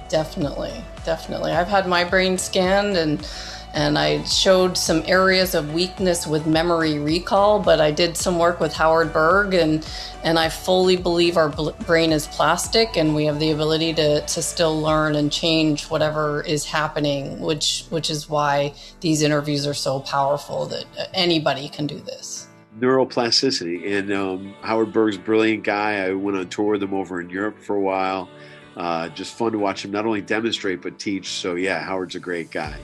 Definitely, 0.08 0.72
definitely. 1.04 1.52
I've 1.52 1.68
had 1.68 1.86
my 1.86 2.04
brain 2.04 2.38
scanned 2.38 2.96
and 2.96 3.26
and 3.74 3.98
I 3.98 4.24
showed 4.24 4.78
some 4.78 5.02
areas 5.06 5.54
of 5.54 5.74
weakness 5.74 6.26
with 6.26 6.46
memory 6.46 6.98
recall, 6.98 7.60
but 7.60 7.80
I 7.80 7.90
did 7.90 8.16
some 8.16 8.38
work 8.38 8.60
with 8.60 8.72
Howard 8.72 9.12
Berg 9.12 9.54
and 9.54 9.86
and 10.24 10.38
I 10.38 10.48
fully 10.48 10.96
believe 10.96 11.36
our 11.36 11.50
brain 11.50 12.12
is 12.12 12.26
plastic 12.26 12.96
and 12.96 13.14
we 13.14 13.26
have 13.26 13.38
the 13.38 13.50
ability 13.50 13.94
to 13.94 14.22
to 14.22 14.42
still 14.42 14.80
learn 14.80 15.14
and 15.14 15.30
change 15.30 15.84
whatever 15.86 16.42
is 16.42 16.64
happening, 16.64 17.40
which 17.40 17.84
which 17.90 18.08
is 18.08 18.28
why 18.28 18.72
these 19.00 19.22
interviews 19.22 19.66
are 19.66 19.74
so 19.74 20.00
powerful 20.00 20.66
that 20.66 20.86
anybody 21.12 21.68
can 21.68 21.86
do 21.86 22.00
this 22.00 22.47
neuroplasticity. 22.80 23.98
And 23.98 24.12
um, 24.12 24.54
Howard 24.62 24.92
Berg's 24.92 25.18
brilliant 25.18 25.64
guy. 25.64 26.06
I 26.06 26.12
went 26.12 26.36
on 26.36 26.48
tour 26.48 26.72
with 26.72 26.82
him 26.82 26.94
over 26.94 27.20
in 27.20 27.30
Europe 27.30 27.58
for 27.58 27.76
a 27.76 27.80
while. 27.80 28.28
Uh, 28.76 29.08
just 29.08 29.36
fun 29.36 29.52
to 29.52 29.58
watch 29.58 29.84
him 29.84 29.90
not 29.90 30.06
only 30.06 30.20
demonstrate 30.20 30.80
but 30.82 30.98
teach. 30.98 31.28
So 31.30 31.56
yeah, 31.56 31.80
Howard's 31.80 32.14
a 32.14 32.20
great 32.20 32.50
guy. 32.50 32.78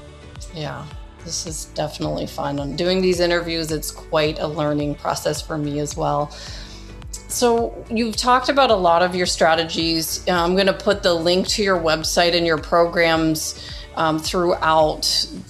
Yeah, 0.52 0.84
this 1.24 1.46
is 1.46 1.66
definitely 1.66 2.26
fun. 2.26 2.58
I'm 2.58 2.76
doing 2.76 3.00
these 3.00 3.20
interviews. 3.20 3.70
It's 3.70 3.90
quite 3.90 4.38
a 4.40 4.46
learning 4.46 4.96
process 4.96 5.40
for 5.40 5.56
me 5.56 5.78
as 5.78 5.96
well. 5.96 6.30
So 7.28 7.84
you've 7.90 8.16
talked 8.16 8.48
about 8.48 8.70
a 8.70 8.76
lot 8.76 9.02
of 9.02 9.14
your 9.14 9.26
strategies. 9.26 10.28
I'm 10.28 10.54
going 10.54 10.66
to 10.66 10.72
put 10.72 11.02
the 11.02 11.14
link 11.14 11.48
to 11.48 11.62
your 11.62 11.78
website 11.78 12.36
and 12.36 12.46
your 12.46 12.58
programs 12.58 13.68
um, 13.96 14.18
throughout 14.18 15.02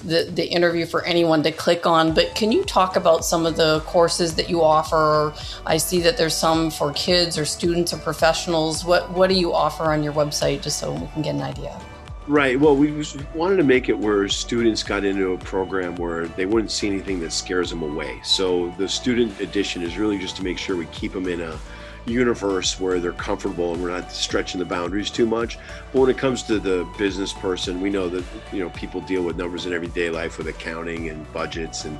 the, 0.04 0.30
the 0.32 0.44
interview 0.44 0.86
for 0.86 1.04
anyone 1.04 1.42
to 1.42 1.52
click 1.52 1.86
on. 1.86 2.14
But 2.14 2.34
can 2.34 2.52
you 2.52 2.64
talk 2.64 2.96
about 2.96 3.24
some 3.24 3.46
of 3.46 3.56
the 3.56 3.80
courses 3.80 4.34
that 4.36 4.48
you 4.50 4.62
offer? 4.62 5.34
I 5.66 5.76
see 5.76 6.00
that 6.02 6.16
there's 6.16 6.36
some 6.36 6.70
for 6.70 6.92
kids 6.92 7.38
or 7.38 7.44
students 7.44 7.92
or 7.92 7.98
professionals. 7.98 8.84
What 8.84 9.10
what 9.12 9.28
do 9.30 9.36
you 9.36 9.52
offer 9.52 9.84
on 9.84 10.02
your 10.02 10.12
website, 10.12 10.62
just 10.62 10.78
so 10.78 10.92
we 10.92 11.06
can 11.08 11.22
get 11.22 11.34
an 11.34 11.42
idea? 11.42 11.80
Right. 12.26 12.58
Well, 12.58 12.74
we 12.74 13.04
wanted 13.34 13.56
to 13.56 13.64
make 13.64 13.90
it 13.90 13.98
where 13.98 14.26
students 14.28 14.82
got 14.82 15.04
into 15.04 15.32
a 15.32 15.38
program 15.38 15.94
where 15.96 16.26
they 16.26 16.46
wouldn't 16.46 16.70
see 16.70 16.86
anything 16.86 17.20
that 17.20 17.32
scares 17.32 17.68
them 17.68 17.82
away. 17.82 18.18
So 18.24 18.70
the 18.78 18.88
student 18.88 19.38
edition 19.40 19.82
is 19.82 19.98
really 19.98 20.16
just 20.16 20.36
to 20.36 20.42
make 20.42 20.56
sure 20.56 20.74
we 20.74 20.86
keep 20.86 21.12
them 21.12 21.28
in 21.28 21.42
a 21.42 21.58
universe 22.06 22.78
where 22.78 23.00
they're 23.00 23.12
comfortable 23.12 23.72
and 23.72 23.82
we're 23.82 23.90
not 23.90 24.12
stretching 24.12 24.58
the 24.58 24.64
boundaries 24.64 25.10
too 25.10 25.26
much. 25.26 25.58
But 25.92 26.00
when 26.00 26.10
it 26.10 26.18
comes 26.18 26.42
to 26.44 26.58
the 26.58 26.86
business 26.98 27.32
person, 27.32 27.80
we 27.80 27.90
know 27.90 28.08
that 28.08 28.24
you 28.52 28.60
know 28.60 28.70
people 28.70 29.00
deal 29.00 29.22
with 29.22 29.36
numbers 29.36 29.66
in 29.66 29.72
everyday 29.72 30.10
life 30.10 30.38
with 30.38 30.48
accounting 30.48 31.08
and 31.08 31.30
budgets 31.32 31.84
and 31.84 31.98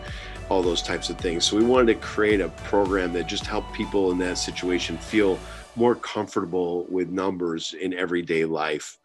all 0.49 0.63
those 0.63 0.83
types 0.83 1.09
of 1.09 1.19
things. 1.19 1.45
So 1.45 1.57
we 1.57 1.65
wanted 1.65 1.95
to 1.95 2.01
create 2.01 2.41
a 2.41 2.49
program 2.49 3.13
that 3.15 3.27
just 3.27 3.47
helped 3.47 3.73
people 3.73 4.11
in 4.13 4.19
that 4.19 4.37
situation 4.39 4.99
feel 4.99 5.39
more 5.77 5.95
comfortable 5.95 6.85
with 6.89 7.09
numbers 7.09 7.75
in 7.75 7.95
everyday 7.95 8.45
life. 8.45 8.99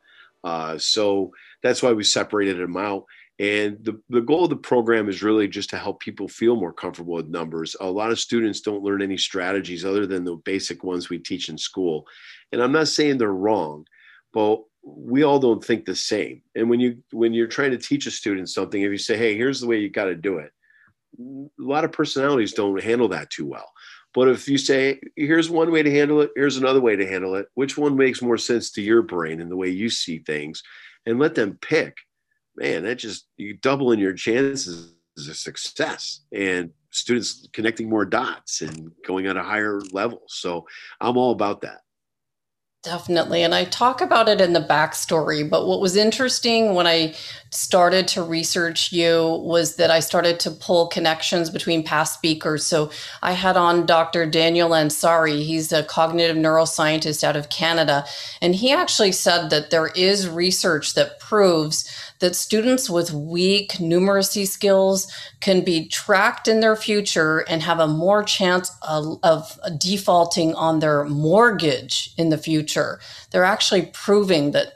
Uh, 0.43 0.77
so 0.77 1.31
that's 1.61 1.81
why 1.81 1.91
we 1.91 2.03
separated 2.03 2.57
them 2.57 2.77
out. 2.77 3.05
And 3.39 3.77
the, 3.85 4.01
the 4.09 4.21
goal 4.21 4.43
of 4.43 4.49
the 4.49 4.57
program 4.57 5.07
is 5.07 5.23
really 5.23 5.47
just 5.47 5.69
to 5.69 5.77
help 5.77 6.01
people 6.01 6.27
feel 6.27 6.57
more 6.57 6.73
comfortable 6.73 7.13
with 7.13 7.29
numbers. 7.29 7.75
A 7.79 7.89
lot 7.89 8.11
of 8.11 8.19
students 8.19 8.59
don't 8.59 8.83
learn 8.83 9.01
any 9.01 9.17
strategies 9.17 9.85
other 9.85 10.05
than 10.05 10.25
the 10.25 10.35
basic 10.35 10.83
ones 10.83 11.09
we 11.09 11.19
teach 11.19 11.47
in 11.47 11.57
school. 11.57 12.05
And 12.51 12.61
I'm 12.61 12.73
not 12.73 12.89
saying 12.89 13.17
they're 13.17 13.31
wrong, 13.31 13.85
but 14.33 14.61
we 14.83 15.23
all 15.23 15.39
don't 15.39 15.63
think 15.63 15.85
the 15.85 15.95
same. 15.95 16.41
And 16.55 16.69
when 16.69 16.79
you 16.79 17.01
when 17.11 17.33
you're 17.33 17.47
trying 17.47 17.71
to 17.71 17.77
teach 17.77 18.07
a 18.07 18.11
student 18.11 18.49
something, 18.49 18.81
if 18.81 18.91
you 18.91 18.97
say, 18.97 19.17
"Hey, 19.17 19.35
here's 19.35 19.61
the 19.61 19.67
way 19.67 19.79
you 19.79 19.89
got 19.89 20.05
to 20.05 20.15
do 20.15 20.39
it," 20.39 20.51
a 21.19 21.49
lot 21.57 21.85
of 21.85 21.91
personalities 21.91 22.53
don't 22.53 22.81
handle 22.81 23.07
that 23.09 23.29
too 23.29 23.45
well. 23.45 23.71
But 24.13 24.29
if 24.29 24.47
you 24.47 24.57
say, 24.57 24.99
here's 25.15 25.49
one 25.49 25.71
way 25.71 25.83
to 25.83 25.91
handle 25.91 26.21
it, 26.21 26.31
here's 26.35 26.57
another 26.57 26.81
way 26.81 26.95
to 26.95 27.07
handle 27.07 27.35
it, 27.35 27.47
which 27.53 27.77
one 27.77 27.95
makes 27.95 28.21
more 28.21 28.37
sense 28.37 28.71
to 28.71 28.81
your 28.81 29.03
brain 29.03 29.39
and 29.39 29.51
the 29.51 29.55
way 29.55 29.69
you 29.69 29.89
see 29.89 30.19
things, 30.19 30.63
and 31.05 31.19
let 31.19 31.35
them 31.35 31.59
pick, 31.61 31.97
man, 32.59 32.83
that 32.83 32.95
just 32.95 33.27
you 33.37 33.55
double 33.55 33.91
in 33.91 33.99
your 33.99 34.13
chances 34.13 34.93
of 35.17 35.35
success 35.35 36.21
and 36.31 36.71
students 36.91 37.47
connecting 37.53 37.89
more 37.89 38.05
dots 38.05 38.61
and 38.61 38.91
going 39.05 39.27
at 39.27 39.37
a 39.37 39.43
higher 39.43 39.81
level. 39.91 40.21
So 40.27 40.67
I'm 41.01 41.17
all 41.17 41.31
about 41.31 41.61
that. 41.61 41.81
Definitely. 42.83 43.43
And 43.43 43.53
I 43.53 43.65
talk 43.65 43.99
about 43.99 44.29
it 44.29 44.39
in 44.39 44.53
the 44.53 44.61
backstory. 44.61 45.49
But 45.49 45.67
what 45.67 45.81
was 45.81 45.97
interesting 45.97 46.73
when 46.75 46.87
I 46.87 47.13
started 47.51 48.07
to 48.09 48.21
research 48.21 48.91
you 48.91 49.41
was 49.43 49.75
that 49.77 49.89
I 49.89 49.99
started 49.99 50.39
to 50.41 50.51
pull 50.51 50.87
connections 50.87 51.49
between 51.49 51.83
past 51.83 52.13
speakers. 52.13 52.65
So 52.65 52.91
I 53.21 53.31
had 53.31 53.57
on 53.57 53.85
Dr. 53.85 54.25
Daniel 54.25 54.69
Ansari. 54.69 55.43
He's 55.43 55.71
a 55.71 55.83
cognitive 55.83 56.37
neuroscientist 56.37 57.23
out 57.23 57.35
of 57.35 57.49
Canada. 57.49 58.05
And 58.41 58.55
he 58.55 58.71
actually 58.71 59.11
said 59.11 59.49
that 59.49 59.71
there 59.71 59.87
is 59.87 60.29
research 60.29 60.93
that 60.93 61.19
proves 61.19 61.89
that 62.19 62.35
students 62.35 62.89
with 62.89 63.11
weak 63.11 63.73
numeracy 63.73 64.45
skills 64.45 65.11
can 65.39 65.63
be 65.63 65.87
tracked 65.87 66.47
in 66.47 66.59
their 66.59 66.75
future 66.75 67.39
and 67.39 67.61
have 67.61 67.79
a 67.79 67.87
more 67.87 68.23
chance 68.23 68.71
of, 68.87 69.17
of, 69.23 69.57
defaulting 69.77 70.53
on 70.55 70.79
their 70.79 71.05
mortgage 71.05 72.13
in 72.17 72.29
the 72.29 72.37
future. 72.37 72.99
They're 73.31 73.45
actually 73.45 73.89
proving 73.93 74.51
that 74.51 74.73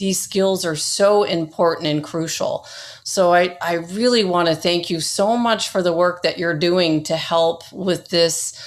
these 0.00 0.18
skills 0.18 0.64
are 0.64 0.74
so 0.74 1.22
important 1.24 1.86
and 1.86 2.02
crucial. 2.02 2.66
So 3.04 3.34
I, 3.34 3.56
I 3.62 3.74
really 3.74 4.24
want 4.24 4.48
to 4.48 4.56
thank 4.56 4.88
you 4.88 4.98
so 4.98 5.36
much 5.36 5.68
for 5.68 5.82
the 5.82 5.92
work 5.92 6.22
that 6.22 6.38
you're 6.38 6.58
doing 6.58 7.04
to 7.04 7.16
help 7.16 7.70
with 7.72 8.08
this 8.08 8.58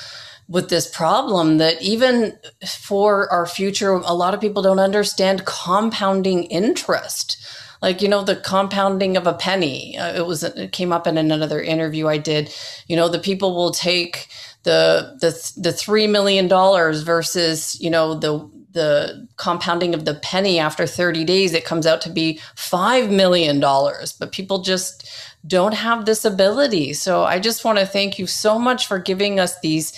with 0.50 0.70
this 0.70 0.88
problem 0.94 1.58
that 1.58 1.82
even 1.82 2.38
for 2.68 3.32
our 3.32 3.46
future 3.48 3.94
a 3.94 4.14
lot 4.14 4.34
of 4.34 4.42
people 4.42 4.62
don't 4.62 4.80
understand 4.80 5.46
compounding 5.46 6.44
interest. 6.44 7.38
Like 7.82 8.02
you 8.02 8.08
know 8.08 8.24
the 8.24 8.36
compounding 8.36 9.18
of 9.18 9.26
a 9.26 9.34
penny. 9.34 9.98
Uh, 9.98 10.14
it 10.14 10.28
was 10.28 10.44
it 10.44 10.72
came 10.72 10.94
up 10.94 11.08
in 11.08 11.18
another 11.18 11.62
interview 11.62 12.08
i 12.08 12.18
did. 12.18 12.54
You 12.88 12.96
know 12.96 13.10
the 13.10 13.20
people 13.20 13.56
will 13.56 13.72
take 13.72 14.28
the 14.64 15.18
the 15.20 15.62
the 15.62 15.74
3 15.74 16.08
million 16.08 16.48
dollars 16.48 17.02
versus 17.02 17.80
you 17.82 17.90
know 17.90 18.14
the 18.14 18.50
the 18.74 19.28
compounding 19.38 19.94
of 19.94 20.06
the 20.06 20.16
penny 20.16 20.60
after 20.60 20.86
30 20.86 21.24
days 21.24 21.54
it 21.54 21.66
comes 21.66 21.86
out 21.86 22.02
to 22.02 22.10
be 22.10 22.40
5 22.56 23.10
million 23.10 23.60
dollars 23.60 24.14
but 24.14 24.32
people 24.32 24.62
just 24.62 25.10
don't 25.46 25.74
have 25.74 26.06
this 26.06 26.26
ability 26.26 26.94
so 26.94 27.24
i 27.24 27.40
just 27.40 27.64
want 27.64 27.80
to 27.80 27.86
thank 27.86 28.20
you 28.20 28.28
so 28.28 28.60
much 28.60 28.88
for 28.88 29.00
giving 29.00 29.40
us 29.40 29.60
these 29.60 29.94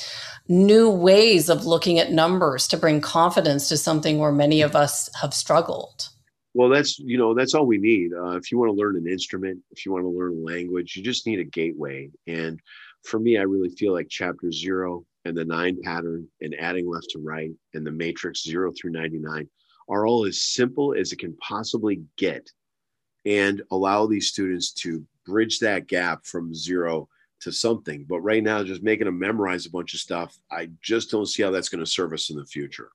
new 0.47 0.89
ways 0.89 1.49
of 1.49 1.65
looking 1.65 1.97
at 1.97 2.11
numbers 2.11 2.67
to 2.67 2.77
bring 2.77 3.01
confidence 3.01 3.69
to 3.69 3.77
something 3.77 4.19
where 4.19 4.31
many 4.31 4.61
of 4.61 4.75
us 4.75 5.09
have 5.21 5.33
struggled 5.33 6.09
well, 6.55 6.69
that's 6.69 6.97
you 6.99 7.17
know 7.17 7.33
that's 7.33 7.53
all 7.53 7.67
we 7.67 7.77
need. 7.77 8.13
Uh, 8.13 8.37
if 8.37 8.49
you 8.49 8.57
want 8.57 8.69
to 8.69 8.81
learn 8.81 8.95
an 8.95 9.07
instrument, 9.07 9.59
if 9.71 9.85
you 9.85 9.91
want 9.91 10.05
to 10.05 10.09
learn 10.09 10.31
a 10.31 10.35
language, 10.35 10.95
you 10.95 11.03
just 11.03 11.27
need 11.27 11.39
a 11.39 11.43
gateway. 11.43 12.09
And 12.27 12.61
for 13.03 13.19
me, 13.19 13.37
I 13.37 13.41
really 13.41 13.67
feel 13.67 13.91
like 13.91 14.07
chapter 14.09 14.49
zero 14.53 15.05
and 15.25 15.35
the 15.35 15.45
nine 15.45 15.81
pattern 15.83 16.27
and 16.41 16.55
adding 16.59 16.89
left 16.89 17.09
to 17.09 17.19
right 17.19 17.51
and 17.73 17.85
the 17.85 17.91
matrix 17.91 18.43
zero 18.43 18.71
through 18.71 18.91
99 18.91 19.49
are 19.89 20.07
all 20.07 20.25
as 20.25 20.41
simple 20.41 20.95
as 20.97 21.11
it 21.11 21.19
can 21.19 21.35
possibly 21.37 22.01
get 22.17 22.49
and 23.25 23.61
allow 23.71 24.05
these 24.05 24.27
students 24.27 24.71
to 24.71 25.03
bridge 25.25 25.59
that 25.59 25.87
gap 25.87 26.25
from 26.25 26.53
zero 26.53 27.09
to 27.41 27.51
something. 27.51 28.05
But 28.07 28.21
right 28.21 28.43
now, 28.43 28.63
just 28.63 28.83
making 28.83 29.05
them 29.05 29.19
memorize 29.19 29.65
a 29.65 29.71
bunch 29.71 29.93
of 29.93 29.99
stuff, 29.99 30.37
I 30.51 30.69
just 30.81 31.11
don't 31.11 31.25
see 31.25 31.43
how 31.43 31.51
that's 31.51 31.69
going 31.69 31.83
to 31.83 31.89
serve 31.89 32.13
us 32.13 32.29
in 32.29 32.37
the 32.37 32.45
future. 32.45 32.89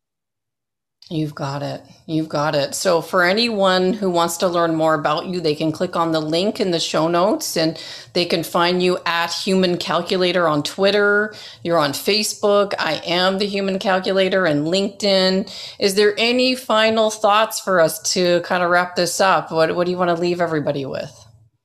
You've 1.11 1.34
got 1.34 1.64
it. 1.64 1.82
You've 2.06 2.28
got 2.28 2.54
it. 2.54 2.74
So, 2.74 3.02
for 3.02 3.24
anyone 3.24 3.94
who 3.94 4.11
wants 4.11 4.36
to 4.38 4.48
learn 4.48 4.76
more 4.76 4.94
about 4.94 5.26
you, 5.26 5.40
they 5.40 5.56
can 5.56 5.72
click 5.72 5.96
on 5.96 6.12
the 6.12 6.20
link 6.20 6.61
in 6.61 6.70
the 6.70 6.80
show 6.80 7.08
notes 7.08 7.56
and 7.56 7.82
they 8.14 8.26
can 8.26 8.44
find 8.44 8.82
you 8.82 8.98
at 9.06 9.32
Human 9.32 9.78
Calculator 9.78 10.48
on 10.48 10.62
Twitter. 10.62 11.34
You're 11.64 11.78
on 11.78 11.92
Facebook. 11.92 12.74
I 12.78 13.02
am 13.06 13.38
the 13.38 13.46
Human 13.46 13.80
Calculator 13.80 14.46
and 14.46 14.66
LinkedIn. 14.66 15.52
Is 15.80 15.96
there 15.96 16.14
any 16.18 16.56
final 16.56 17.11
thoughts 17.11 17.61
for 17.61 17.80
us 17.80 18.00
to 18.14 18.40
kind 18.42 18.62
of 18.62 18.70
wrap 18.70 18.96
this 18.96 19.20
up? 19.20 19.52
What, 19.52 19.76
what 19.76 19.86
do 19.86 19.92
you 19.92 19.98
want 19.98 20.11
to 20.11 20.22
leave 20.22 20.40
everybody 20.40 20.86
with? 20.86 21.20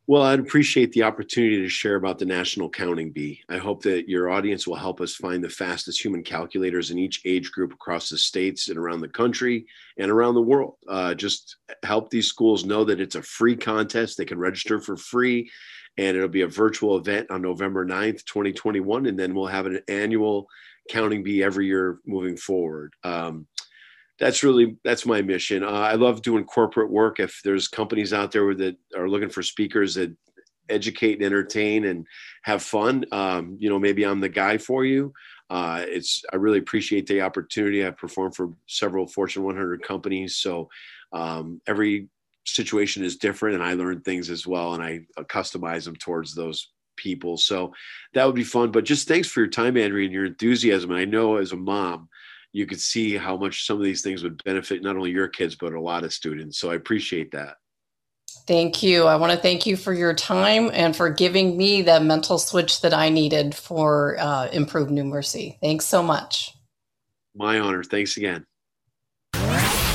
Well, 0.08 0.22
I'd 0.22 0.40
appreciate 0.40 0.92
the 0.92 1.02
opportunity 1.02 1.60
to 1.64 1.70
share 1.70 1.96
about 1.96 2.20
the 2.20 2.26
National 2.26 2.70
Counting 2.70 3.12
Bee. 3.12 3.42
I 3.50 3.58
hope 3.58 3.82
that 3.84 4.08
your 4.08 4.30
audience 4.30 4.68
will 4.68 4.76
help 4.76 5.02
us 5.02 5.16
find 5.16 5.44
the 5.44 5.50
fastest 5.50 6.04
human 6.04 6.22
calculators 6.22 6.92
in 6.92 7.00
each 7.00 7.22
age 7.26 7.52
group 7.52 7.74
across 7.74 8.10
the 8.10 8.18
states 8.20 8.70
and 8.70 8.78
around 8.78 9.02
the 9.02 9.10
country 9.10 9.66
and 9.98 10.12
around 10.12 10.36
the 10.36 10.44
world. 10.44 10.76
Uh, 10.88 11.16
just 11.16 11.56
help 11.82 12.12
these 12.12 12.28
schools 12.28 12.66
know 12.66 12.84
that 12.84 13.02
it's 13.02 13.16
a 13.16 13.22
free 13.24 13.56
contest. 13.56 14.16
They 14.16 14.26
can 14.26 14.38
register 14.38 14.80
for 14.80 14.96
free, 14.96 15.50
and 15.98 16.16
it'll 16.16 16.30
be 16.30 16.42
a 16.42 16.48
virtual 16.48 16.98
event 16.98 17.32
on 17.32 17.42
November 17.42 17.84
9th, 17.84 18.26
2021. 18.26 19.08
And 19.08 19.18
then 19.18 19.34
we'll 19.34 19.48
have 19.48 19.66
an 19.66 19.82
annual 19.88 20.48
counting 20.88 21.24
bee 21.24 21.42
every 21.42 21.66
year 21.66 21.98
moving 22.06 22.38
forward. 22.38 22.94
Um, 23.04 23.48
that's 24.20 24.44
really 24.44 24.78
that's 24.84 25.06
my 25.06 25.22
mission. 25.22 25.64
Uh, 25.64 25.70
I 25.70 25.96
love 25.96 26.22
doing 26.22 26.46
corporate 26.46 26.90
work. 26.90 27.20
If 27.20 27.42
there's 27.44 27.68
companies 27.68 28.14
out 28.14 28.32
there 28.32 28.54
that 28.56 28.78
are 28.96 29.10
looking 29.10 29.30
for 29.30 29.44
speakers 29.44 29.96
that 29.96 30.16
educate 30.70 31.16
and 31.16 31.24
entertain 31.24 31.86
and 31.86 32.08
have 32.44 32.64
fun, 32.64 33.06
um, 33.12 33.58
you 33.60 33.70
know, 33.70 33.78
maybe 33.80 34.04
I'm 34.04 34.22
the 34.22 34.30
guy 34.30 34.58
for 34.58 34.86
you. 34.86 35.14
Uh, 35.50 35.84
it's 35.88 36.24
I 36.32 36.38
really 36.38 36.60
appreciate 36.60 37.08
the 37.08 37.22
opportunity. 37.22 37.86
I've 37.86 37.98
performed 37.98 38.36
for 38.36 38.54
several 38.68 39.06
Fortune 39.06 39.44
100 39.44 39.84
companies, 39.84 40.38
so 40.38 40.70
um, 41.12 41.62
every 41.68 42.08
situation 42.46 43.04
is 43.04 43.18
different, 43.18 43.56
and 43.56 43.64
I 43.64 43.74
learn 43.74 44.02
things 44.02 44.30
as 44.30 44.48
well, 44.48 44.74
and 44.74 44.84
I 44.84 45.02
uh, 45.18 45.24
customize 45.24 45.86
them 45.86 45.96
towards 45.98 46.34
those 46.34 46.70
people. 46.96 47.38
So 47.38 47.74
that 48.14 48.26
would 48.26 48.36
be 48.36 48.44
fun. 48.44 48.72
But 48.72 48.86
just 48.86 49.08
thanks 49.08 49.28
for 49.28 49.42
your 49.42 49.50
time, 49.50 49.78
Andrea, 49.78 50.06
and 50.06 50.14
your 50.14 50.26
enthusiasm. 50.26 50.92
I 50.92 51.06
know 51.06 51.36
as 51.38 51.52
a 51.52 51.58
mom 51.58 52.10
you 52.56 52.66
could 52.66 52.80
see 52.80 53.18
how 53.18 53.36
much 53.36 53.66
some 53.66 53.76
of 53.78 53.84
these 53.84 54.02
things 54.02 54.24
would 54.24 54.42
benefit 54.46 54.82
not 54.82 54.96
only 54.96 55.12
your 55.12 55.28
kids 55.28 55.58
but 55.58 55.74
a 55.74 55.82
lot 55.82 56.06
of 56.06 56.14
students. 56.14 56.58
So 56.58 56.72
i 56.72 56.76
appreciate 56.76 57.32
that. 57.32 57.56
Thank 58.48 58.82
you. 58.82 59.06
I 59.06 59.18
want 59.18 59.34
to 59.34 59.38
thank 59.38 59.66
you 59.66 59.76
for 59.76 59.94
your 59.94 60.14
time 60.14 60.70
and 60.74 60.96
for 60.96 61.10
giving 61.10 61.58
me 61.58 61.82
the 61.82 62.00
mental 62.00 62.40
switch 62.40 62.80
that 62.82 62.94
i 62.94 63.10
needed 63.10 63.54
for 63.54 64.16
uh, 64.20 64.48
improved 64.54 64.92
numeracy. 64.92 65.60
Thanks 65.60 65.86
so 65.86 66.02
much. 66.02 66.54
My 67.36 67.60
honor. 67.60 67.84
Thanks 67.84 68.16
again 68.16 68.46